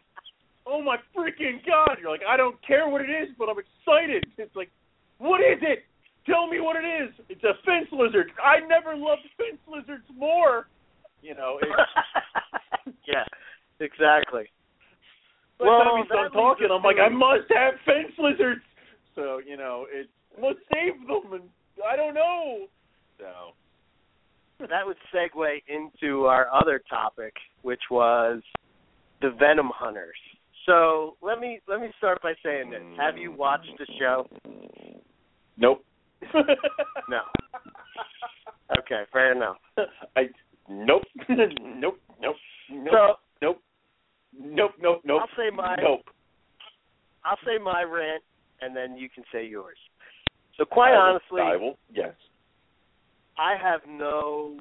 [0.67, 1.99] Oh my freaking god!
[2.01, 4.25] You're like, I don't care what it is, but I'm excited.
[4.39, 4.71] It's like,
[5.19, 5.85] what is it?
[6.27, 7.15] Tell me what it is.
[7.29, 8.33] It's a fence lizard.
[8.43, 10.67] I never loved fence lizards more.
[11.23, 11.71] You know, it's,
[13.07, 13.25] yeah,
[13.79, 14.51] exactly.
[15.59, 18.63] by Well, time he's that talking, I'm like, I must have fence lizards.
[19.17, 20.09] So you know, it's
[20.41, 21.43] must save them, and
[21.91, 22.67] I don't know.
[23.19, 28.43] So that would segue into our other topic, which was
[29.21, 30.17] the Venom Hunters.
[30.67, 32.97] So let me let me start by saying this: mm.
[32.97, 34.29] Have you watched the show?
[35.57, 35.85] nope.
[37.09, 37.21] No.
[38.81, 39.57] Okay, fair enough.
[40.17, 40.23] I
[40.69, 41.53] nope nope
[42.21, 42.37] nope
[42.71, 43.59] nope So nope
[44.37, 45.23] nope nope nope.
[45.23, 46.01] I'll say my- nope.
[47.25, 48.23] I'll say my rant,
[48.61, 49.77] and then you can say yours.
[50.57, 51.79] So quite I will- honestly, I will.
[51.93, 52.15] Yes.
[53.39, 54.59] I have no.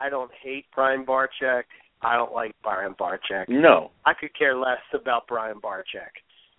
[0.00, 1.64] I don't hate Brian Barczyk.
[2.02, 3.48] I don't like Brian Barczyk.
[3.48, 3.92] No.
[4.04, 6.10] I could care less about Brian Barczyk.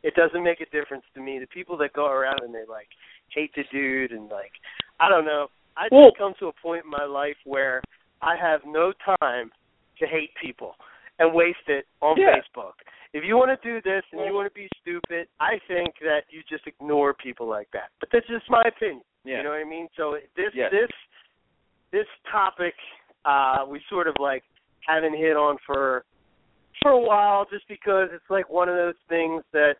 [0.01, 1.39] It doesn't make a difference to me.
[1.39, 2.87] The people that go around and they like
[3.29, 4.51] hate the dude and like
[4.99, 5.49] I don't know.
[5.75, 7.81] I just Well- come to a point in my life where
[8.21, 9.51] I have no time
[9.99, 10.75] to hate people
[11.19, 12.35] and waste it on Yeah.
[12.39, 12.73] Facebook.
[13.13, 16.21] If you want to do this and you want to be stupid, I think that
[16.29, 17.89] you just ignore people like that.
[17.99, 19.03] But that's just my opinion.
[19.23, 19.37] Yeah.
[19.37, 19.87] You know what I mean?
[19.95, 20.71] So this Yes.
[20.71, 20.89] this
[21.91, 22.73] this topic
[23.25, 24.43] uh we sort of like
[24.87, 26.03] haven't hit on for
[26.81, 29.75] for a while just because it's like one of those things that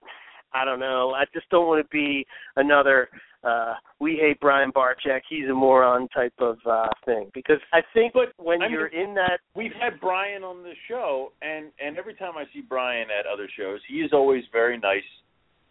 [0.53, 1.11] I don't know.
[1.11, 2.25] I just don't want to be
[2.55, 3.09] another
[3.43, 7.29] uh we hate Brian Barczyk, he's a moron type of uh thing.
[7.33, 10.73] Because I think But, when I mean, you're in that We've had Brian on the
[10.87, 14.77] show, and and every time I see Brian at other shows, he is always very
[14.79, 15.03] nice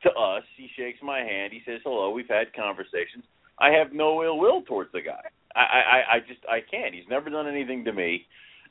[0.02, 0.42] to us.
[0.56, 1.52] He shakes my hand.
[1.52, 2.10] He says hello.
[2.10, 3.24] We've had conversations.
[3.58, 5.22] I have no ill will towards the guy.
[5.54, 6.94] I I, I just I can't.
[6.94, 8.26] He's never done anything to me,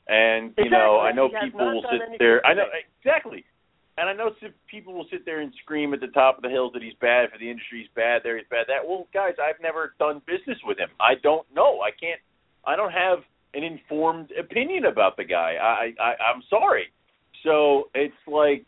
[0.08, 2.44] and you know I know people will sit there.
[2.46, 2.64] I know
[3.00, 3.44] exactly,
[3.98, 6.48] and I know some people will sit there and scream at the top of the
[6.48, 7.80] hills that he's bad for the industry.
[7.80, 8.38] He's bad there.
[8.38, 8.86] He's bad that.
[8.86, 10.88] Well, guys, I've never done business with him.
[10.98, 11.80] I don't know.
[11.80, 12.20] I can't.
[12.64, 13.18] I don't have
[13.54, 15.56] an informed opinion about the guy.
[15.60, 16.86] I, I I'm sorry.
[17.42, 18.64] So it's like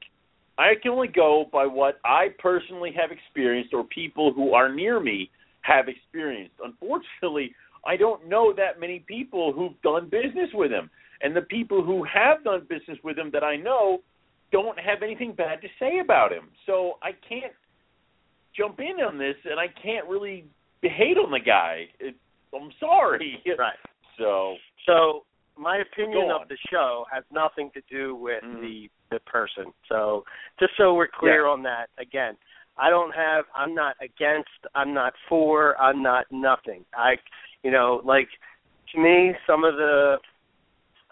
[0.58, 5.00] I can only go by what I personally have experienced or people who are near
[5.00, 5.30] me
[5.62, 6.54] have experienced.
[6.62, 7.54] Unfortunately,
[7.86, 10.90] I don't know that many people who've done business with him.
[11.22, 14.00] And the people who have done business with him that I know
[14.54, 16.50] don't have anything bad to say about him.
[16.64, 17.52] So I can't
[18.56, 20.44] jump in on this, and I can't really
[20.80, 21.86] hate on the guy.
[21.98, 22.14] It,
[22.54, 23.42] I'm sorry.
[23.58, 23.74] Right.
[24.16, 24.54] So
[24.86, 25.24] So
[25.58, 28.60] my opinion of the show has nothing to do with Mhm.
[28.60, 29.66] the the person.
[29.88, 30.24] So
[30.60, 31.52] just so we're clear Yeah.
[31.54, 32.36] on that, again,
[32.76, 33.44] I don't have.
[33.54, 34.60] I'm not against.
[34.74, 35.76] I'm not for.
[35.80, 36.84] I'm not nothing.
[36.96, 37.16] I,
[37.64, 38.28] you know, like
[38.92, 40.18] to me, some of the.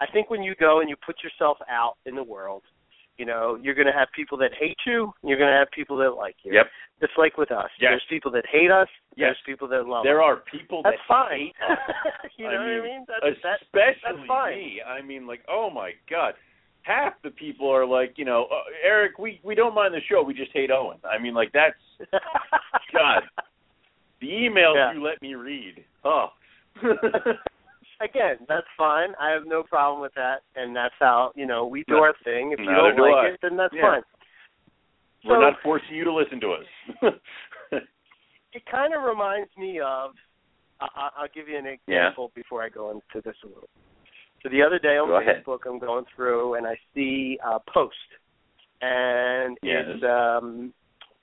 [0.00, 2.62] I think when you go and you put yourself out in the world,
[3.18, 5.12] you know, you're going to have people that hate you.
[5.22, 6.52] You're going to have people that like you.
[6.54, 6.66] Yep.
[7.00, 7.90] Just like with us, Yes.
[7.92, 8.88] there's people that hate us.
[9.16, 9.34] Yes.
[9.34, 10.26] There's people that love there us.
[10.44, 11.38] There are people That's that fine.
[11.38, 12.30] hate us.
[12.38, 13.04] you I know what I mean, mean?
[13.08, 14.56] That's, that's especially that's fine.
[14.56, 14.80] me.
[14.86, 16.34] I mean, like, oh my god,
[16.82, 20.22] half the people are like, you know, uh, Eric, we we don't mind the show,
[20.22, 20.98] we just hate Owen.
[21.04, 21.74] I mean, like that's
[22.92, 23.22] God.
[24.20, 24.92] the emails Yeah.
[24.94, 25.84] you let me read.
[26.04, 26.28] Oh,
[28.02, 29.10] Again, that's fine.
[29.20, 32.52] I have no problem with that, and that's how you know we do our thing.
[32.52, 33.28] If you neither don't do like I.
[33.28, 33.82] it, then that's Yeah.
[33.82, 34.02] fine.
[35.24, 36.66] we're So- not forcing you to listen to us.
[38.54, 40.10] It kind of reminds me of.
[40.80, 42.08] I, I'll give you an Yeah.
[42.08, 43.68] example before I go into this a little.
[44.42, 45.42] So the other day on Go ahead.
[45.46, 47.94] Facebook, I'm going through and I see a post,
[48.82, 49.84] and Yes.
[49.86, 50.74] it's um,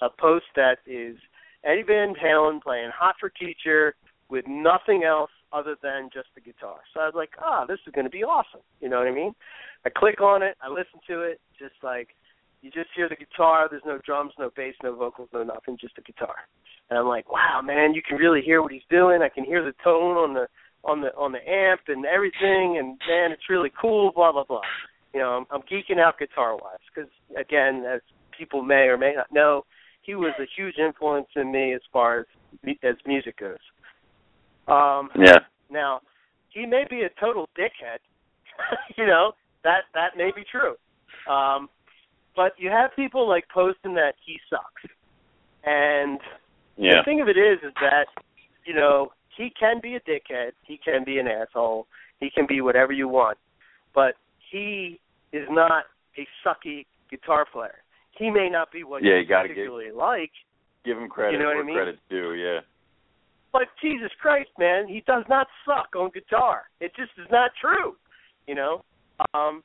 [0.01, 1.17] a post that is
[1.65, 3.93] Eddie Van Halen playing "Hot for Teacher"
[4.29, 6.79] with nothing else other than just the guitar.
[6.93, 8.61] So I was like, ah, this is going to be awesome.
[8.81, 9.33] You know what I mean?
[9.85, 12.09] I click on it, I listen to it, just like
[12.61, 13.67] you just hear the guitar.
[13.69, 16.35] There's no drums, no bass, no vocals, no nothing, just a guitar.
[16.89, 19.21] And I'm like, wow, man, you can really hear what he's doing.
[19.21, 20.47] I can hear the tone on the
[20.83, 24.11] on the on the amp and everything, and man, it's really cool.
[24.13, 24.61] Blah blah blah.
[25.13, 28.01] You know, I'm, I'm geeking out guitar wise because again, as
[28.37, 29.65] people may or may not know,
[30.01, 32.25] he was a huge influence in me as far as
[32.83, 33.57] as music goes.
[34.69, 35.39] Um, yeah.
[35.69, 36.01] now,
[36.49, 37.99] he may be a total dickhead.
[38.97, 39.33] you know,
[39.63, 40.75] that that may be true.
[41.31, 41.69] Um
[42.35, 44.93] but you have people like posting that he sucks.
[45.63, 46.19] And
[46.77, 46.97] Yeah.
[46.99, 48.05] the thing of it is is that,
[48.65, 51.87] you know, he can be a dickhead, he can be an asshole,
[52.19, 53.37] he can be whatever you want.
[53.93, 54.15] But
[54.51, 54.99] he
[55.33, 55.85] is not
[56.17, 57.79] a sucky guitar player.
[58.11, 60.31] He may not be what Yeah, you you gotta give- particularly like,
[60.85, 61.75] Give him credit You know what I mean?
[61.75, 62.33] credit's due.
[62.33, 62.59] Yeah.
[63.51, 66.63] But Jesus Christ, man, he does not suck on guitar.
[66.79, 67.95] It just is not true,
[68.47, 68.83] you know.
[69.33, 69.63] Um,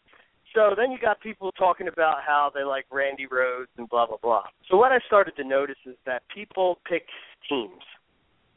[0.55, 4.17] so then you got people talking about how they like Randy Rhoads and blah blah
[4.23, 4.45] blah.
[4.71, 7.07] So what I started to notice is that people pick
[7.49, 7.83] teams,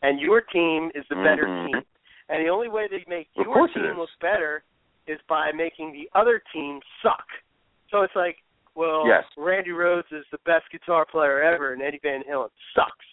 [0.01, 1.65] and your team is the better Mhm.
[1.65, 1.85] team.
[2.29, 4.63] And the only way they make your team look better
[5.07, 7.25] is by making the other team suck.
[7.89, 8.37] So it's like,
[8.75, 9.23] well, Yes.
[9.37, 13.05] Randy Rhoads is the best guitar player ever, and Eddie Van Halen sucks.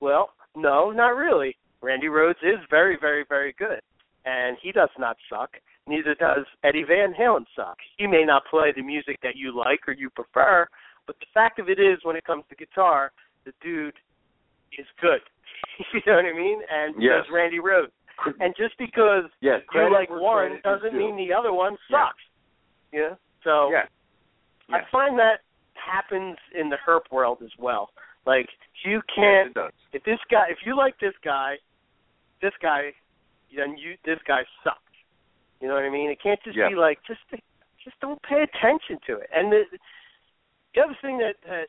[0.00, 1.56] Well, no, not really.
[1.82, 3.80] Randy Rhoads is very, very, very good,
[4.24, 5.50] and he does not suck.
[5.86, 7.76] Neither does Eddie Van Halen suck.
[7.96, 10.66] He may not play the music that you like or you prefer,
[11.06, 13.12] but the fact of it is, when it comes to guitar,
[13.44, 13.94] the dude
[14.76, 15.20] is good.
[15.94, 16.60] you know what I mean?
[16.68, 17.24] And Yes.
[17.32, 17.92] Randy Rhoads.
[18.40, 19.60] And just because Yes.
[19.74, 22.22] you like one doesn't mean the other one sucks.
[22.92, 23.14] Yeah.
[23.44, 23.84] So Yeah.
[24.70, 25.42] I find that
[25.74, 27.90] happens in the herp world as well.
[28.26, 28.48] Like
[28.84, 29.72] you can't it does.
[29.92, 31.54] if this guy if you like this guy,
[32.42, 32.92] this guy
[33.56, 34.80] then you this guy sucks.
[35.60, 36.10] You know what I mean?
[36.10, 36.68] It can't just Yeah.
[36.68, 37.20] be like just
[37.82, 39.30] just don't pay attention to it.
[39.34, 39.62] And the
[40.74, 41.68] the other thing that, that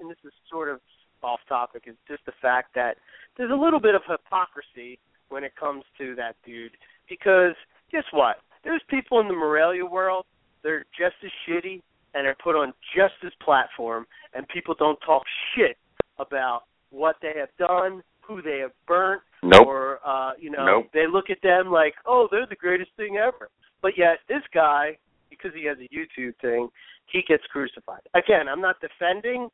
[0.00, 0.80] and this is sort of
[1.22, 2.96] off topic is just the fact that
[3.36, 4.98] there's a little bit of hypocrisy
[5.28, 6.72] when it comes to that dude
[7.08, 7.54] because
[7.90, 8.36] guess what?
[8.64, 10.24] There's people in the Morelia world
[10.62, 11.82] they're just as shitty
[12.14, 15.22] and are put on just as platform and people don't talk
[15.54, 15.76] shit
[16.18, 19.66] about what they have done, who they have burnt, Nope.
[19.66, 20.86] or uh, you know, Nope.
[20.92, 23.50] they look at them like, oh, they're the greatest thing ever.
[23.82, 24.98] But yet this guy,
[25.30, 26.68] because he has a YouTube thing,
[27.06, 28.00] he gets crucified.
[28.14, 29.48] Again, I'm not defending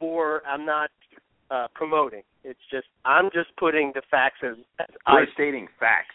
[0.00, 0.90] or I'm not
[1.50, 2.22] uh promoting.
[2.44, 6.14] It's just I'm just putting the facts as, as I We're stating facts.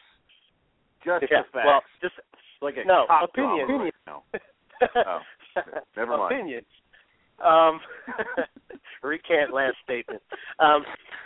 [1.05, 1.65] Just yeah, facts.
[1.65, 2.13] well, just
[2.61, 3.67] like a no, cop opinion.
[3.67, 4.23] drama right now.
[4.95, 5.19] Oh,
[5.95, 6.33] never mind.
[6.33, 6.65] Opinions.
[7.43, 7.79] Um,
[9.03, 10.21] recant last statement.
[10.59, 10.83] Um,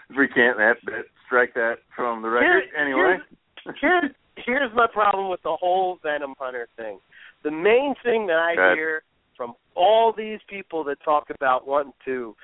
[0.10, 1.06] Recant that, that.
[1.26, 2.64] Strike that from the record.
[2.72, 3.18] Here- anyway.
[3.82, 4.12] here's
[4.46, 7.00] here's my problem with the whole Venom Hunter thing.
[7.44, 9.04] The main thing that I hear
[9.36, 12.36] from all these people that talk about wanting to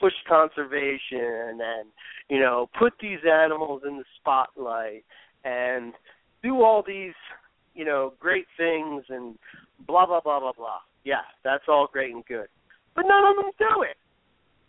[0.00, 1.88] push conservation and
[2.28, 5.04] you know put these animals in the spotlight
[5.44, 5.92] and
[6.42, 7.14] do all these
[7.74, 9.38] you know great things and
[9.86, 10.78] blah blah blah blah blah.
[11.04, 12.48] Yeah, that's all great and good,
[12.94, 13.96] but none of them do it.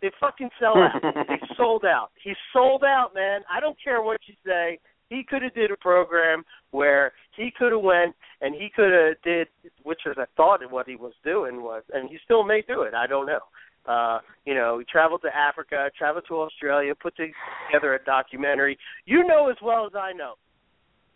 [0.02, 1.00] They fucking sell out.
[1.02, 2.10] they sold out.
[2.22, 3.40] He's sold out, man.
[3.50, 4.78] I don't care what you say.
[5.08, 9.14] he could have did a program where he could have went and he could have
[9.22, 9.48] did
[9.82, 12.94] which was I thought what he was doing was and he still may do it,
[12.94, 13.40] I don't know.
[13.86, 18.78] Uh, you know, he traveled to Africa, traveled to Australia, put together a documentary.
[19.04, 20.34] You know as well as I know.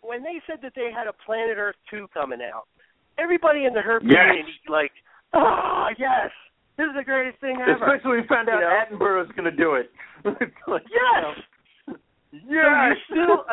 [0.01, 2.65] When they said that they had a Planet Earth 2 coming out,
[3.17, 4.17] everybody in the herp Yes.
[4.29, 4.91] community like,
[5.33, 6.29] "Oh, yes.
[6.79, 8.97] This is the greatest thing ever." Especially when we found out You know?
[8.97, 9.91] Attenborough was going to do it.
[10.67, 11.97] like, Yes.
[12.31, 12.95] Yes.
[13.09, 13.43] So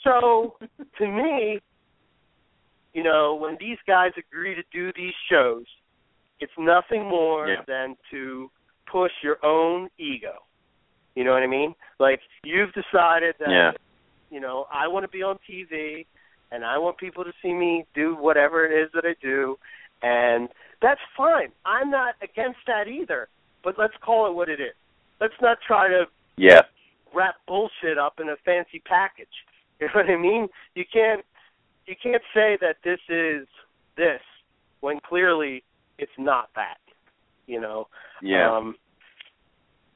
[0.00, 0.68] still so
[0.98, 1.60] to me,
[2.94, 5.64] you know, when these guys agree to do these shows,
[6.40, 7.62] it's nothing more Yeah.
[7.66, 8.50] than to
[8.90, 10.34] push your own ego.
[11.14, 11.74] You know what I mean?
[11.98, 13.72] Like you've decided that Yeah.
[14.30, 16.06] you know, I want to be on TV
[16.50, 19.58] and I want people to see me do whatever it is that I do
[20.02, 20.48] and
[20.80, 21.50] that's fine.
[21.64, 23.28] I'm not against that either.
[23.64, 24.74] But let's call it what it is.
[25.20, 26.06] Let's not try to
[26.36, 26.62] Yeah.
[27.14, 29.28] wrap bullshit up in a fancy package.
[29.80, 30.48] You know what I mean?
[30.76, 31.24] You can't
[31.86, 33.48] you can't say that this is
[33.96, 34.20] this
[34.80, 35.64] when clearly
[35.98, 36.78] it's not that.
[37.48, 37.88] You know.
[38.22, 38.48] Yeah.
[38.56, 38.76] Um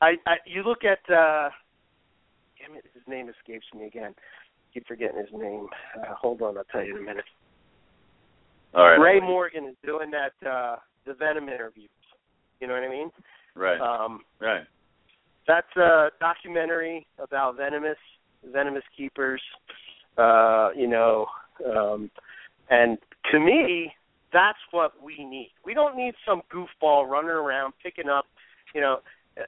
[0.00, 1.50] I, I you look at uh
[2.58, 4.14] damn it, his name escapes me again.
[4.74, 5.68] keep forgetting his name.
[5.96, 7.24] Uh, hold on, I'll tell you in a minute.
[8.76, 9.00] All right.
[9.00, 10.76] Ray Morgan is doing that uh
[11.06, 11.88] the Venom interviews.
[12.60, 13.10] You know what I mean?
[13.54, 13.80] Right.
[13.80, 14.64] Um right.
[15.48, 17.98] that's a documentary about venomous
[18.52, 19.40] venomous keepers
[20.18, 21.26] uh you know
[21.74, 22.10] um
[22.70, 22.98] and
[23.32, 23.92] to me
[24.32, 28.26] that's what we need we don't need some goofball running around picking up
[28.74, 28.98] you know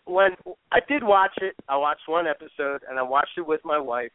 [0.06, 0.30] when
[0.72, 4.10] i did watch it i watched one episode and i watched it with my wife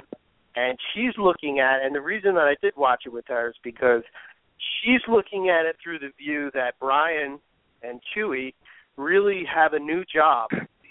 [0.55, 3.49] and she's looking at It, and the reason that i did watch it with her
[3.49, 4.03] is because
[4.83, 7.39] she's looking at it through the view that brian
[7.81, 8.53] and chewy
[8.97, 10.49] really have a new job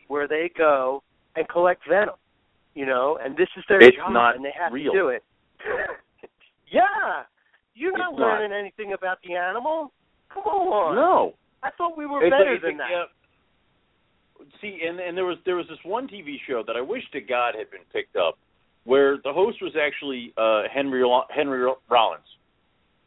[0.08, 1.02] where they go
[1.36, 2.16] and collect venom,
[2.74, 4.92] you know, and this is their It's job, not and they have real.
[4.92, 5.22] to do it.
[6.70, 7.22] yeah,
[7.74, 8.26] you're not It's not.
[8.40, 9.92] learning anything about the animal.
[10.32, 10.94] Come on.
[10.96, 11.34] No.
[11.62, 12.90] I thought we were It's better like- than that.
[12.90, 13.04] yeah.
[14.60, 17.20] See, and and there was there was this one TV show that I wish to
[17.20, 18.38] God had been picked up,
[18.84, 22.24] where the host was actually uh, Henry Lo- Henry Rollins.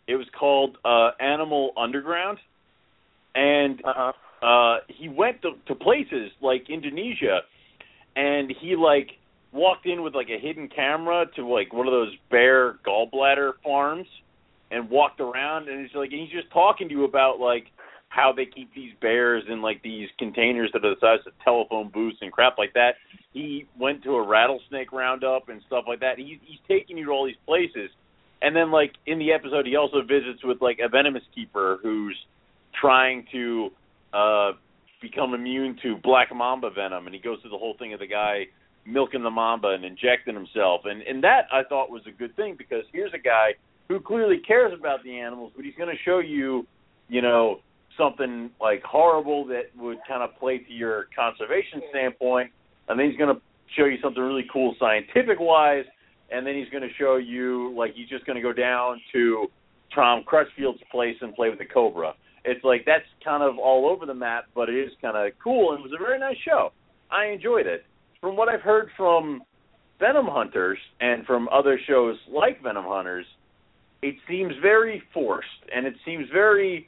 [0.07, 2.37] It was called uh, Animal Underground,
[3.33, 4.13] and Uh-huh.
[4.45, 7.41] uh he went to, to places like Indonesia
[8.15, 9.11] and he like
[9.51, 14.07] walked in with like a hidden camera to like one of those bear gallbladder farms
[14.71, 17.65] and walked around and he's like and he's just talking to you about like
[18.09, 21.89] how they keep these bears in like these containers that are the size of telephone
[21.89, 22.95] booths and crap like that.
[23.33, 26.17] He went to a rattlesnake roundup and stuff like that.
[26.17, 27.89] He's he's taking you to all these places.
[28.41, 32.17] And then like in the episode he also visits with like a venomous keeper who's
[32.79, 33.69] trying to
[34.13, 34.51] uh
[35.01, 37.05] become immune to black mamba venom.
[37.05, 38.45] And he goes through the whole thing of the guy
[38.85, 40.81] milking the mamba and injecting himself.
[40.85, 43.53] And and that I thought was a good thing because here's a guy
[43.87, 46.65] who clearly cares about the animals but he's going to show you
[47.07, 47.59] you know
[47.97, 52.51] something like horrible that would kind of play to your conservation standpoint.
[52.87, 53.41] And then he's going to
[53.77, 55.85] show you something really cool scientific wise
[56.31, 59.47] and then he's going to show you like he's just going to go down to
[59.93, 62.13] Tom Crutchfield's place and play with the cobra
[62.45, 65.71] it's like that's kind of all over the map, but it is kind of cool
[65.71, 66.71] and it was a very nice show.
[67.11, 67.83] I enjoyed it.
[68.21, 69.41] From what I've heard from
[69.99, 73.25] Venom Hunters and from other shows like Venom Hunters,
[74.01, 76.87] it seems very forced and it seems very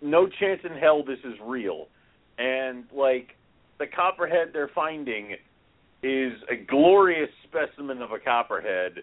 [0.00, 1.88] no chance in hell this is real.
[2.38, 3.36] And like
[3.78, 5.36] the copperhead they're finding
[6.02, 9.02] is a glorious specimen of a copperhead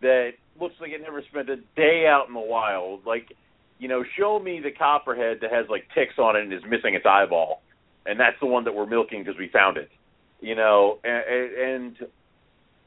[0.00, 3.06] that looks like it never spent a day out in the wild.
[3.06, 3.32] Like
[3.78, 6.94] you know, show me the copperhead that has like ticks on it and is missing
[6.94, 7.62] its eyeball,
[8.06, 9.90] and that's the one that we're milking because we found it.
[10.40, 11.96] You know, and, and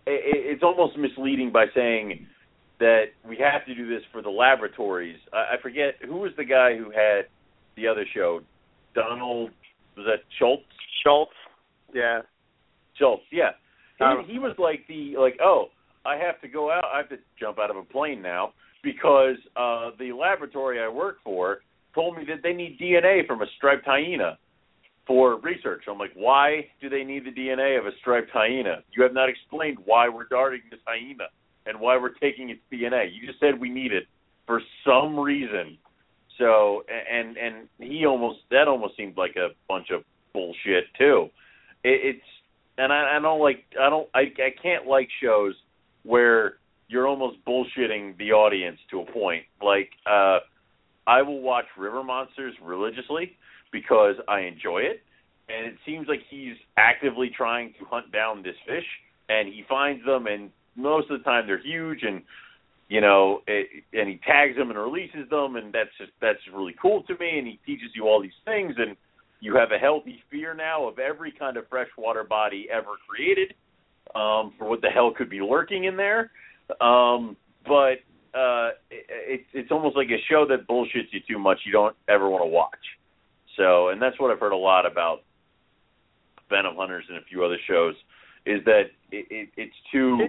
[0.06, 2.28] it's almost misleading by saying
[2.80, 5.18] that we have to do this for the laboratories.
[5.34, 7.26] I, I forget who was the guy who had
[7.76, 8.42] the other show.
[8.96, 9.52] Donald
[9.96, 10.64] was that Schultz?
[11.04, 11.32] Schultz.
[11.94, 12.22] Yeah.
[13.00, 13.52] Schultz, yeah.
[13.98, 15.70] He, Um, he was like the like, oh,
[16.06, 16.86] I have to go out.
[16.94, 18.54] I have to jump out of a plane now
[18.84, 21.60] because uh the laboratory I work for
[21.96, 24.38] told me that they need DNA from a striped hyena
[25.08, 25.84] for research.
[25.90, 28.84] I'm like, why do they need the DNA of a striped hyena?
[28.96, 31.26] You have not explained why we're darting this hyena
[31.66, 33.10] and why we're taking its DNA.
[33.12, 34.04] You just said we need it
[34.46, 35.78] for some reason.
[36.38, 41.30] So and and he almost that almost seemed like a bunch of bullshit too.
[41.84, 42.26] It, it's
[42.80, 45.54] and I, I don't like I don't I I can't like shows
[46.04, 46.56] where
[46.88, 49.44] you're almost bullshitting the audience to a point.
[49.62, 50.40] Like uh
[51.06, 53.36] I will watch River Monsters religiously
[53.72, 55.02] because I enjoy it
[55.50, 58.86] and it seems like he's actively trying to hunt down this fish
[59.28, 62.22] and he finds them and most of the time they're huge and
[62.90, 66.76] you know, it, and he tags them and releases them, and that's just that's really
[66.82, 67.38] cool to me.
[67.38, 68.98] And he teaches you all these things, and
[69.40, 73.54] you have a healthy fear now of every kind of freshwater body ever created
[74.16, 76.32] um, for what the hell could be lurking in there.
[76.82, 78.00] Um, but
[78.38, 81.60] uh, it, it's almost like a show that bullshits you too much.
[81.66, 82.78] You don't ever want to watch.
[83.58, 85.20] So, and that's what I've heard a lot about
[86.50, 87.96] Venom Hunters and a few other shows
[88.46, 90.28] is that it, it, it's too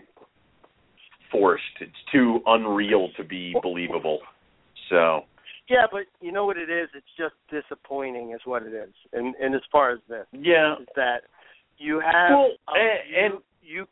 [1.31, 1.63] forced.
[1.81, 4.21] It's too unreal to be believable.
[4.89, 5.25] So.
[5.71, 6.89] Yeah, but you know what it is?
[6.95, 8.93] It's just disappointing, is what it is.
[9.13, 11.23] And and as far as this, yeah, is that
[11.79, 13.87] you have well, um, and, you, you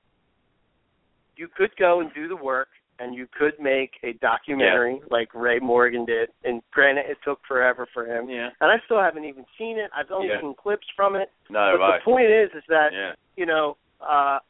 [1.37, 2.67] you could go and do the work,
[2.99, 5.07] and you could make a documentary yeah.
[5.09, 6.31] like Ray Morgan did.
[6.43, 8.29] And granted, it took forever for him.
[8.29, 8.49] Yeah.
[8.61, 9.89] And I still haven't even seen it.
[9.97, 10.41] I've only Yeah.
[10.41, 11.31] seen clips from it.
[11.49, 13.13] No, but the point is, is that yeah.
[13.37, 14.41] you know, uh,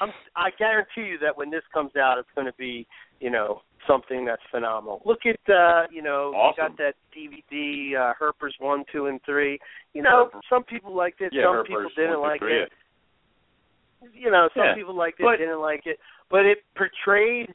[0.00, 2.86] I'm I guarantee you that when this comes out, it's going to be
[3.20, 5.02] you know something that's phenomenal.
[5.04, 6.62] Look at uh, you know, Awesome.
[6.62, 9.58] you got that DVD, uh, Herpers one, two, and three.
[9.92, 10.40] You know, Herper.
[10.50, 12.72] some people liked it, Yeah, some Herpers people didn't one, like three, it.
[14.12, 14.74] You know, some Yeah.
[14.74, 15.98] people liked it, But- didn't like it,
[16.28, 17.54] but it portrayed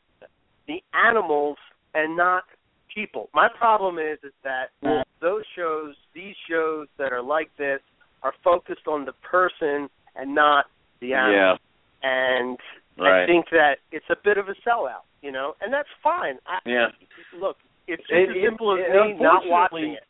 [0.68, 1.57] the animals
[1.93, 2.45] and not
[2.93, 3.30] people.
[3.34, 5.03] My problem is is that Yeah.
[5.19, 7.81] those shows, these shows that are like this,
[8.23, 10.68] are focused on the person and not
[10.99, 11.35] the animal.
[11.35, 11.57] Yeah.
[12.03, 12.60] And
[12.97, 13.23] Right.
[13.23, 16.37] I think that it's a bit of a sellout, you know, and that's fine.
[16.45, 16.87] I, Yeah.
[17.33, 20.03] Look, it's just It- as it- simple as it- me not watching it.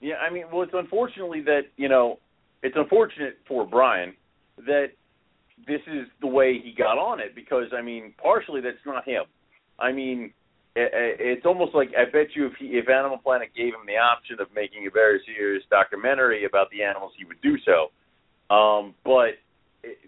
[0.00, 2.18] Yeah, I mean, well, it's unfortunately that you know,
[2.62, 4.16] it's unfortunate for Brian
[4.58, 4.92] that
[5.66, 9.24] this is the way he got on it because I mean, partially that's not him.
[9.78, 10.32] I mean,
[10.76, 14.40] it's almost like I bet you if he, if Animal Planet gave him the option
[14.40, 17.90] of making a very serious documentary about the animals, he would do so.
[18.54, 19.38] Um, but
[19.82, 19.98] it,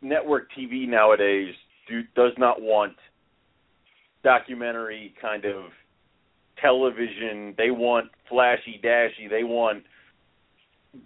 [0.00, 1.54] network TV nowadays
[1.88, 2.96] do, does not want
[4.28, 5.64] documentary kind of
[6.60, 7.54] television.
[7.56, 9.26] They want flashy dashy.
[9.30, 9.84] They want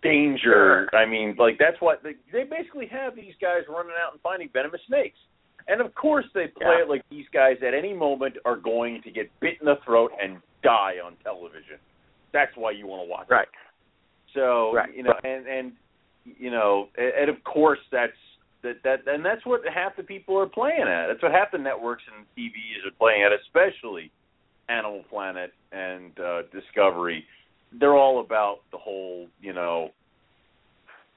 [0.03, 0.89] danger.
[0.93, 4.49] I mean, like that's what they, they basically have these guys running out and finding
[4.53, 5.19] venomous snakes.
[5.69, 6.83] And of course they play Yeah.
[6.83, 10.11] it like these guys at any moment are going to get bit in the throat
[10.21, 11.79] and die on television.
[12.33, 13.43] That's why you want to watch Right.
[13.47, 14.35] it.
[14.35, 14.93] So, Right.
[14.97, 15.73] you know, and and
[16.25, 18.17] you know, and, and of course that's
[18.63, 21.07] that that and that's what half the people are playing at.
[21.09, 24.11] That's what half the networks and TVs are playing at, especially
[24.69, 27.25] Animal Planet and uh Discovery.
[27.79, 29.91] They're all about the whole, you know,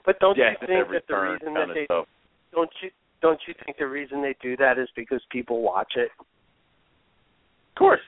[0.06, 2.06] But don't you think that the reason that they stuff.
[2.54, 2.90] don't you
[3.22, 6.10] don't you think the reason they do that is because people watch it?
[6.20, 8.00] Of course.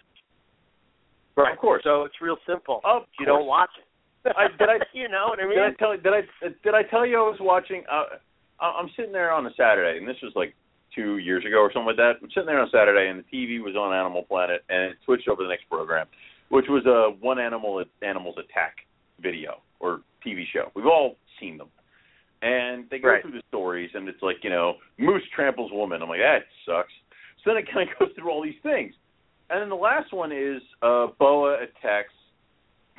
[1.36, 1.54] Right.
[1.54, 1.84] Of course.
[1.84, 2.82] So it's real simple.
[2.84, 3.38] Of you course.
[3.38, 3.84] don't watch it.
[4.36, 5.58] I- did I- you know what I mean?
[5.58, 6.22] Did I tell did I
[6.64, 8.18] did I tell you I was watching uh
[8.60, 10.56] I'm sitting there on a Saturday and this was like
[10.96, 12.14] 2 years ago or something like that.
[12.22, 15.28] I'm sitting there on Saturday and the TV was on Animal Planet and it switched
[15.28, 16.08] over to the next program,
[16.50, 18.78] which was a one animal animals attack
[19.22, 20.72] video or TV show.
[20.76, 21.68] We've all seen them.
[22.42, 23.22] And they go Right.
[23.22, 26.02] through the stories and it's like, you know, moose tramples woman.
[26.02, 26.94] I'm like, that sucks.
[27.44, 28.94] So then it kind of goes through all these things.
[29.50, 32.14] And then the last one is uh boa attacks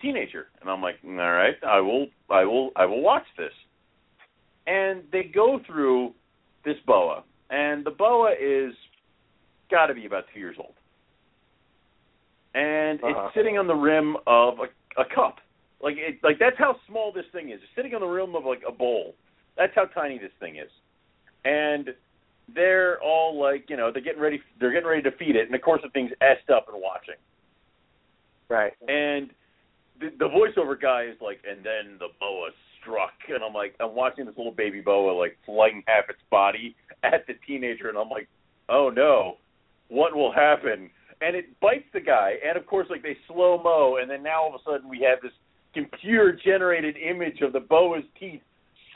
[0.00, 3.52] teenager and i'm like all right i will i will i will watch this
[4.68, 6.12] and they go through
[6.64, 7.24] this boa.
[7.50, 8.74] And the boa is
[9.70, 10.74] got to be about two years old.
[12.54, 13.26] And Uh-huh.
[13.26, 15.38] it's sitting on the rim of a, a cup.
[15.80, 17.60] Like it like that's how small this thing is.
[17.62, 19.14] It's sitting on the rim of like a bowl.
[19.56, 20.70] That's how tiny this thing is.
[21.44, 21.94] And
[22.54, 25.46] they're all like you know they're getting ready they're getting ready to feed it.
[25.46, 27.14] And of course the thing's essed up and watching.
[28.48, 28.72] Right.
[28.88, 29.30] and
[30.00, 32.48] the, the voiceover guy is like, and then the boa
[32.88, 36.74] struck, and I'm like, I'm watching this little baby boa like flying half its body
[37.02, 38.28] at the teenager, and I'm like,
[38.68, 39.36] oh no,
[39.88, 40.90] what will happen?
[41.20, 44.42] And it bites the guy, and of course, like they slow mo, and then now
[44.42, 45.32] all of a sudden we have this
[45.74, 48.40] computer generated image of the boa's teeth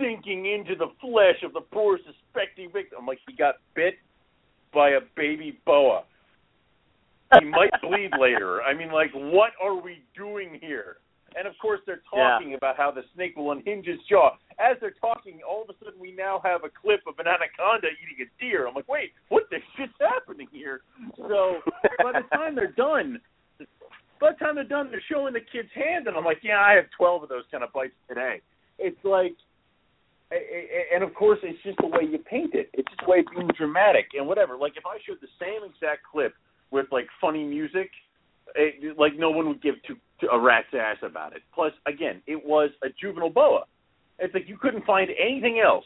[0.01, 2.99] sinking into the flesh of the poor suspecting victim.
[3.01, 3.95] I'm like, he got bit
[4.73, 6.05] by a baby boa
[7.41, 8.63] he might bleed later.
[8.63, 10.97] I mean, like, what are we doing here?
[11.37, 14.37] And of course, they're talking about how the snake will unhinge his jaw.
[14.59, 17.89] As they're talking, all of a sudden, we now have a clip of an anaconda
[18.03, 18.69] eating a deer.
[18.69, 20.83] I'm like, wait, what the shit's happening here?
[21.17, 21.61] So
[22.03, 23.21] by the time they're done,
[24.21, 26.75] by the time they're done, they're showing the kid's hand, and I'm like, yeah, I
[26.75, 28.41] have 12 of those kind of bites today.
[28.79, 29.35] It's like,
[30.95, 32.71] and of course, it's just the way you paint it.
[32.73, 34.57] It's just the way of being dramatic and whatever.
[34.57, 36.35] Like if I showed the same exact clip
[36.71, 37.91] with like funny music,
[38.55, 41.43] it, like no one would give to, to a rat's ass about it.
[41.55, 43.65] Plus, again, it was a juvenile boa.
[44.19, 45.85] It's like you couldn't find anything else.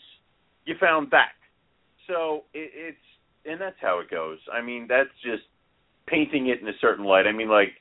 [0.64, 1.32] You found that.
[2.06, 2.98] So it, it's
[3.44, 4.38] and that's how it goes.
[4.52, 5.42] I mean, that's just
[6.06, 7.26] painting it in a certain light.
[7.26, 7.72] I mean, like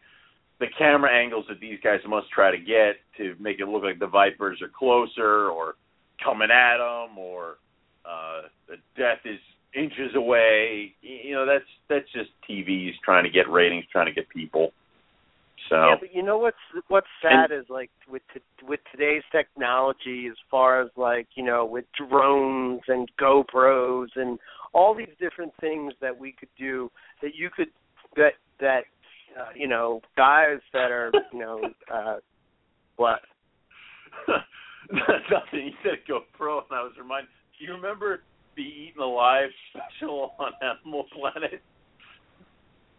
[0.60, 4.00] the camera angles that these guys must try to get to make it look like
[4.00, 5.76] the Vipers are closer or
[6.24, 7.58] coming at them or
[8.06, 9.40] uh the death is
[9.76, 10.94] inches away.
[11.02, 14.72] You know, that's that's just TV's trying to get ratings, trying to get people.
[15.70, 20.28] So Yeah, but you know what's what's sad is like with t- with today's technology,
[20.30, 24.38] as far as like you know with drones and GoPros and
[24.74, 27.70] all these different things that we could do that you could
[28.16, 28.84] that that
[29.40, 31.62] uh, you know guys that are you know
[31.94, 32.18] uh
[32.98, 33.20] what
[34.92, 35.68] nothing.
[35.68, 37.30] You said GoPro, and I was reminded.
[37.58, 38.22] Do you remember
[38.56, 41.62] the Eaten Alive special on Animal Planet?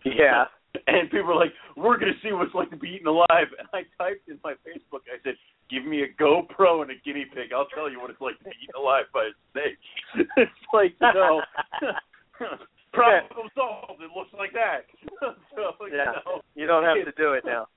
[0.04, 0.44] yeah
[0.86, 3.68] And people were like, "We're going to see what's like to be eaten alive." And
[3.72, 5.04] I typed in my Facebook.
[5.12, 5.34] I said,
[5.70, 7.52] "Give me a GoPro and a guinea pig.
[7.54, 9.78] I'll tell you what it's like to be eaten alive by a snake."
[10.36, 11.42] it's like, no.
[12.92, 14.00] problem solved.
[14.00, 14.88] It looks like that.
[15.54, 17.68] so, you yeah know, you don't have to do it now.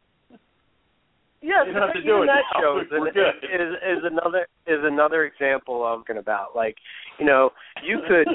[1.41, 2.59] Yeah, You don't have to do it that now.
[2.59, 3.35] shows We're good.
[3.43, 6.55] is is another is another example I'm talking about.
[6.55, 6.75] Like,
[7.17, 7.51] you know,
[7.83, 8.27] you could,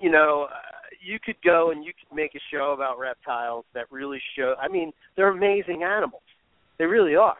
[0.00, 0.71] you know, uh,
[1.02, 4.54] you could go and you could make a show about reptiles that really show.
[4.60, 6.22] I mean, they're amazing animals.
[6.78, 7.36] They really are.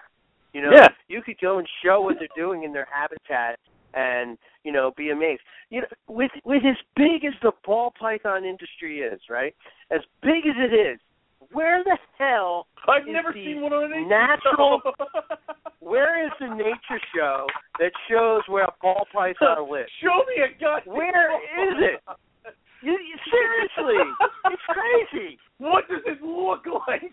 [0.53, 0.89] You know, Yeah.
[1.09, 3.59] you could go and show what they're doing in their habitat
[3.95, 5.43] and you know be amazed.
[5.71, 9.55] You know, with with as big as the ball python industry is, right?
[9.91, 10.99] As big as it is,
[11.53, 14.81] where the hell I've is never seen one on an natural-
[15.81, 17.47] where is the nature show
[17.79, 19.91] that shows where a ball python lives?
[20.03, 20.95] Show me a goddamn.
[20.95, 22.01] Where is it?
[23.33, 23.99] Seriously,
[24.47, 25.39] it's crazy.
[25.59, 27.13] What does it look like?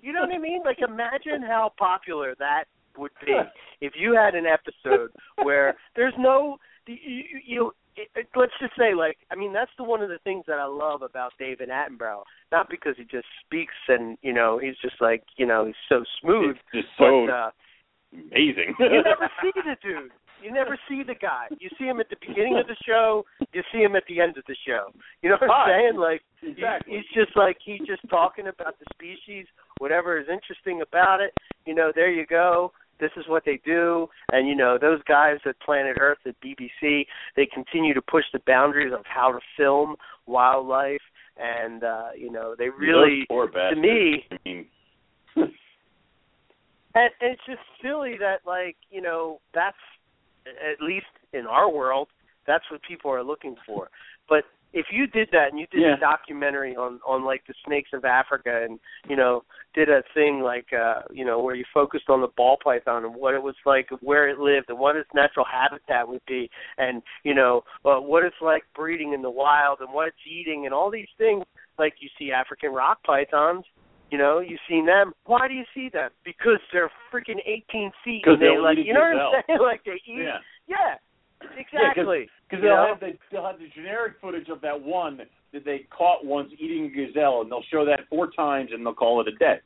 [0.00, 0.62] You know what I mean?
[0.64, 2.64] Like, imagine how popular that
[2.96, 3.32] would be
[3.80, 5.10] if you had an episode
[5.42, 6.56] where there's no
[6.86, 10.08] you, you, you it, it, let's just say like I mean that's the one of
[10.08, 12.22] the things that I love about David Attenborough.
[12.50, 16.04] Not because he just speaks and you know he's just like you know he's so
[16.20, 17.50] smooth, it's just so but uh,
[18.12, 18.74] amazing.
[18.78, 20.10] you never see the dude.
[20.42, 21.46] You never see the guy.
[21.58, 23.24] You see him at the beginning of the show.
[23.52, 24.92] You see him at the end of the show.
[25.22, 25.96] You know what I'm saying?
[25.98, 26.96] Like Exactly.
[26.96, 29.46] he's just like he's just talking about the species,
[29.78, 31.34] whatever is interesting about it.
[31.66, 32.72] You know, there you go.
[33.00, 37.06] This is what they do, and you know those guys at Planet Earth at BBC,
[37.36, 39.94] they continue to push the boundaries of how to film
[40.26, 41.00] wildlife,
[41.36, 44.66] and uh, you know they really, Those poor to me, I mean,
[45.36, 45.46] and
[46.96, 49.76] and it's just silly that like you know that's
[50.72, 52.08] at least in our world
[52.46, 53.88] that's what people are looking for
[54.28, 54.44] but
[54.74, 55.94] if you did that and you did Yeah.
[55.94, 59.42] a documentary on on like the snakes of africa and you know
[59.74, 63.14] did a thing like uh you know where you focused on the ball python and
[63.14, 67.02] what it was like where it lived and what its natural habitat would be and
[67.24, 70.74] you know uh, what it's like breeding in the wild and what it's eating and
[70.74, 71.44] all these things
[71.78, 73.64] like you see african rock pythons
[74.10, 75.12] you know, you've seen them.
[75.26, 76.10] Why do you see them?
[76.24, 78.22] Because they're freaking 18 feet.
[78.26, 79.58] and they like, you know what I'm saying?
[79.62, 80.24] Like they eat.
[80.24, 80.38] yeah.
[80.66, 80.94] Yeah,
[81.56, 82.28] exactly.
[82.48, 85.18] Because You they'll have the they'll have the generic footage of that one
[85.52, 88.94] that they caught once eating a gazelle, and they'll show that four times, and they'll
[88.94, 89.60] call it a day.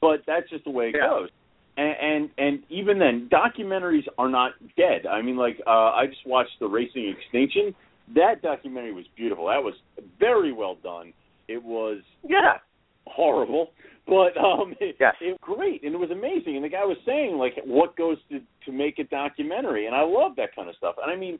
[0.00, 1.08] But that's just the way it Yeah.
[1.08, 1.28] goes.
[1.76, 5.06] And, and and even then, documentaries are not dead.
[5.10, 7.74] I mean, like uh, I just watched the Racing Extinction.
[8.14, 9.46] That documentary was beautiful.
[9.46, 9.74] That was
[10.20, 11.12] very well done.
[11.48, 12.58] It was yeah.
[13.06, 13.70] Horrible,
[14.06, 15.14] but um, it, Yes.
[15.20, 16.56] it was great and it was amazing.
[16.56, 20.02] And the guy was saying like what goes to to make a documentary, and I
[20.02, 20.96] love that kind of stuff.
[21.02, 21.38] And I mean,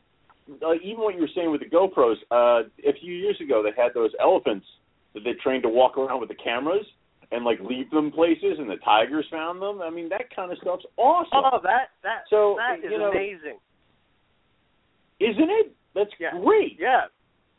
[0.63, 3.71] uh, even what you were saying with the GoPros, uh, a few years ago they
[3.81, 4.67] had those elephants
[5.15, 6.85] that they trained to walk around with the cameras
[7.33, 9.81] and like leave them places, and the tigers found them.
[9.81, 13.11] I mean, that kind of stuff's awesome, Oh, that that So, that is you know-
[13.11, 13.59] amazing.
[15.21, 15.73] isn't it?
[15.95, 16.33] That's Yeah.
[16.41, 16.79] great.
[16.79, 17.07] Yeah.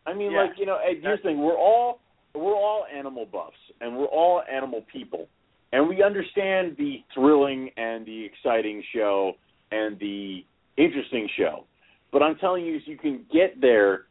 [0.06, 0.44] I mean, Yeah.
[0.44, 2.00] like you know, hey, here's the thing: we're all
[2.36, 5.28] we're all animal buffs, and we're all animal people,
[5.74, 9.34] and we understand the thrilling and the exciting show
[9.72, 10.44] and the
[10.78, 11.66] interesting show.
[12.12, 14.04] But I'm telling you, you can get there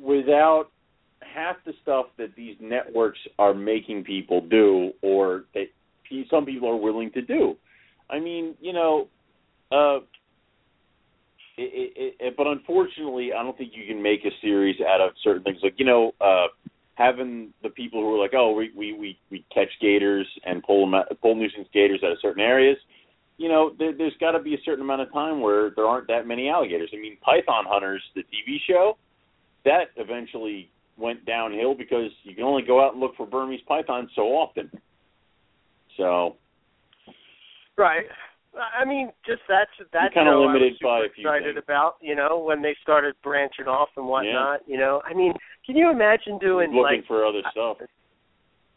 [0.00, 0.66] without
[1.20, 5.66] half the stuff that these networks are making people do, or that
[6.30, 7.56] some people are willing to do.
[8.10, 9.08] I mean, you know,
[9.72, 9.98] uh,
[11.56, 15.12] it, it, it, but unfortunately, I don't think you can make a series out of
[15.22, 15.58] certain things.
[15.62, 16.46] Like you know, uh,
[16.94, 20.80] having the people who are like, oh, we we we, we catch gators and pull
[20.84, 22.76] them out, pull nuisance gators out of certain areas.
[23.36, 26.06] You know, there, there's got to be a certain amount of time where there aren't
[26.06, 26.90] that many alligators.
[26.92, 28.96] I mean, Python Hunters, the TV show,
[29.64, 34.10] that eventually went downhill because you can only go out and look for Burmese pythons
[34.14, 34.70] so often.
[35.96, 36.36] So
[37.76, 38.06] Right.
[38.56, 41.54] I mean, just that's that's kinda show I limited was super by a few excited
[41.56, 41.64] things.
[41.64, 41.96] about.
[42.00, 44.60] You know, when they started branching off and whatnot.
[44.66, 45.32] You know, I mean,
[45.66, 47.78] can you imagine doing Looking like, for other stuff.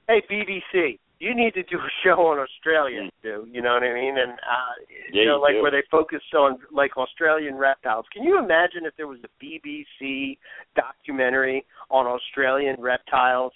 [0.07, 3.47] hey BBC, you need to do a show on Australia, too.
[3.51, 4.18] You know what I mean?
[4.18, 4.73] And uh,
[5.11, 5.61] Yeah, you know, you like do.
[5.61, 8.05] where they focus on like Australian reptiles.
[8.14, 10.38] Can you imagine if there was a BBC
[10.76, 13.51] documentary on Australian reptiles?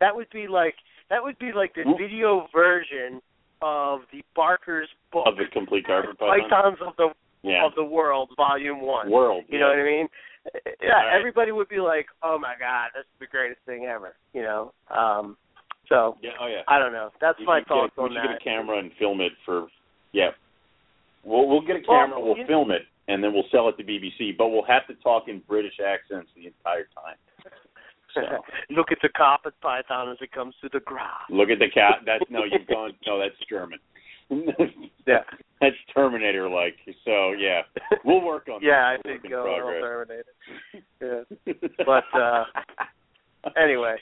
[0.00, 0.74] That would be like
[1.08, 1.96] that would be like the Mm.
[1.98, 3.22] video version
[3.62, 6.18] of the Barker's book Of the complete carpet.
[6.18, 7.64] Pythons of the Yeah.
[7.64, 9.08] of the World, Volume One.
[9.10, 9.44] World.
[9.48, 10.08] You know what I mean?
[10.82, 11.18] Yeah, right.
[11.18, 14.72] everybody would be like, "Oh my God, that's the greatest thing ever." You know.
[14.90, 15.36] Um
[15.88, 16.30] So Yeah.
[16.40, 16.62] Oh yeah.
[16.68, 17.10] I don't know.
[17.20, 18.22] That's my thoughts get, on that.
[18.26, 19.66] get a camera and film it for.
[20.12, 20.30] Yeah.
[21.24, 22.20] We'll we'll get a Well, camera.
[22.20, 24.36] We'll you- film it and then we'll sell it to BBC.
[24.36, 27.16] But we'll have to talk in British accents the entire time.
[28.14, 28.20] So
[28.74, 31.26] Look at the carpet python as it comes to the ground.
[31.30, 32.00] look at the cat.
[32.06, 32.44] That's no.
[32.44, 32.92] You've gone.
[33.06, 33.78] No, that's German.
[35.06, 35.22] Yeah.
[35.60, 36.76] That's Terminator like.
[37.04, 37.62] So yeah,
[38.04, 38.60] we'll work on.
[38.62, 39.02] Yeah, I that.
[39.04, 39.82] think Work in go progress.
[39.82, 40.24] Terminator.
[41.46, 41.52] Yeah.
[41.84, 42.44] But, uh,
[43.56, 43.96] Anyway,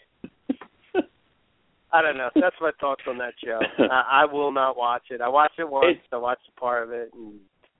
[1.93, 2.31] I don't know.
[2.35, 3.61] That's my thoughts on that show.
[3.91, 5.21] I, I will not watch it.
[5.21, 5.87] I watched it once.
[5.91, 7.35] It's- I watched a part of it, and,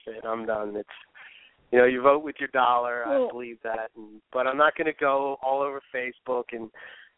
[0.07, 0.75] and I'm done.
[0.75, 0.89] It's
[1.71, 3.03] you know, you vote with your dollar.
[3.07, 6.69] Well- I believe that, and, but I'm not going to go all over Facebook and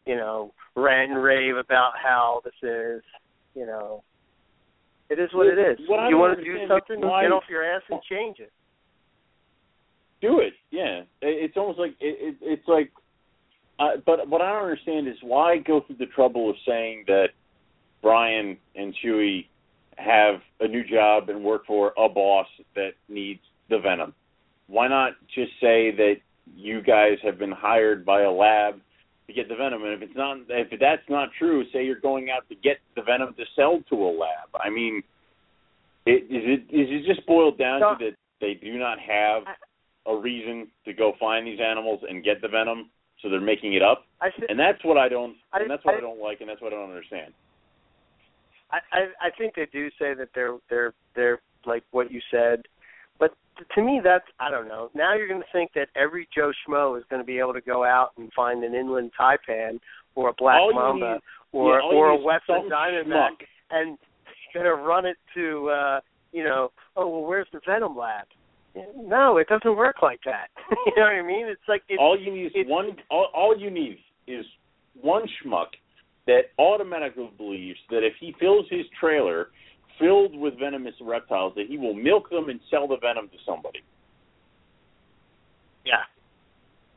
[0.06, 3.02] you know rant and rave about how this is.
[3.54, 4.02] You know,
[5.10, 5.78] it is what it is.
[5.88, 7.00] What you want to do something?
[7.00, 8.52] why- Get off your ass and change it.
[10.20, 10.54] do it.
[10.70, 12.90] Yeah, It- it's almost like it, it, it's like.
[13.78, 17.28] Uh, but what I don't understand is why go through the trouble of saying that
[18.02, 19.46] Brian and Chewy
[19.96, 23.40] have a new job and work for a boss that needs
[23.70, 24.14] the venom.
[24.66, 26.16] Why not just say that
[26.56, 28.80] you guys have been hired by a lab
[29.28, 29.84] to get the venom?
[29.84, 33.02] And if it's not, if that's not true, say you're going out to get the
[33.02, 34.48] venom to sell to a lab.
[34.58, 35.02] I mean,
[36.06, 37.94] it, is it is it just boiled down No.
[37.96, 39.42] to that they do not have
[40.06, 42.88] a reason to go find these animals and get the venom,
[43.20, 45.84] so they're making it up, I th- and that's what I don't, I- and that's
[45.84, 47.34] what I, I- don't like, and that's what I don't understand.
[48.70, 52.62] I, I I think they do say that they're they're they're like what you said,
[53.74, 54.90] to me that's I don't know.
[54.94, 57.60] Now you're going to think that every Joe Schmo is going to be able to
[57.60, 59.80] go out and find an inland taipan
[60.14, 61.20] or a black All mamba need-
[61.52, 63.30] or yeah, or a western diamondback,
[63.70, 63.96] and
[64.52, 66.00] going to run it to uh
[66.32, 68.26] you know oh well where's the venom lab?
[68.96, 70.48] No, it doesn't work like that.
[70.86, 71.46] you know what I mean?
[71.46, 72.96] It's like it's, all you need is one.
[73.10, 74.44] All, all you need is
[75.00, 75.68] one schmuck
[76.26, 79.48] that automatically believes that if he fills his trailer
[79.98, 83.82] filled with venomous reptiles, that he will milk them and sell the venom to somebody.
[85.84, 86.04] yeah.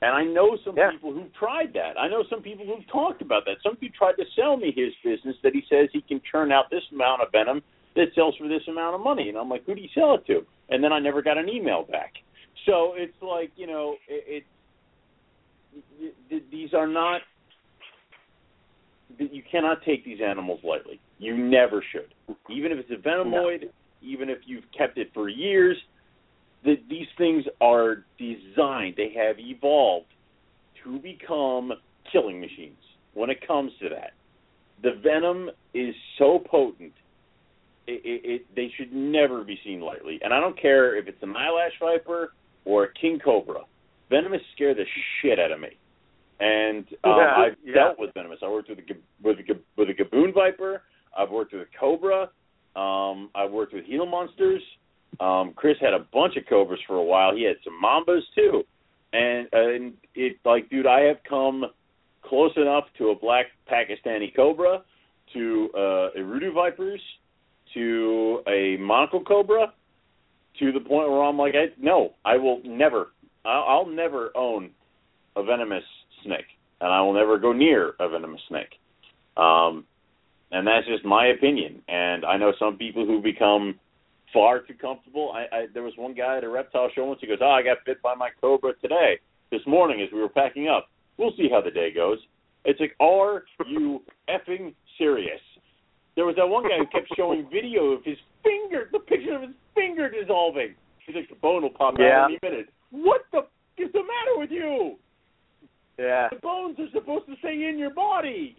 [0.02, 0.92] And I know some Yeah.
[0.92, 1.98] people who've tried that.
[1.98, 3.62] I know some people who've talked about that.
[3.62, 6.70] Some people tried to sell me his business that he says he can churn out
[6.70, 7.62] this amount of venom
[7.96, 9.30] that sells for this amount of money.
[9.30, 10.46] And I'm like, who do you sell it to?
[10.70, 12.16] And then I never got an email back.
[12.66, 14.44] So it's like, you know, it,
[15.72, 17.22] it, it these are not
[19.18, 21.00] you cannot take these animals lightly.
[21.22, 22.14] You never should.
[22.50, 23.70] Even if it's a venomoid,
[24.02, 25.78] even if you've kept it for years,
[26.66, 30.08] that these things are designed, they have evolved
[30.84, 31.72] to become
[32.12, 32.78] killing machines
[33.14, 34.14] when it comes to that.
[34.82, 36.94] The venom is so potent,
[37.86, 40.20] it, it, it, they should never be seen lightly.
[40.24, 42.34] And I don't care if it's an eyelash viper
[42.66, 43.62] or a king cobra.
[44.10, 44.86] Venomous scare the
[45.22, 45.70] shit out of me.
[46.40, 47.74] And um, Yeah, I've yeah.
[47.76, 48.40] dealt with venomous.
[48.44, 50.82] I worked with a, with a, with a gaboon viper.
[51.18, 52.30] I've worked with cobra.
[52.76, 54.62] Um, I've worked with Gila monsters.
[55.20, 57.36] Um, Chris had a bunch of cobras for a while.
[57.36, 58.64] He had some mambas too,
[59.12, 61.66] and and it like, dude, I have come
[62.24, 64.84] close enough to a black Pakistani cobra,
[65.34, 67.02] to uh, Urutu vipers,
[67.74, 69.74] to a monocle cobra,
[70.60, 73.10] to the point where I'm like, I, no, I will never,
[73.46, 74.72] I'll, I'll never own
[75.36, 75.84] a venomous
[76.24, 76.46] snake,
[76.80, 78.80] and I will never go near a venomous snake.
[79.38, 79.86] Um,
[80.52, 81.82] and that's just my opinion.
[81.88, 83.80] And I know some people who become
[84.34, 85.32] far too comfortable.
[85.34, 87.20] I, I there was one guy at a reptile show once.
[87.22, 89.20] He goes, "Oh, I got bit by my cobra today,
[89.52, 90.90] this morning as we were packing up.
[91.18, 92.20] We'll see how the day goes."
[92.64, 95.40] It's like, are you effing serious?
[96.16, 99.42] There was that one guy who kept showing video of his finger, the picture of
[99.42, 100.76] his finger dissolving.
[101.06, 102.26] He's like, the bone will pop Yeah.
[102.26, 102.70] out any minute.
[102.92, 103.46] What the f-
[103.78, 104.98] is the matter with you?
[105.98, 106.28] Yeah.
[106.30, 108.56] The bones are supposed to stay in your body.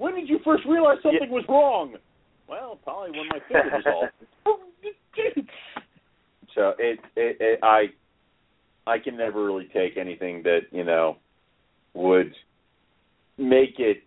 [0.00, 1.94] When did you first realize something was wrong?
[2.48, 4.12] Well, probably when my finger dissolved.
[6.54, 7.88] so it, it, it, I,
[8.86, 11.16] I can never really take anything that you know
[11.92, 12.32] would
[13.36, 13.98] make it,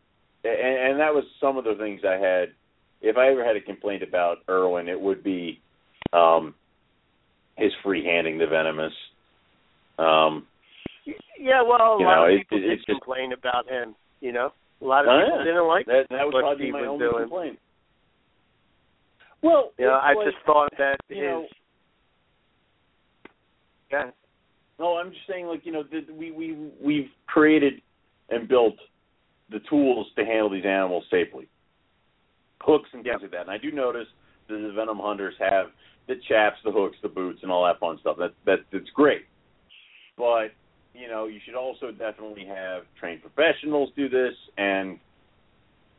[0.44, 2.50] and, and that was some of the things I had
[3.04, 5.60] if I ever had a complaint about Irwin, it would be
[6.12, 6.56] um,
[7.56, 8.94] his free handing the venomous.
[10.00, 10.48] Um,
[11.38, 13.94] Yeah, well, a lot know, of people it- did it's just- about him.
[14.22, 14.54] You know,
[14.84, 15.44] a lot of Oh, people yeah.
[15.46, 15.86] didn't like.
[15.88, 17.24] that that what probably Steve my was only doing.
[17.24, 17.60] complaint.
[19.42, 21.18] Well, You know, I like- just thought that his.
[21.18, 21.48] know-
[23.92, 24.12] yeah.
[24.80, 27.82] No, I'm just saying, like you know, that we we we've created
[28.30, 28.76] and built
[29.50, 31.48] the tools to handle these animals safely,
[32.62, 33.22] hooks and things Yep.
[33.22, 33.42] like that.
[33.42, 34.08] And I do notice
[34.48, 35.72] that the venom hunters have
[36.08, 38.18] the chaps, the hooks, the boots, and all that fun stuff.
[38.18, 39.26] That that that's great.
[40.18, 40.52] But
[40.94, 45.00] you know, you should also definitely have trained professionals do this, and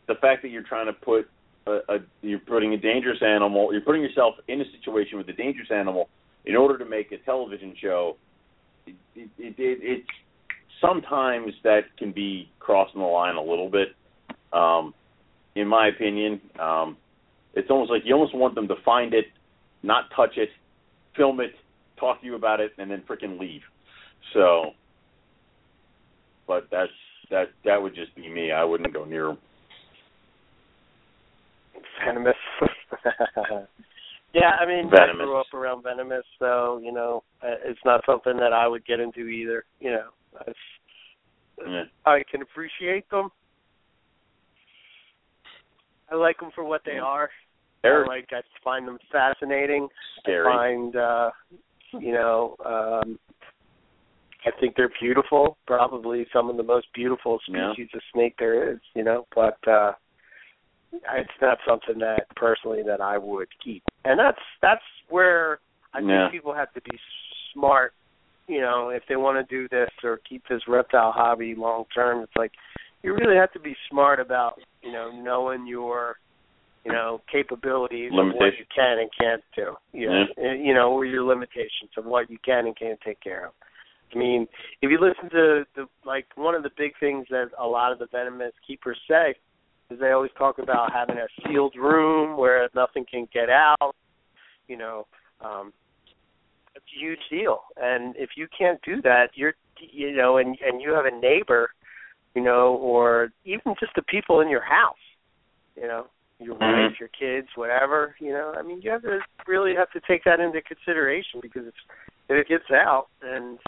[0.07, 1.29] the fact that you're trying to put
[1.67, 5.33] a, a you're putting a dangerous animal, you're putting yourself in a situation with a
[5.33, 6.09] dangerous animal
[6.45, 8.17] in order to make a television show.
[8.87, 10.09] It, it, it, it, it's
[10.81, 13.89] sometimes that can be crossing the line a little bit.
[14.53, 14.95] Um,
[15.55, 16.97] in my opinion, um,
[17.55, 19.27] it's almost like you almost want them to find it,
[19.83, 20.51] not touch it,
[21.17, 21.53] film it,
[21.99, 23.63] talk to you about it, and then freaking leave.
[24.33, 24.73] So,
[26.47, 26.91] but that's
[27.31, 28.53] that that would just be me.
[28.53, 29.39] I wouldn't go near 'em.
[32.05, 32.35] venomous.
[34.35, 35.17] yeah, I mean, Venomous.
[35.21, 38.85] I grew up around venomous, so you know, uh, it's not something that I would
[38.87, 39.65] get into either.
[39.81, 40.09] You know,
[40.47, 40.59] it's,
[41.67, 41.85] Yeah.
[42.05, 43.31] I can appreciate them.
[46.11, 47.31] I like them for what they are.
[47.83, 48.29] They're I like.
[48.33, 49.89] I find them fascinating.
[50.21, 50.47] scary.
[50.47, 51.31] I find, uh,
[51.93, 53.19] you know, um,
[54.47, 55.57] I think they're beautiful.
[55.67, 57.73] Probably some of the most beautiful Yeah.
[57.73, 58.81] species of snake there is.
[58.95, 59.93] You know, but uh,
[60.93, 63.83] it's not something that personally that I would keep.
[64.05, 65.61] And that's that's where
[65.93, 66.29] I Yeah.
[66.29, 66.99] think people have to be
[67.53, 67.95] smart.
[68.47, 72.23] You know, if they want to do this or keep this reptile hobby long term,
[72.23, 72.53] it's like
[73.03, 76.17] you really have to be smart about you know knowing your
[76.85, 79.75] you know capabilities of what you can and can't do.
[79.93, 83.21] You know, and, you know, or your limitations of what you can and can't take
[83.21, 83.53] care of.
[84.15, 84.47] I mean,
[84.83, 87.99] if you listen to the like one of the big things that a lot of
[87.99, 89.35] the venomous keepers say
[89.91, 93.95] is they always talk about having a sealed room where nothing can get out.
[94.69, 95.07] You know,
[95.41, 95.73] um,
[96.75, 97.61] it's a huge deal.
[97.77, 101.71] And if you can't do that, you're you know, and and you have a neighbor,
[102.35, 104.97] you know, or even just the people in your house,
[105.77, 106.07] you know,
[106.39, 106.89] your Mhm.
[106.89, 108.55] wife, your kids, whatever, you know.
[108.57, 111.75] I mean, you have to really have to take that into consideration because if
[112.29, 113.59] if it gets out and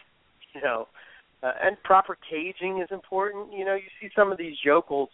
[0.56, 0.88] you know,
[1.42, 3.52] uh, and proper caging is important.
[3.52, 5.10] You know, you see some of these yokels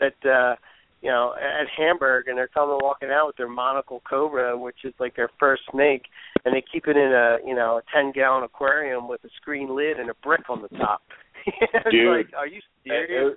[0.00, 0.56] that uh
[1.00, 4.94] you know at Hamburg and they're coming walking out with their monocle cobra, which is
[4.98, 6.02] like their first snake,
[6.44, 9.74] and they keep it in a you know a ten gallon aquarium with a screen
[9.74, 11.02] lid and a brick on the top.
[11.46, 12.16] it's Dude.
[12.16, 13.36] like, are you serious?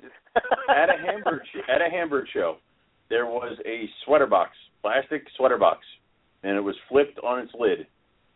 [0.69, 2.57] at a Hamburg at a Hamburg show,
[3.09, 4.51] there was a sweater box,
[4.81, 5.79] plastic sweater box,
[6.43, 7.85] and it was flipped on its lid,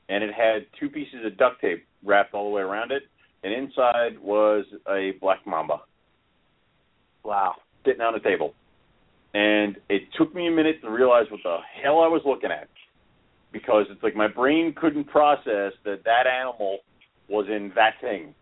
[0.10, 3.04] and it had two pieces of duct tape wrapped all the way around it,
[3.44, 5.82] and inside was a black mamba
[7.28, 7.56] wow.
[7.86, 8.54] sitting on a table.
[9.34, 12.70] And it took me a minute to realize what the hell I was looking at,
[13.52, 16.80] because it's like my brain couldn't process that that animal
[17.30, 18.34] was in that thing.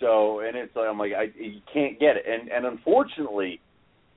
[0.00, 3.60] So, and it's like I'm like I you can't get it, and and unfortunately,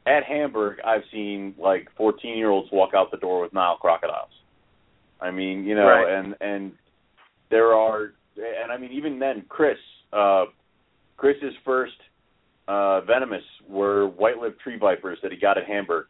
[0.06, 4.30] at Hamburg, I've seen like 14 year olds walk out the door with Nile crocodiles.
[5.22, 6.10] I mean, you know, Right.
[6.20, 6.72] and and
[7.50, 9.78] there are, and I mean, even then, Chris,
[10.14, 10.46] uh,
[11.18, 11.94] Chris's first
[12.68, 16.08] uh, venomous were white-lipped tree vipers that he got at Hamburg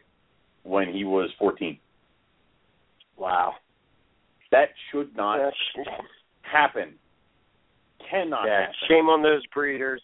[0.63, 1.77] when he was 14.
[3.17, 3.53] Wow.
[4.51, 5.79] That should not sh-
[6.43, 6.93] happen.
[8.09, 8.75] Cannot yeah, happen.
[8.87, 10.01] shame on those breeders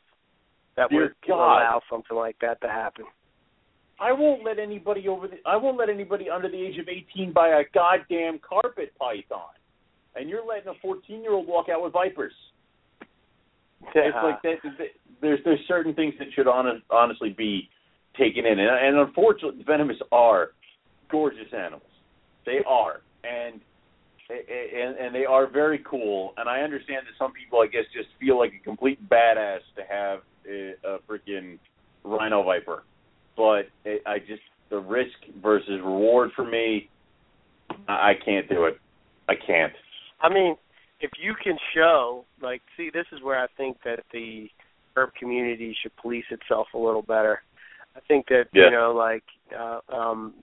[0.75, 1.35] that Dear would God.
[1.59, 3.05] allow something like that to happen.
[3.99, 7.33] I won't let anybody over the I won't let anybody under the age of 18
[7.33, 9.55] buy a goddamn carpet python.
[10.15, 12.33] And you're letting a 14-year-old walk out with vipers.
[13.93, 14.87] It's like that, that
[15.21, 17.69] there's there's certain things that should honest, honestly be
[18.17, 18.59] taken in.
[18.59, 20.49] And, and unfortunately venomous are
[21.09, 21.83] gorgeous animals.
[22.45, 23.01] They are.
[23.23, 23.61] And
[24.29, 26.33] and and they are very cool.
[26.37, 29.83] And I understand that some people, I guess, just feel like a complete badass to
[29.89, 30.19] have
[30.49, 31.59] a, a freaking
[32.03, 32.83] rhino viper.
[33.35, 36.89] But it, I just the risk versus reward for me,
[37.89, 38.79] I, can't do it.
[39.27, 39.73] I can't.
[40.21, 40.55] I mean,
[41.01, 44.49] if you can show, like, see, this is where I think that the
[44.95, 47.41] herp community should police itself a little better.
[47.95, 48.65] I think that Yeah.
[48.65, 49.23] you know, like,
[49.57, 50.35] uh, um,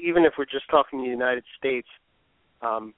[0.00, 1.88] even if we're just talking the United States,
[2.62, 2.94] um,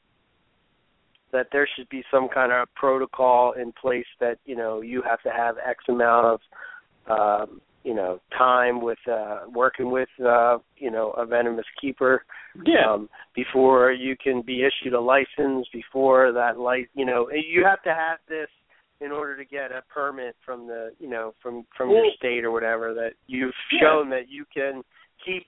[1.32, 5.20] that there should be some kind of protocol in place that you know you have
[5.22, 6.40] to have X amount of
[7.08, 12.24] um, you know time with uh working with uh you know a venomous keeper
[12.66, 12.90] Yeah.
[12.94, 17.82] um before you can be issued a license before that light you know you have
[17.82, 18.48] to have this
[19.00, 22.50] in order to get a permit from the you know from from your state or
[22.50, 23.80] whatever that you've Yeah.
[23.80, 24.82] shown that you can
[25.24, 25.46] keep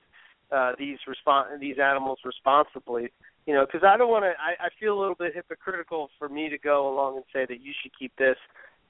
[0.52, 3.10] uh these respon these animals responsibly
[3.46, 6.28] you know because i don't want to I, I feel a little bit hypocritical for
[6.28, 8.36] me to go along and say that you should keep this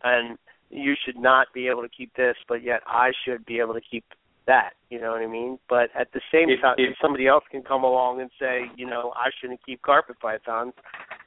[0.02, 0.36] and
[0.70, 3.80] you should not be able to keep this but yet i should be able to
[3.90, 4.05] keep
[4.47, 7.44] that you know what i mean but at the same If- time if- somebody else
[7.51, 10.72] can come along and say you know i shouldn't keep carpet pythons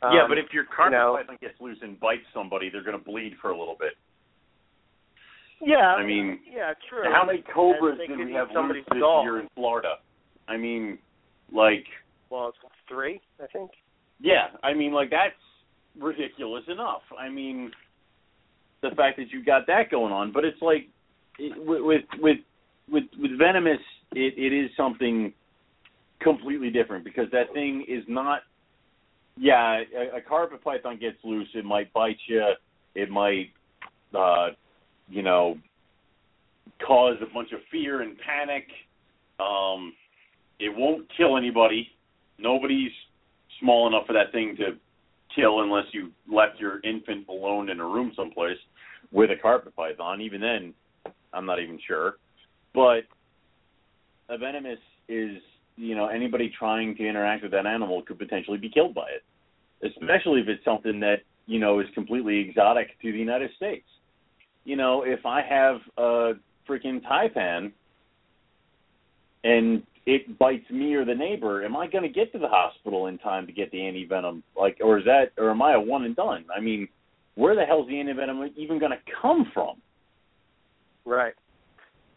[0.02, 2.98] um, yeah, but if your carpet know- python gets loose and bites somebody, they're going
[2.98, 3.94] to bleed for a little bit.
[5.62, 9.24] yeah I mean, yeah true How many cobras did we eat have loose this dog.
[9.26, 9.96] year in Florida?
[10.48, 10.98] I mean,
[11.52, 11.84] like,
[12.30, 12.58] well it's
[12.88, 13.72] three i think
[14.22, 15.34] yeah, I mean, like that's
[15.98, 17.04] ridiculous enough.
[17.18, 17.72] I mean,
[18.82, 20.88] the fact that you got that going on, but it's like
[21.38, 22.38] it, with with
[22.90, 23.80] with with venomous,
[24.14, 25.34] it, it is something
[26.22, 28.42] completely different because that thing is not.
[29.42, 32.44] Yeah, a, a carpet python gets loose, it might bite you.
[32.94, 33.52] It might,
[34.14, 34.50] uh,
[35.08, 35.56] you know,
[36.86, 38.68] cause a bunch of fear and panic.
[39.40, 39.94] Um,
[40.60, 41.88] it won't kill anybody.
[42.38, 42.92] Nobody's
[43.62, 44.78] small enough for that thing to
[45.34, 48.58] kill unless you left your infant alone in a room someplace
[49.12, 50.22] with a carpet python.
[50.22, 50.74] Even then,
[51.34, 52.18] I'm not even sure.
[52.74, 53.02] But
[54.30, 55.38] a venomous is,
[55.76, 59.24] you know, anybody trying to interact with that animal could potentially be killed by it,
[59.88, 61.18] especially if it's something that
[61.48, 63.88] you know is completely exotic to the United States.
[64.66, 66.34] You know, if I have a
[66.70, 67.72] freaking taipan
[69.44, 73.08] and it bites me or the neighbor, am I going to get to the hospital
[73.08, 74.44] in time to get the anti venom?
[74.58, 76.46] Like, or is that, or am I a one and done?
[76.56, 76.88] I mean,
[77.40, 79.78] where the hell's the anti venom even going to come from?
[81.06, 81.34] Right.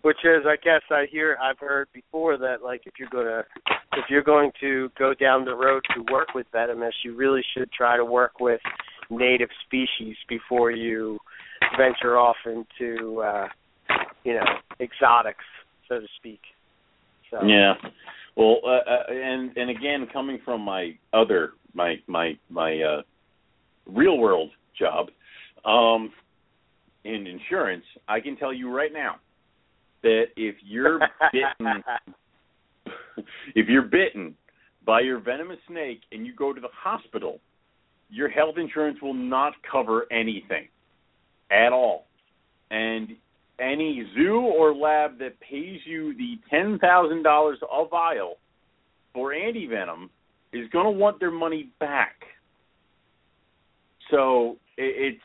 [0.03, 3.45] Which is, I guess, I hear, I've heard before that, like, if you're gonna,
[3.93, 7.71] if you're going to go down the road to work with venomous, you really should
[7.71, 8.61] try to work with
[9.11, 11.21] native species before you
[11.79, 13.47] venture off into, uh,
[14.25, 14.45] you know,
[14.81, 15.45] exotics,
[15.89, 16.41] so to speak.
[17.31, 17.47] So.
[17.47, 17.75] Yeah.
[18.37, 23.03] Well, uh, uh, and and again, coming from my other my my my uh,
[23.87, 24.51] real world
[24.83, 25.09] job
[25.65, 26.13] um,
[27.05, 29.17] in insurance, I can tell you right now
[30.03, 30.99] that if you're
[31.33, 31.83] bitten,
[33.55, 34.35] if you're bitten
[34.85, 37.41] by your venomous snake and you go to the hospital,
[38.11, 40.69] your health insurance will not cover anything
[41.51, 42.07] at all,
[42.71, 43.09] and
[43.61, 48.37] any zoo or lab that pays you the ten thousand dollars a vial
[49.15, 50.09] for antivenom
[50.53, 52.17] is going to want their money back.
[54.11, 55.21] So it's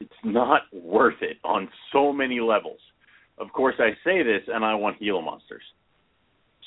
[0.00, 2.78] it's not worth it on so many levels.
[3.38, 5.62] Of course, I say this, and I want Gila monsters.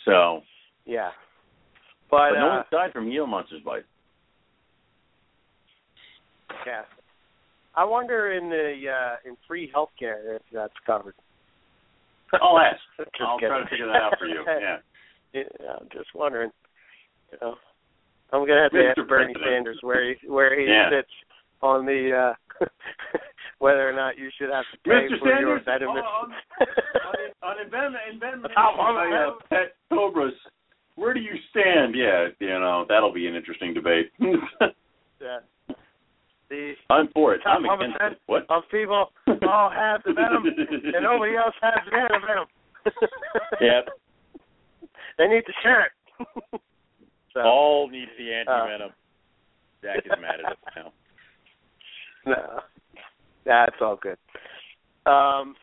[0.06, 0.42] So,
[0.86, 1.12] Yeah.
[2.10, 3.86] But, but no uh, one's died from Gila monsters bite.
[6.66, 6.82] yeah.
[7.76, 11.16] I wonder in the uh in free healthcare if that's covered.
[12.42, 12.80] I'll ask.
[13.22, 14.44] I'll try to figure that out for you.
[14.48, 14.78] Yeah.
[15.34, 15.44] Yeah,
[15.80, 16.52] I'm just wondering.
[17.32, 17.56] You know,
[18.32, 18.90] I'm gonna have to Mr.
[18.98, 19.46] ask Bernie President.
[19.46, 20.90] Sanders where he where he Yeah.
[20.90, 21.12] sits
[21.62, 22.66] on the uh
[23.60, 25.20] whether or not you should have to pay Mr.
[25.20, 26.04] for your Sanders, venomous.
[26.22, 26.34] on,
[27.44, 30.34] on envenom- envenomation on by, uh, pet cobras,
[30.96, 31.96] where do you stand?
[31.96, 34.12] Yeah, you know that'll be an interesting debate.
[34.20, 35.40] yeah.
[36.50, 37.42] The I'm for it.
[37.46, 38.20] I'm top one against it.
[38.28, 38.46] What?
[38.50, 39.12] of people
[39.48, 42.48] all have the venom and nobody else has the venom.
[43.62, 43.82] Yeah.
[45.18, 45.92] They need to share it.
[47.34, 48.92] So, All need the Uh, anti venom.
[49.82, 50.94] Jack is mad at us now.
[52.24, 52.60] No,
[53.46, 54.18] that's all good.
[55.08, 55.56] Um,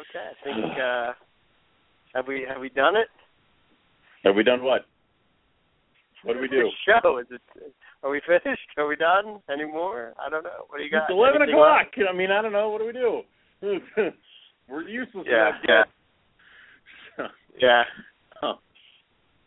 [0.00, 1.12] okay, I think uh,
[2.14, 3.08] have we have we done it?
[4.24, 4.86] Have we done what?
[6.22, 6.70] What do we do?
[6.86, 7.42] Show is it?
[8.02, 8.62] Are we finished?
[8.78, 9.40] Are we done?
[9.52, 10.14] Any more?
[10.18, 10.64] I don't know.
[10.68, 11.02] What do you got?
[11.02, 11.88] It's eleven Anything o'clock.
[12.08, 12.70] I mean, I don't know.
[12.70, 13.20] What do we do?
[14.70, 15.26] We're useless.
[15.28, 15.82] Yeah, yeah.
[17.60, 17.82] Yeah,
[18.40, 18.54] Huh.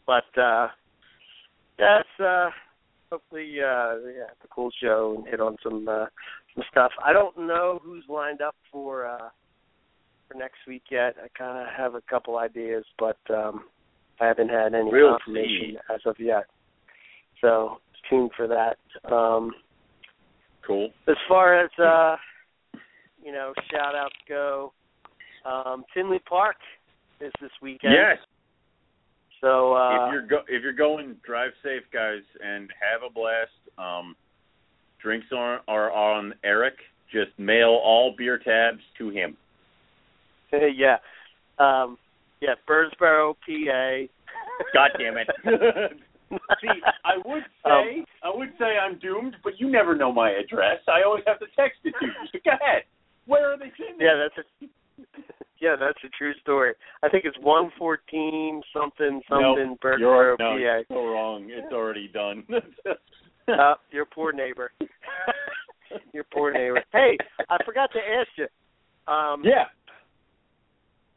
[0.05, 0.67] but uh,
[2.19, 2.49] uh,
[3.11, 6.05] hopefully uh, yeah, it's a cool show and hit on some uh,
[6.55, 6.91] some stuff.
[7.03, 9.29] I don't know who's lined up for uh,
[10.27, 11.15] for next week yet.
[11.23, 13.65] I kind of have a couple ideas, but um,
[14.19, 16.45] I haven't had any We'll confirmation as of yet.
[17.41, 17.77] So
[18.09, 18.77] tune for that.
[19.11, 19.51] Um,
[20.65, 20.89] Cool.
[21.07, 22.15] as far as uh
[23.23, 24.71] you know shout outs go
[25.43, 26.55] um tinley park
[27.19, 28.17] is this weekend Yes.
[29.41, 33.51] So uh if you're go if you're going, drive safe, guys, and have a blast.
[33.77, 34.15] Um,
[35.01, 36.75] drinks are are on Eric.
[37.11, 39.35] Just mail all beer tabs to him.
[40.53, 40.97] yeah.
[41.59, 41.97] Um,
[42.39, 44.07] yeah, Birdsboro, PA.
[44.73, 45.27] God damn it.
[46.61, 46.67] See,
[47.03, 50.79] I would say um, I would say I'm doomed, but you never know my address.
[50.87, 52.11] I always have to text it to you.
[52.31, 52.83] So go ahead.
[53.25, 53.99] Where are they sending?
[53.99, 54.65] Yeah, that's a
[55.61, 56.73] yeah, that's a true story.
[57.03, 60.57] I think it's one fourteen something something nope, Birdsboro, no, PA.
[60.57, 61.47] You're so wrong.
[61.49, 62.43] It's already done.
[63.47, 64.71] uh, your poor neighbor.
[66.13, 66.83] your poor neighbor.
[66.91, 67.17] Hey,
[67.49, 68.47] I forgot to ask you.
[69.11, 69.65] Um, yeah.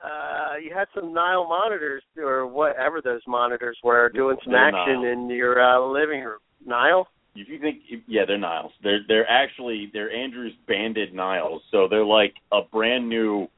[0.04, 5.02] Uh, you had some Nile monitors or whatever those monitors were doing some They're action
[5.02, 5.12] Nile.
[5.12, 6.40] in your uh, living room.
[6.66, 7.08] Nile?
[7.36, 8.72] If you think, yeah, they're Niles.
[8.82, 11.62] They're they're actually they're Andrew's banded Niles.
[11.70, 13.48] So they're like a brand new,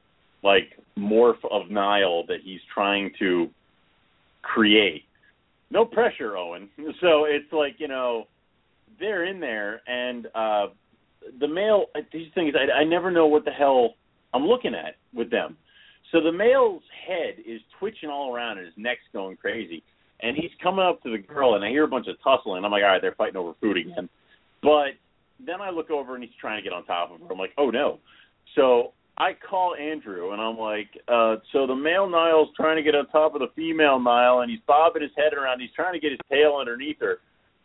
[0.47, 3.49] like morph of Nile that he's trying to
[4.43, 5.03] create.
[5.71, 6.69] No pressure, Owen.
[7.01, 8.29] So it's like you know,
[8.99, 10.69] they're in there, and uh
[11.41, 11.87] the male.
[12.13, 13.95] These things, I, I never know what the hell
[14.33, 15.57] I'm looking at with them.
[16.13, 19.83] So the male's head is twitching all around, and his neck's going crazy
[20.21, 22.65] and he's coming up to the girl, and I hear a bunch of tussling.
[22.65, 24.09] I'm like, all right, they're fighting over food again.
[24.63, 24.97] But
[25.45, 27.27] then I look over, and he's trying to get on top of her.
[27.31, 27.99] I'm like, oh no.
[28.55, 32.95] So I call Andrew, and I'm like, uh, so the male Nile's trying to get
[32.95, 35.61] on top of the female Nile, and he's bobbing his head around.
[35.61, 37.19] He's trying to get his tail underneath her,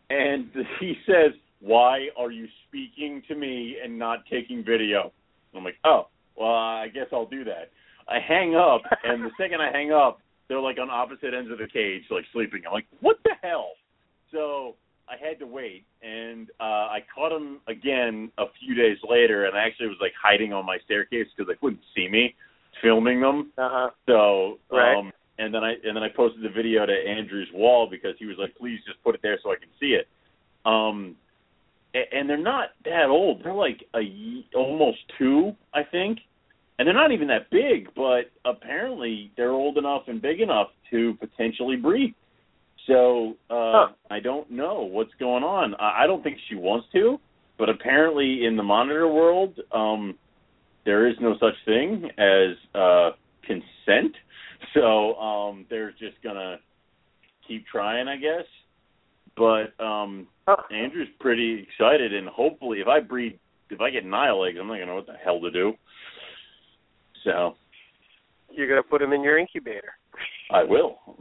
[0.09, 0.49] and
[0.79, 5.11] he says, why are you speaking to me and not taking video?
[5.55, 6.07] I'm like, oh,
[6.37, 7.71] well, I guess I'll do that.
[8.07, 11.57] I hang up, and the second I hang up, they're like on opposite ends of
[11.57, 12.63] the cage, like sleeping.
[12.65, 13.71] I'm like, what the hell?
[14.31, 14.75] So
[15.11, 19.57] I had to wait, and uh, I caught him again a few days later, and
[19.57, 22.33] I actually was like hiding on my staircase because they couldn't see me
[22.81, 23.51] filming them.
[23.57, 23.89] Uh-huh.
[24.07, 24.95] So, Right.
[24.95, 28.25] um, and then I and then I posted the video to Andrew's wall because he
[28.25, 30.07] was like, please just put it there so I can see it.
[30.65, 31.15] Um,
[31.93, 33.43] a- and they're not that old.
[33.43, 36.19] They're like a almost two, I think
[36.81, 41.13] and they're not even that big, but apparently they're old enough and big enough to
[41.19, 42.15] potentially breed.
[42.87, 43.87] So uh Huh.
[44.09, 45.75] I don't know what's going on.
[45.75, 47.19] I I don't think she wants to,
[47.57, 50.17] but apparently in the monitor world, um
[50.85, 53.11] there is no such thing as uh
[53.43, 54.15] consent.
[54.75, 56.57] So um they're just gonna
[57.47, 58.45] keep trying, I guess.
[59.35, 60.63] But um Huh.
[60.71, 63.39] Andrew's pretty excited and hopefully if I breed
[63.69, 65.73] if I get Nile eggs, I'm not gonna know what the hell to do.
[67.23, 67.55] So
[68.51, 69.93] You're gonna put them in your incubator.
[70.53, 70.97] I will.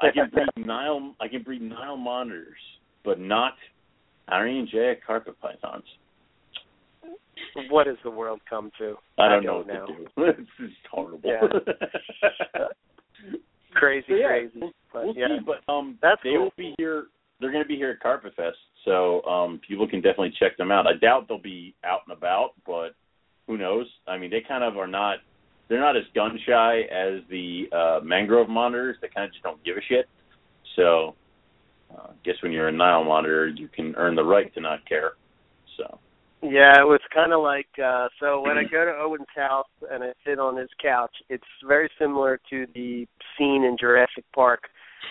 [0.00, 1.14] I can breed Nile.
[1.20, 2.58] I can breed Nile monitors,
[3.04, 3.54] but not
[4.30, 5.84] Irian Jaya carpet pythons.
[7.70, 8.96] What has the world come to?
[9.18, 9.86] I don't, don't know know.
[10.14, 10.42] what to do.
[10.42, 11.20] it's just horrible.
[11.24, 11.40] Yeah.
[13.72, 14.60] Crazy, So, yeah, crazy.
[14.92, 16.44] But we'll yeah, see, but um, That's they cool.
[16.44, 17.04] will be here.
[17.40, 20.72] They're going to be here at Carpet Fest, so um, people can definitely check them
[20.72, 20.86] out.
[20.86, 22.90] I doubt they'll be out and about, but
[23.46, 23.86] who knows?
[24.08, 25.18] I mean, they kind of are not.
[25.70, 28.96] They're not as gun shy as the uh, mangrove monitors.
[29.00, 30.08] They kind of just don't give a shit.
[30.74, 31.14] So,
[31.94, 34.86] uh, I guess when you're a Nile monitor, you can earn the right to not
[34.88, 35.12] care.
[35.78, 36.00] So,
[36.42, 40.02] Yeah, it was kind of like uh so when I go to Owen's house and
[40.02, 43.06] I sit on his couch, it's very similar to the
[43.38, 44.64] scene in Jurassic Park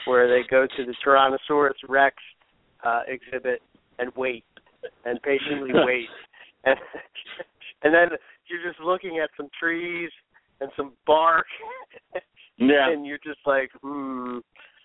[0.06, 2.18] where they go to the Tyrannosaurus Rex
[2.84, 3.62] uh exhibit
[3.98, 4.44] and wait
[5.06, 6.10] and patiently wait.
[6.66, 6.76] And
[7.84, 8.18] and then
[8.48, 10.10] you're just looking at some trees
[10.62, 11.46] and some bark
[12.58, 14.40] yeah, and you're just like, hmm,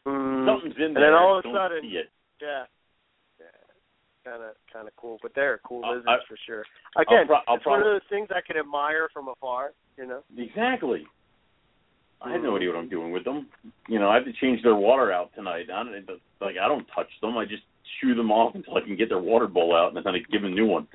[0.07, 0.47] hmm.
[0.47, 0.97] something's in there.
[0.97, 2.11] and then all of a sudden it.
[2.41, 2.65] Yeah.
[4.25, 6.65] Kind of, kind of cool, but they're cool I'll- lizards I- for sure.
[6.97, 9.73] Again, pro- I'll it's one of those things I can admire from afar.
[9.99, 10.21] You know.
[10.39, 11.07] Exactly.
[12.23, 12.45] I have Mm.
[12.45, 13.49] no idea what I'm doing with them.
[13.87, 15.67] You know, I have to change their water out tonight.
[15.71, 16.09] I don't
[16.41, 17.37] like I don't touch them.
[17.37, 17.65] I just
[18.01, 20.41] shoo them off until I can get their water bowl out, and then I give
[20.41, 20.89] them a new one.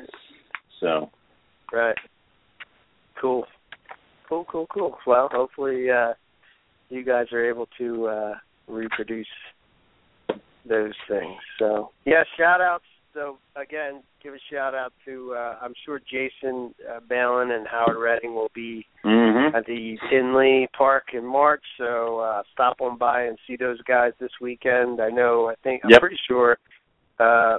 [0.80, 1.12] So
[1.72, 1.98] Right.
[3.22, 3.46] Cool.
[4.30, 4.96] Cool, cool, cool.
[5.08, 6.14] Well, hopefully uh
[6.90, 8.34] you guys are able to uh
[8.68, 9.28] reproduce
[10.68, 11.38] those things.
[11.58, 12.84] So yeah, shout outs.
[13.16, 17.98] So again, give a shout out to uh I'm sure Jason uh, Balin and Howard
[18.00, 19.56] Redding will be mm-hmm.
[19.56, 21.64] at the Tinley Park in March.
[21.80, 25.02] So uh stop on by and see those guys this weekend.
[25.02, 26.60] I know I think I'm pretty sure
[27.20, 27.58] uh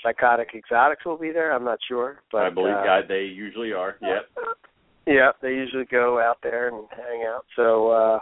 [0.00, 1.52] Psychotic Exotics will be there.
[1.52, 2.20] I'm not sure.
[2.30, 3.96] But I believe uh, God, they usually are.
[4.00, 4.28] Yep.
[5.06, 7.44] yeah, they usually go out there and hang out.
[7.56, 8.18] So, uh,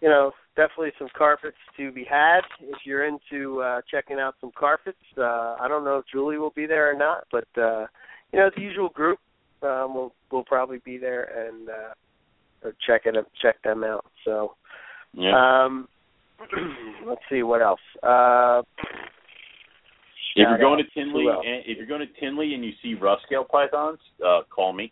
[0.00, 4.50] you know, definitely some carpets to be had if you're into uh checking out some
[4.58, 4.98] carpets.
[5.16, 7.86] Uh I don't know if Julie will be there or not, but uh
[8.32, 9.18] you know, the usual group
[9.62, 11.94] um will will probably be there and uh
[12.64, 14.04] or check it check them out.
[14.24, 14.54] So
[15.14, 15.32] Yep.
[15.32, 15.88] um
[17.06, 17.80] let's see what else.
[18.02, 18.62] Uh
[20.34, 23.18] if you're going to Tinley, and if you're going to Tinley and you see rough
[23.26, 24.90] scale pythons, uh, call me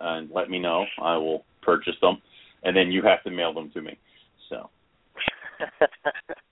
[0.00, 0.84] and let me know.
[1.02, 2.18] I will purchase them.
[2.64, 3.96] and then you have to mail them to me.
[4.48, 4.68] So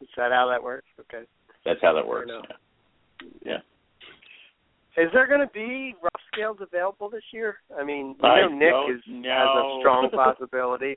[0.00, 0.86] Is that how that works?
[1.00, 1.24] Okay.
[1.64, 2.30] that's how that works.
[2.32, 3.36] Yeah.
[3.44, 5.02] yeah.
[5.02, 7.56] Is there going to be rough scales available this year?
[7.78, 10.96] I mean, you I know Nick is has a strong possibility.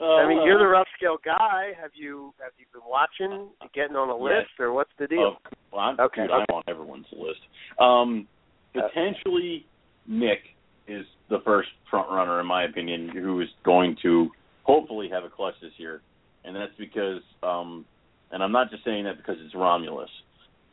[0.00, 1.72] Uh, I mean, you're the rough scale guy.
[1.80, 4.44] Have you have you been watching, getting on a Yes.
[4.44, 5.36] list, or what's the deal?
[5.38, 6.44] Oh, well, I'm, Okay, dude, okay.
[6.50, 7.40] I'm on everyone's list.
[7.80, 8.28] Um,
[8.76, 9.64] Uh, potentially,
[10.06, 10.40] Nick
[10.88, 14.30] is the first front runner, in my opinion, who is going to
[14.62, 16.00] hopefully have a clutch this year,
[16.44, 17.84] and that's because, um,
[18.30, 20.10] and I'm not just saying that because it's Romulus,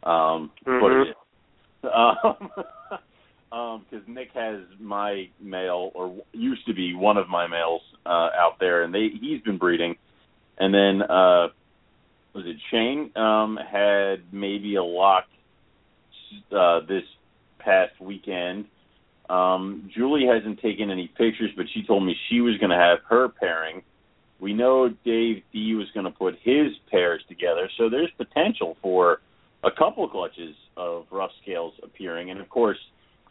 [0.03, 1.05] um, but Mhm.
[1.05, 1.15] it is.
[3.51, 8.29] Um, because Nick has my male, or used to be one of my males uh,
[8.35, 9.95] out there, and they he's been breeding,
[10.57, 11.49] and then uh,
[12.33, 15.25] was it Shane um, had maybe a lock
[16.51, 17.03] uh, this
[17.59, 18.65] past weekend.
[19.29, 22.99] Um, Julie hasn't taken any pictures, but she told me she was going to have
[23.09, 23.81] her pairing.
[24.39, 29.21] We know Dave D was going to put his pairs together, so there's potential for
[29.63, 32.31] a couple clutches of rough scales appearing.
[32.31, 32.77] And of course,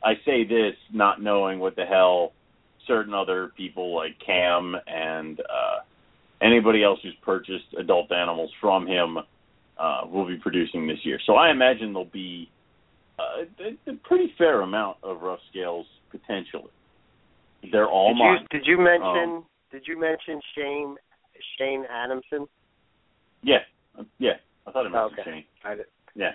[0.02, 2.32] I say this not knowing what the hell
[2.86, 5.80] certain other people like Cam and uh,
[6.40, 9.18] anybody else who's purchased adult animals from him
[9.78, 11.18] uh, will be producing this year.
[11.26, 12.50] So I imagine there'll be
[13.18, 16.70] a, a pretty fair amount of rough scales potentially.
[17.70, 18.38] They're all did mine.
[18.52, 20.96] you did you mention Um, did you mention Shane
[21.58, 22.46] Shane Adamson?
[23.42, 23.58] Yeah,
[23.98, 24.32] uh, yeah.
[24.66, 25.30] I thought it mentioned Okay.
[25.30, 25.44] Shane.
[25.64, 25.86] I did.
[26.14, 26.32] Yeah, Yeah,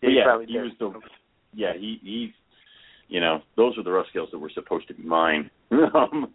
[0.00, 0.62] But you yeah, probably he did.
[0.62, 1.00] was the
[1.54, 2.30] yeah he he's
[3.08, 6.32] you know those are the rough scales that were supposed to be mine, um,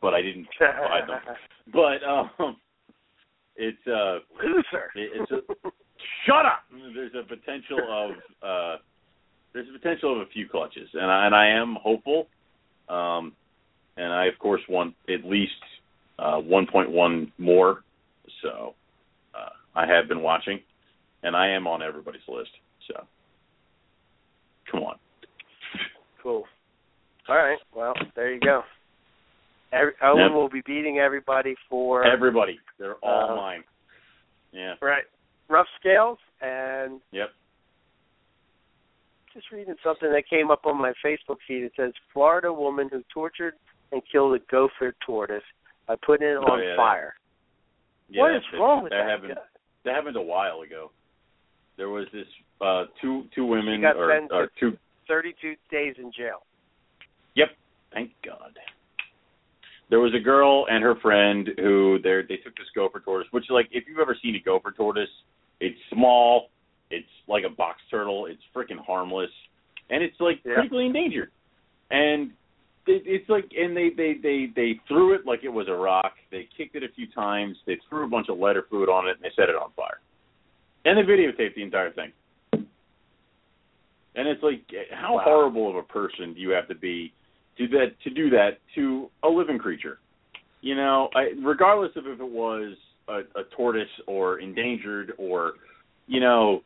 [0.00, 1.20] but I didn't buy them.
[1.72, 2.56] But um,
[3.56, 4.90] it's uh Loser.
[4.94, 5.70] It- it's a-
[6.24, 6.60] shut up.
[6.94, 8.10] There's a potential of
[8.42, 8.76] uh,
[9.56, 12.26] there's a potential of a few clutches, and I, and I am hopeful.
[12.90, 13.32] Um,
[13.96, 15.52] and I of course want at least
[16.18, 17.82] uh, 1.1 more.
[18.42, 18.74] So
[19.34, 20.60] uh, I have been watching,
[21.22, 22.50] and I am on everybody's list.
[22.86, 23.02] So
[24.70, 24.96] come on.
[26.22, 26.44] Cool.
[27.28, 27.58] All right.
[27.74, 28.62] Well, there you go.
[29.72, 33.64] Every, Owen will be beating everybody for Everybody, they're all Uh, mine.
[34.52, 34.74] Yeah.
[34.82, 35.04] right
[35.48, 37.30] rough scales and Yep.
[39.36, 41.62] Just reading something that came up on my Facebook feed.
[41.62, 43.52] It says Florida woman who tortured
[43.92, 45.42] and killed a gopher tortoise
[45.86, 47.14] by putting it Oh, on yeah, that- fire.
[48.08, 49.10] Yeah, what is wrong with that that?
[49.10, 49.34] happened
[49.84, 50.90] that happened a while ago.
[51.76, 52.26] There was this
[52.60, 56.42] uh two two women or, or two Thirty-two days in jail.
[57.36, 57.48] Yep.
[57.92, 58.58] Thank God.
[59.90, 63.44] There was a girl and her friend who they they took this gopher tortoise, which
[63.50, 65.08] like if you've ever seen a gopher tortoise,
[65.60, 66.48] it's small,
[66.90, 69.30] it's like a box turtle, it's freaking harmless,
[69.90, 70.54] and it's like Yeah.
[70.54, 71.30] critically endangered.
[71.90, 72.32] And
[72.86, 76.14] it, it's like, and they they they they threw it like it was a rock.
[76.30, 77.56] They kicked it a few times.
[77.66, 80.00] They threw a bunch of lighter fluid on it, and they set it on fire.
[80.84, 82.12] And they videotaped the entire thing.
[82.52, 85.22] And it's like, how Wow.
[85.24, 87.12] horrible of a person do you have to be
[87.58, 89.98] to that to do that to a living creature?
[90.62, 92.76] You know, I, regardless of if it was
[93.08, 95.54] a, a tortoise or endangered or,
[96.06, 96.62] you know,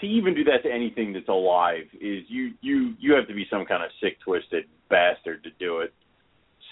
[0.00, 3.46] to even do that to anything that's alive is you you you have to be
[3.50, 5.92] some kind of sick twisted bastard to do it.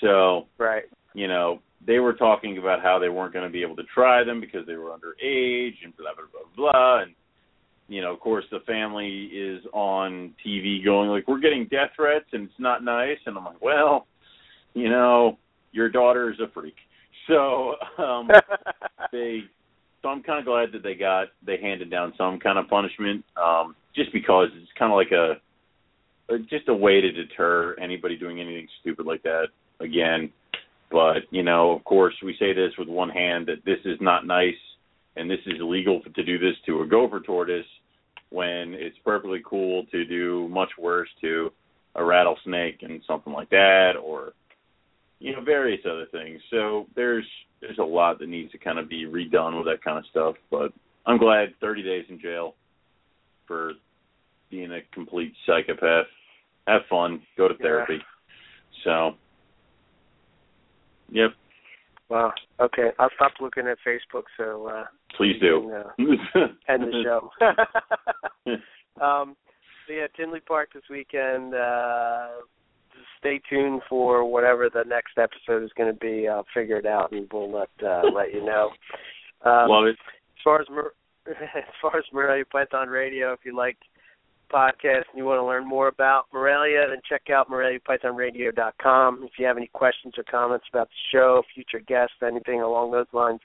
[0.01, 0.85] So Right.
[1.15, 4.25] you know, they were talking about how they weren't going to be able to try
[4.25, 7.03] them because they were underage and blah blah blah blah.
[7.03, 7.15] And
[7.89, 12.27] you know, of course, the family is on TV going like, "We're getting death threats
[12.33, 14.07] and it's not nice." And I'm like, "Well,
[14.75, 15.39] you know,
[15.73, 16.77] your daughter is a freak."
[17.27, 18.31] So um,
[19.13, 19.45] they,
[20.09, 23.25] so I'm kind of glad that they got they handed down some kind of punishment,
[23.37, 28.41] um, just because it's kind of like a, just a way to deter anybody doing
[28.41, 29.49] anything stupid like that
[29.81, 30.31] again.
[30.91, 34.27] But you know, of course, we say this with one hand that this is not
[34.27, 34.55] nice
[35.17, 37.67] and this is illegal to do this to a gopher tortoise
[38.31, 41.51] when it's perfectly cool to do much worse to
[41.97, 44.33] a rattlesnake and something like that or
[45.21, 47.27] you know various other things so there's
[47.61, 50.35] there's a lot that needs to kind of be redone with that kind of stuff
[50.51, 50.73] but
[51.07, 52.55] i'm glad 30 days in jail
[53.47, 53.73] for
[54.51, 56.07] being a complete psychopath
[56.67, 57.63] have fun go to Yeah.
[57.67, 57.99] therapy
[58.85, 59.13] so
[61.11, 61.31] yep
[62.11, 62.33] Wow.
[62.59, 62.89] Okay.
[62.99, 64.85] I'll stop looking at Facebook so uh
[65.15, 67.31] please do can, uh, end the show.
[69.05, 69.37] um,
[69.87, 71.55] so yeah, Tinley Park this weekend.
[71.55, 72.29] Uh,
[73.19, 76.29] stay tuned for whatever the next episode is going to be.
[76.29, 78.71] I'll figure it out and we'll let uh, let you know.
[79.45, 79.97] Um, love it
[80.39, 80.67] as far as
[81.27, 83.77] as far as Morelia Python Radio, if you like
[84.53, 89.25] podcast and you want to learn more about Morelia, then check out MoreliaPythonRadio.com.
[89.25, 93.07] If you have any questions or comments about the show, future guests, anything along those
[93.13, 93.41] lines,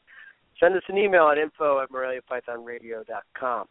[0.59, 3.67] send us an email at info at MoreliaPythonRadio.com.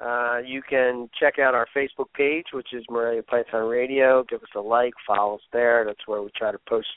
[0.00, 4.24] Uh, you can check out our Facebook page, which is Morelia Python Radio.
[4.24, 5.84] Give us a like, follow us there.
[5.84, 6.88] That's where we try to post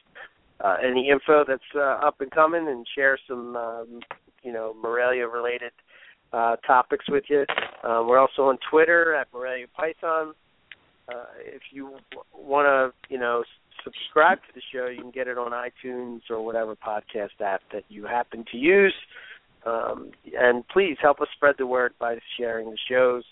[0.64, 4.00] uh, any info that's uh, up and coming and share some, um,
[4.42, 5.72] you know, Morelia related
[6.34, 7.46] uh, topics with you.
[7.84, 10.34] Uh, we're also on Twitter at Morelia Python.
[11.08, 11.98] Uh, if you
[12.34, 13.44] want to, you know,
[13.84, 17.84] subscribe to the show, you can get it on iTunes or whatever podcast app that
[17.90, 18.94] you happen to use.
[19.66, 23.24] Um, and please help us spread the word by sharing the shows.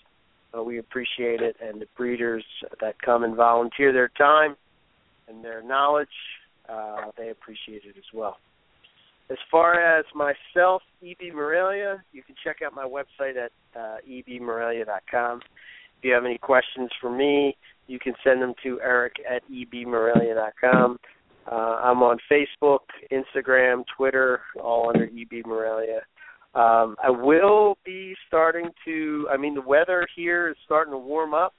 [0.56, 2.44] Uh, we appreciate it, and the breeders
[2.80, 4.56] that come and volunteer their time
[5.28, 6.08] and their knowledge,
[6.68, 8.38] uh, they appreciate it as well.
[9.30, 15.40] As far as myself, EB Morelia, you can check out my website at uh, ebmorelia.com.
[15.98, 17.56] If you have any questions for me,
[17.86, 20.98] you can send them to eric at ebmorelia.com.
[21.50, 22.80] Uh, I'm on Facebook,
[23.12, 26.00] Instagram, Twitter, all under EB Morelia.
[26.54, 29.26] Um, I will be starting to.
[29.32, 31.54] I mean, the weather here is starting to warm up.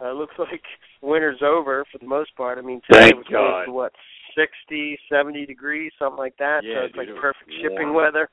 [0.00, 0.62] Uh, it looks like
[1.02, 2.58] winter's over for the most part.
[2.58, 3.92] I mean, today Thank was close to what
[4.36, 6.60] sixty, seventy degrees, something like that.
[6.64, 8.04] Yeah, so it's like dude, it perfect shipping warm.
[8.04, 8.28] weather.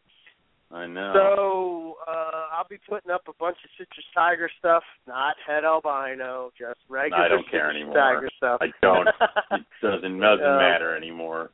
[0.72, 1.14] I know.
[1.14, 6.52] So uh, I'll be putting up a bunch of citrus tiger stuff, not het albino,
[6.58, 7.94] just regular I don't care anymore.
[7.96, 8.60] tiger stuff.
[8.62, 9.08] I don't.
[9.52, 11.52] it doesn't doesn't Uh, matter anymore.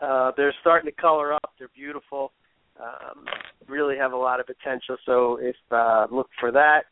[0.00, 1.52] Uh, they're starting to color up.
[1.58, 2.32] They're beautiful.
[2.80, 3.24] Um,
[3.68, 4.96] really have a lot of potential.
[5.06, 6.84] So if uh, look for that,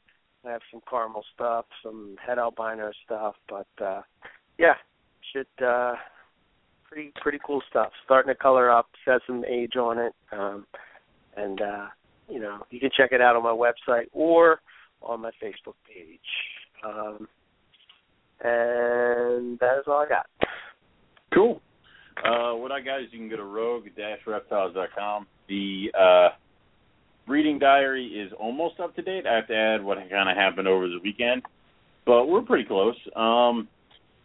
[0.46, 4.02] I have some caramel stuff, some het albino stuff, but uh,
[4.59, 4.74] yeah,
[5.32, 5.94] should uh,
[6.88, 7.90] pretty pretty cool stuff.
[8.04, 10.66] Starting to color up, says some age on it, um,
[11.36, 11.86] and uh,
[12.28, 14.60] you know you can check it out on my website or
[15.02, 16.20] on my Facebook page.
[16.84, 17.28] Um,
[18.44, 20.26] and that is all I got.
[21.32, 21.60] Cool.
[22.18, 25.26] Uh, what I got is you can go to rogue-reptiles.com.
[25.48, 26.28] The uh,
[27.26, 29.26] reading diary is almost up to date.
[29.26, 31.43] I have to add what kind of happened over the weekend,
[32.06, 32.97] but we're pretty close.
[33.16, 33.68] Um,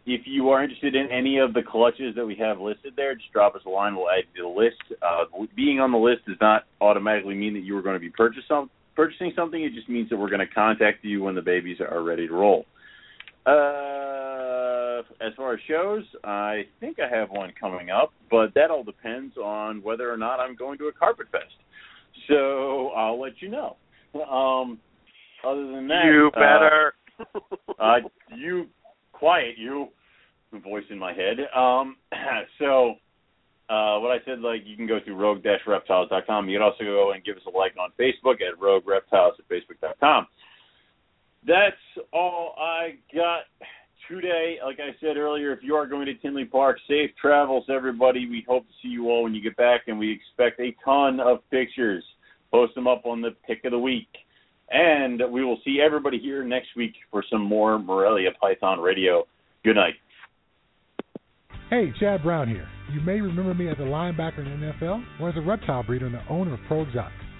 [0.06, 3.30] if you are interested in any of the clutches that we have listed there, just
[3.32, 3.94] drop us a line.
[3.94, 5.00] We'll add you to the list.
[5.02, 5.24] Uh,
[5.54, 8.44] being on the list does not automatically mean that you are going to be purchase
[8.48, 9.62] some, purchasing something.
[9.62, 12.32] It just means that we're going to contact you when the babies are ready to
[12.32, 12.64] roll.
[13.44, 14.57] Uh,
[15.20, 19.36] as far as shows, I think I have one coming up, but that all depends
[19.36, 21.44] on whether or not I'm going to a carpet fest.
[22.28, 23.76] So I'll let you know.
[24.14, 24.78] Um,
[25.46, 26.94] other than that, you uh, better.
[27.78, 28.66] uh, you
[29.18, 29.88] quiet you
[30.52, 31.96] the voice in my head um
[32.58, 32.90] so
[33.68, 37.12] uh what i said like you can go through rogue reptiles.com you can also go
[37.12, 40.26] and give us a like on facebook at rogue reptiles at facebook.com
[41.46, 41.76] that's
[42.12, 43.42] all i got
[44.08, 48.28] today like i said earlier if you are going to tinley park safe travels everybody
[48.28, 51.20] we hope to see you all when you get back and we expect a ton
[51.20, 52.02] of pictures
[52.50, 54.08] post them up on the pick of the week
[54.70, 59.24] and we will see everybody here next week for some more Morelia Python Radio.
[59.64, 59.94] Good night.
[61.70, 62.66] Hey, Chad Brown here.
[62.92, 66.06] You may remember me as a linebacker in the NFL or as a reptile breeder
[66.06, 66.86] and the owner of Pro.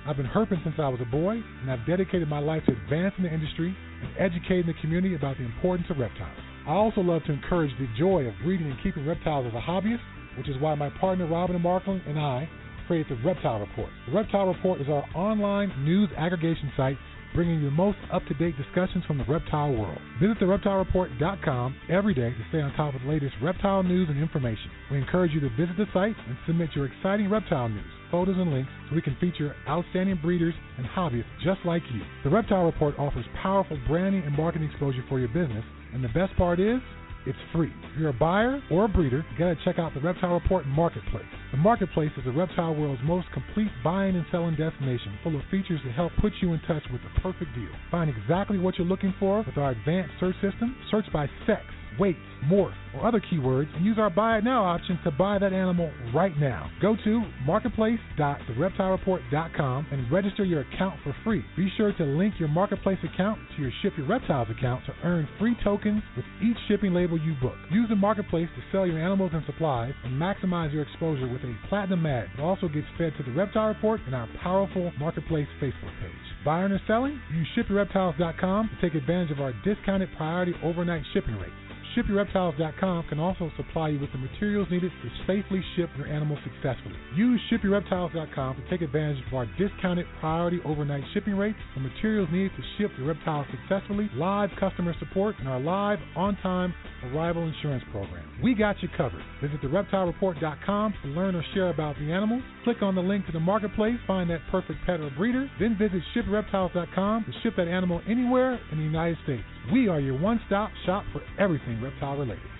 [0.06, 3.24] I've been herping since I was a boy, and I've dedicated my life to advancing
[3.24, 6.38] the industry and educating the community about the importance of reptiles.
[6.66, 10.00] I also love to encourage the joy of breeding and keeping reptiles as a hobbyist,
[10.36, 12.48] which is why my partner Robin Markland and I
[12.86, 13.90] created the Reptile Report.
[14.06, 16.96] The Reptile Report is our online news aggregation site
[17.34, 19.98] bringing you the most up-to-date discussions from the reptile world.
[20.20, 24.70] Visit thereptilereport.com every day to stay on top of the latest reptile news and information.
[24.90, 28.52] We encourage you to visit the site and submit your exciting reptile news, photos, and
[28.52, 32.00] links so we can feature outstanding breeders and hobbyists just like you.
[32.24, 36.36] The Reptile Report offers powerful branding and marketing exposure for your business, and the best
[36.36, 36.80] part is,
[37.26, 37.72] it's free.
[37.92, 41.26] If you're a buyer or a breeder, you gotta check out the Reptile Report Marketplace.
[41.50, 45.80] The Marketplace is the reptile world's most complete buying and selling destination, full of features
[45.84, 47.68] to help put you in touch with the perfect deal.
[47.90, 50.76] Find exactly what you're looking for with our advanced search system.
[50.90, 51.62] Search by sex,
[51.98, 55.52] weight, morph, or other keywords, and use our Buy It Now option to buy that
[55.52, 56.70] animal right now.
[56.80, 61.44] Go to marketplace.thereptilereport.com and register your account for free.
[61.56, 65.28] Be sure to link your Marketplace account to your Ship Your Reptiles account to earn
[65.38, 67.56] free tokens with each shipping label you book.
[67.70, 71.54] Use the Marketplace to sell your animals and supplies and maximize your exposure with a
[71.68, 72.28] platinum ad.
[72.36, 76.12] that also gets fed to the Reptile Report and our powerful Marketplace Facebook page.
[76.44, 77.20] Buying or selling?
[77.34, 81.67] Use ShipYourReptiles.com to take advantage of our discounted priority overnight shipping rates.
[81.96, 86.96] ShipYourReptiles.com can also supply you with the materials needed to safely ship your animal successfully.
[87.14, 92.52] Use ShipYourReptiles.com to take advantage of our discounted priority overnight shipping rates, the materials needed
[92.56, 96.74] to ship your reptiles successfully, live customer support, and our live on-time
[97.12, 98.24] arrival insurance program.
[98.42, 99.22] We got you covered.
[99.42, 102.42] Visit TheReptileReport.com to learn or share about the animals.
[102.64, 106.02] Click on the link to the marketplace, find that perfect pet or breeder, then visit
[106.14, 109.44] ShipYourReptiles.com to ship that animal anywhere in the United States.
[109.72, 112.57] We are your one-stop shop for everything reptile related.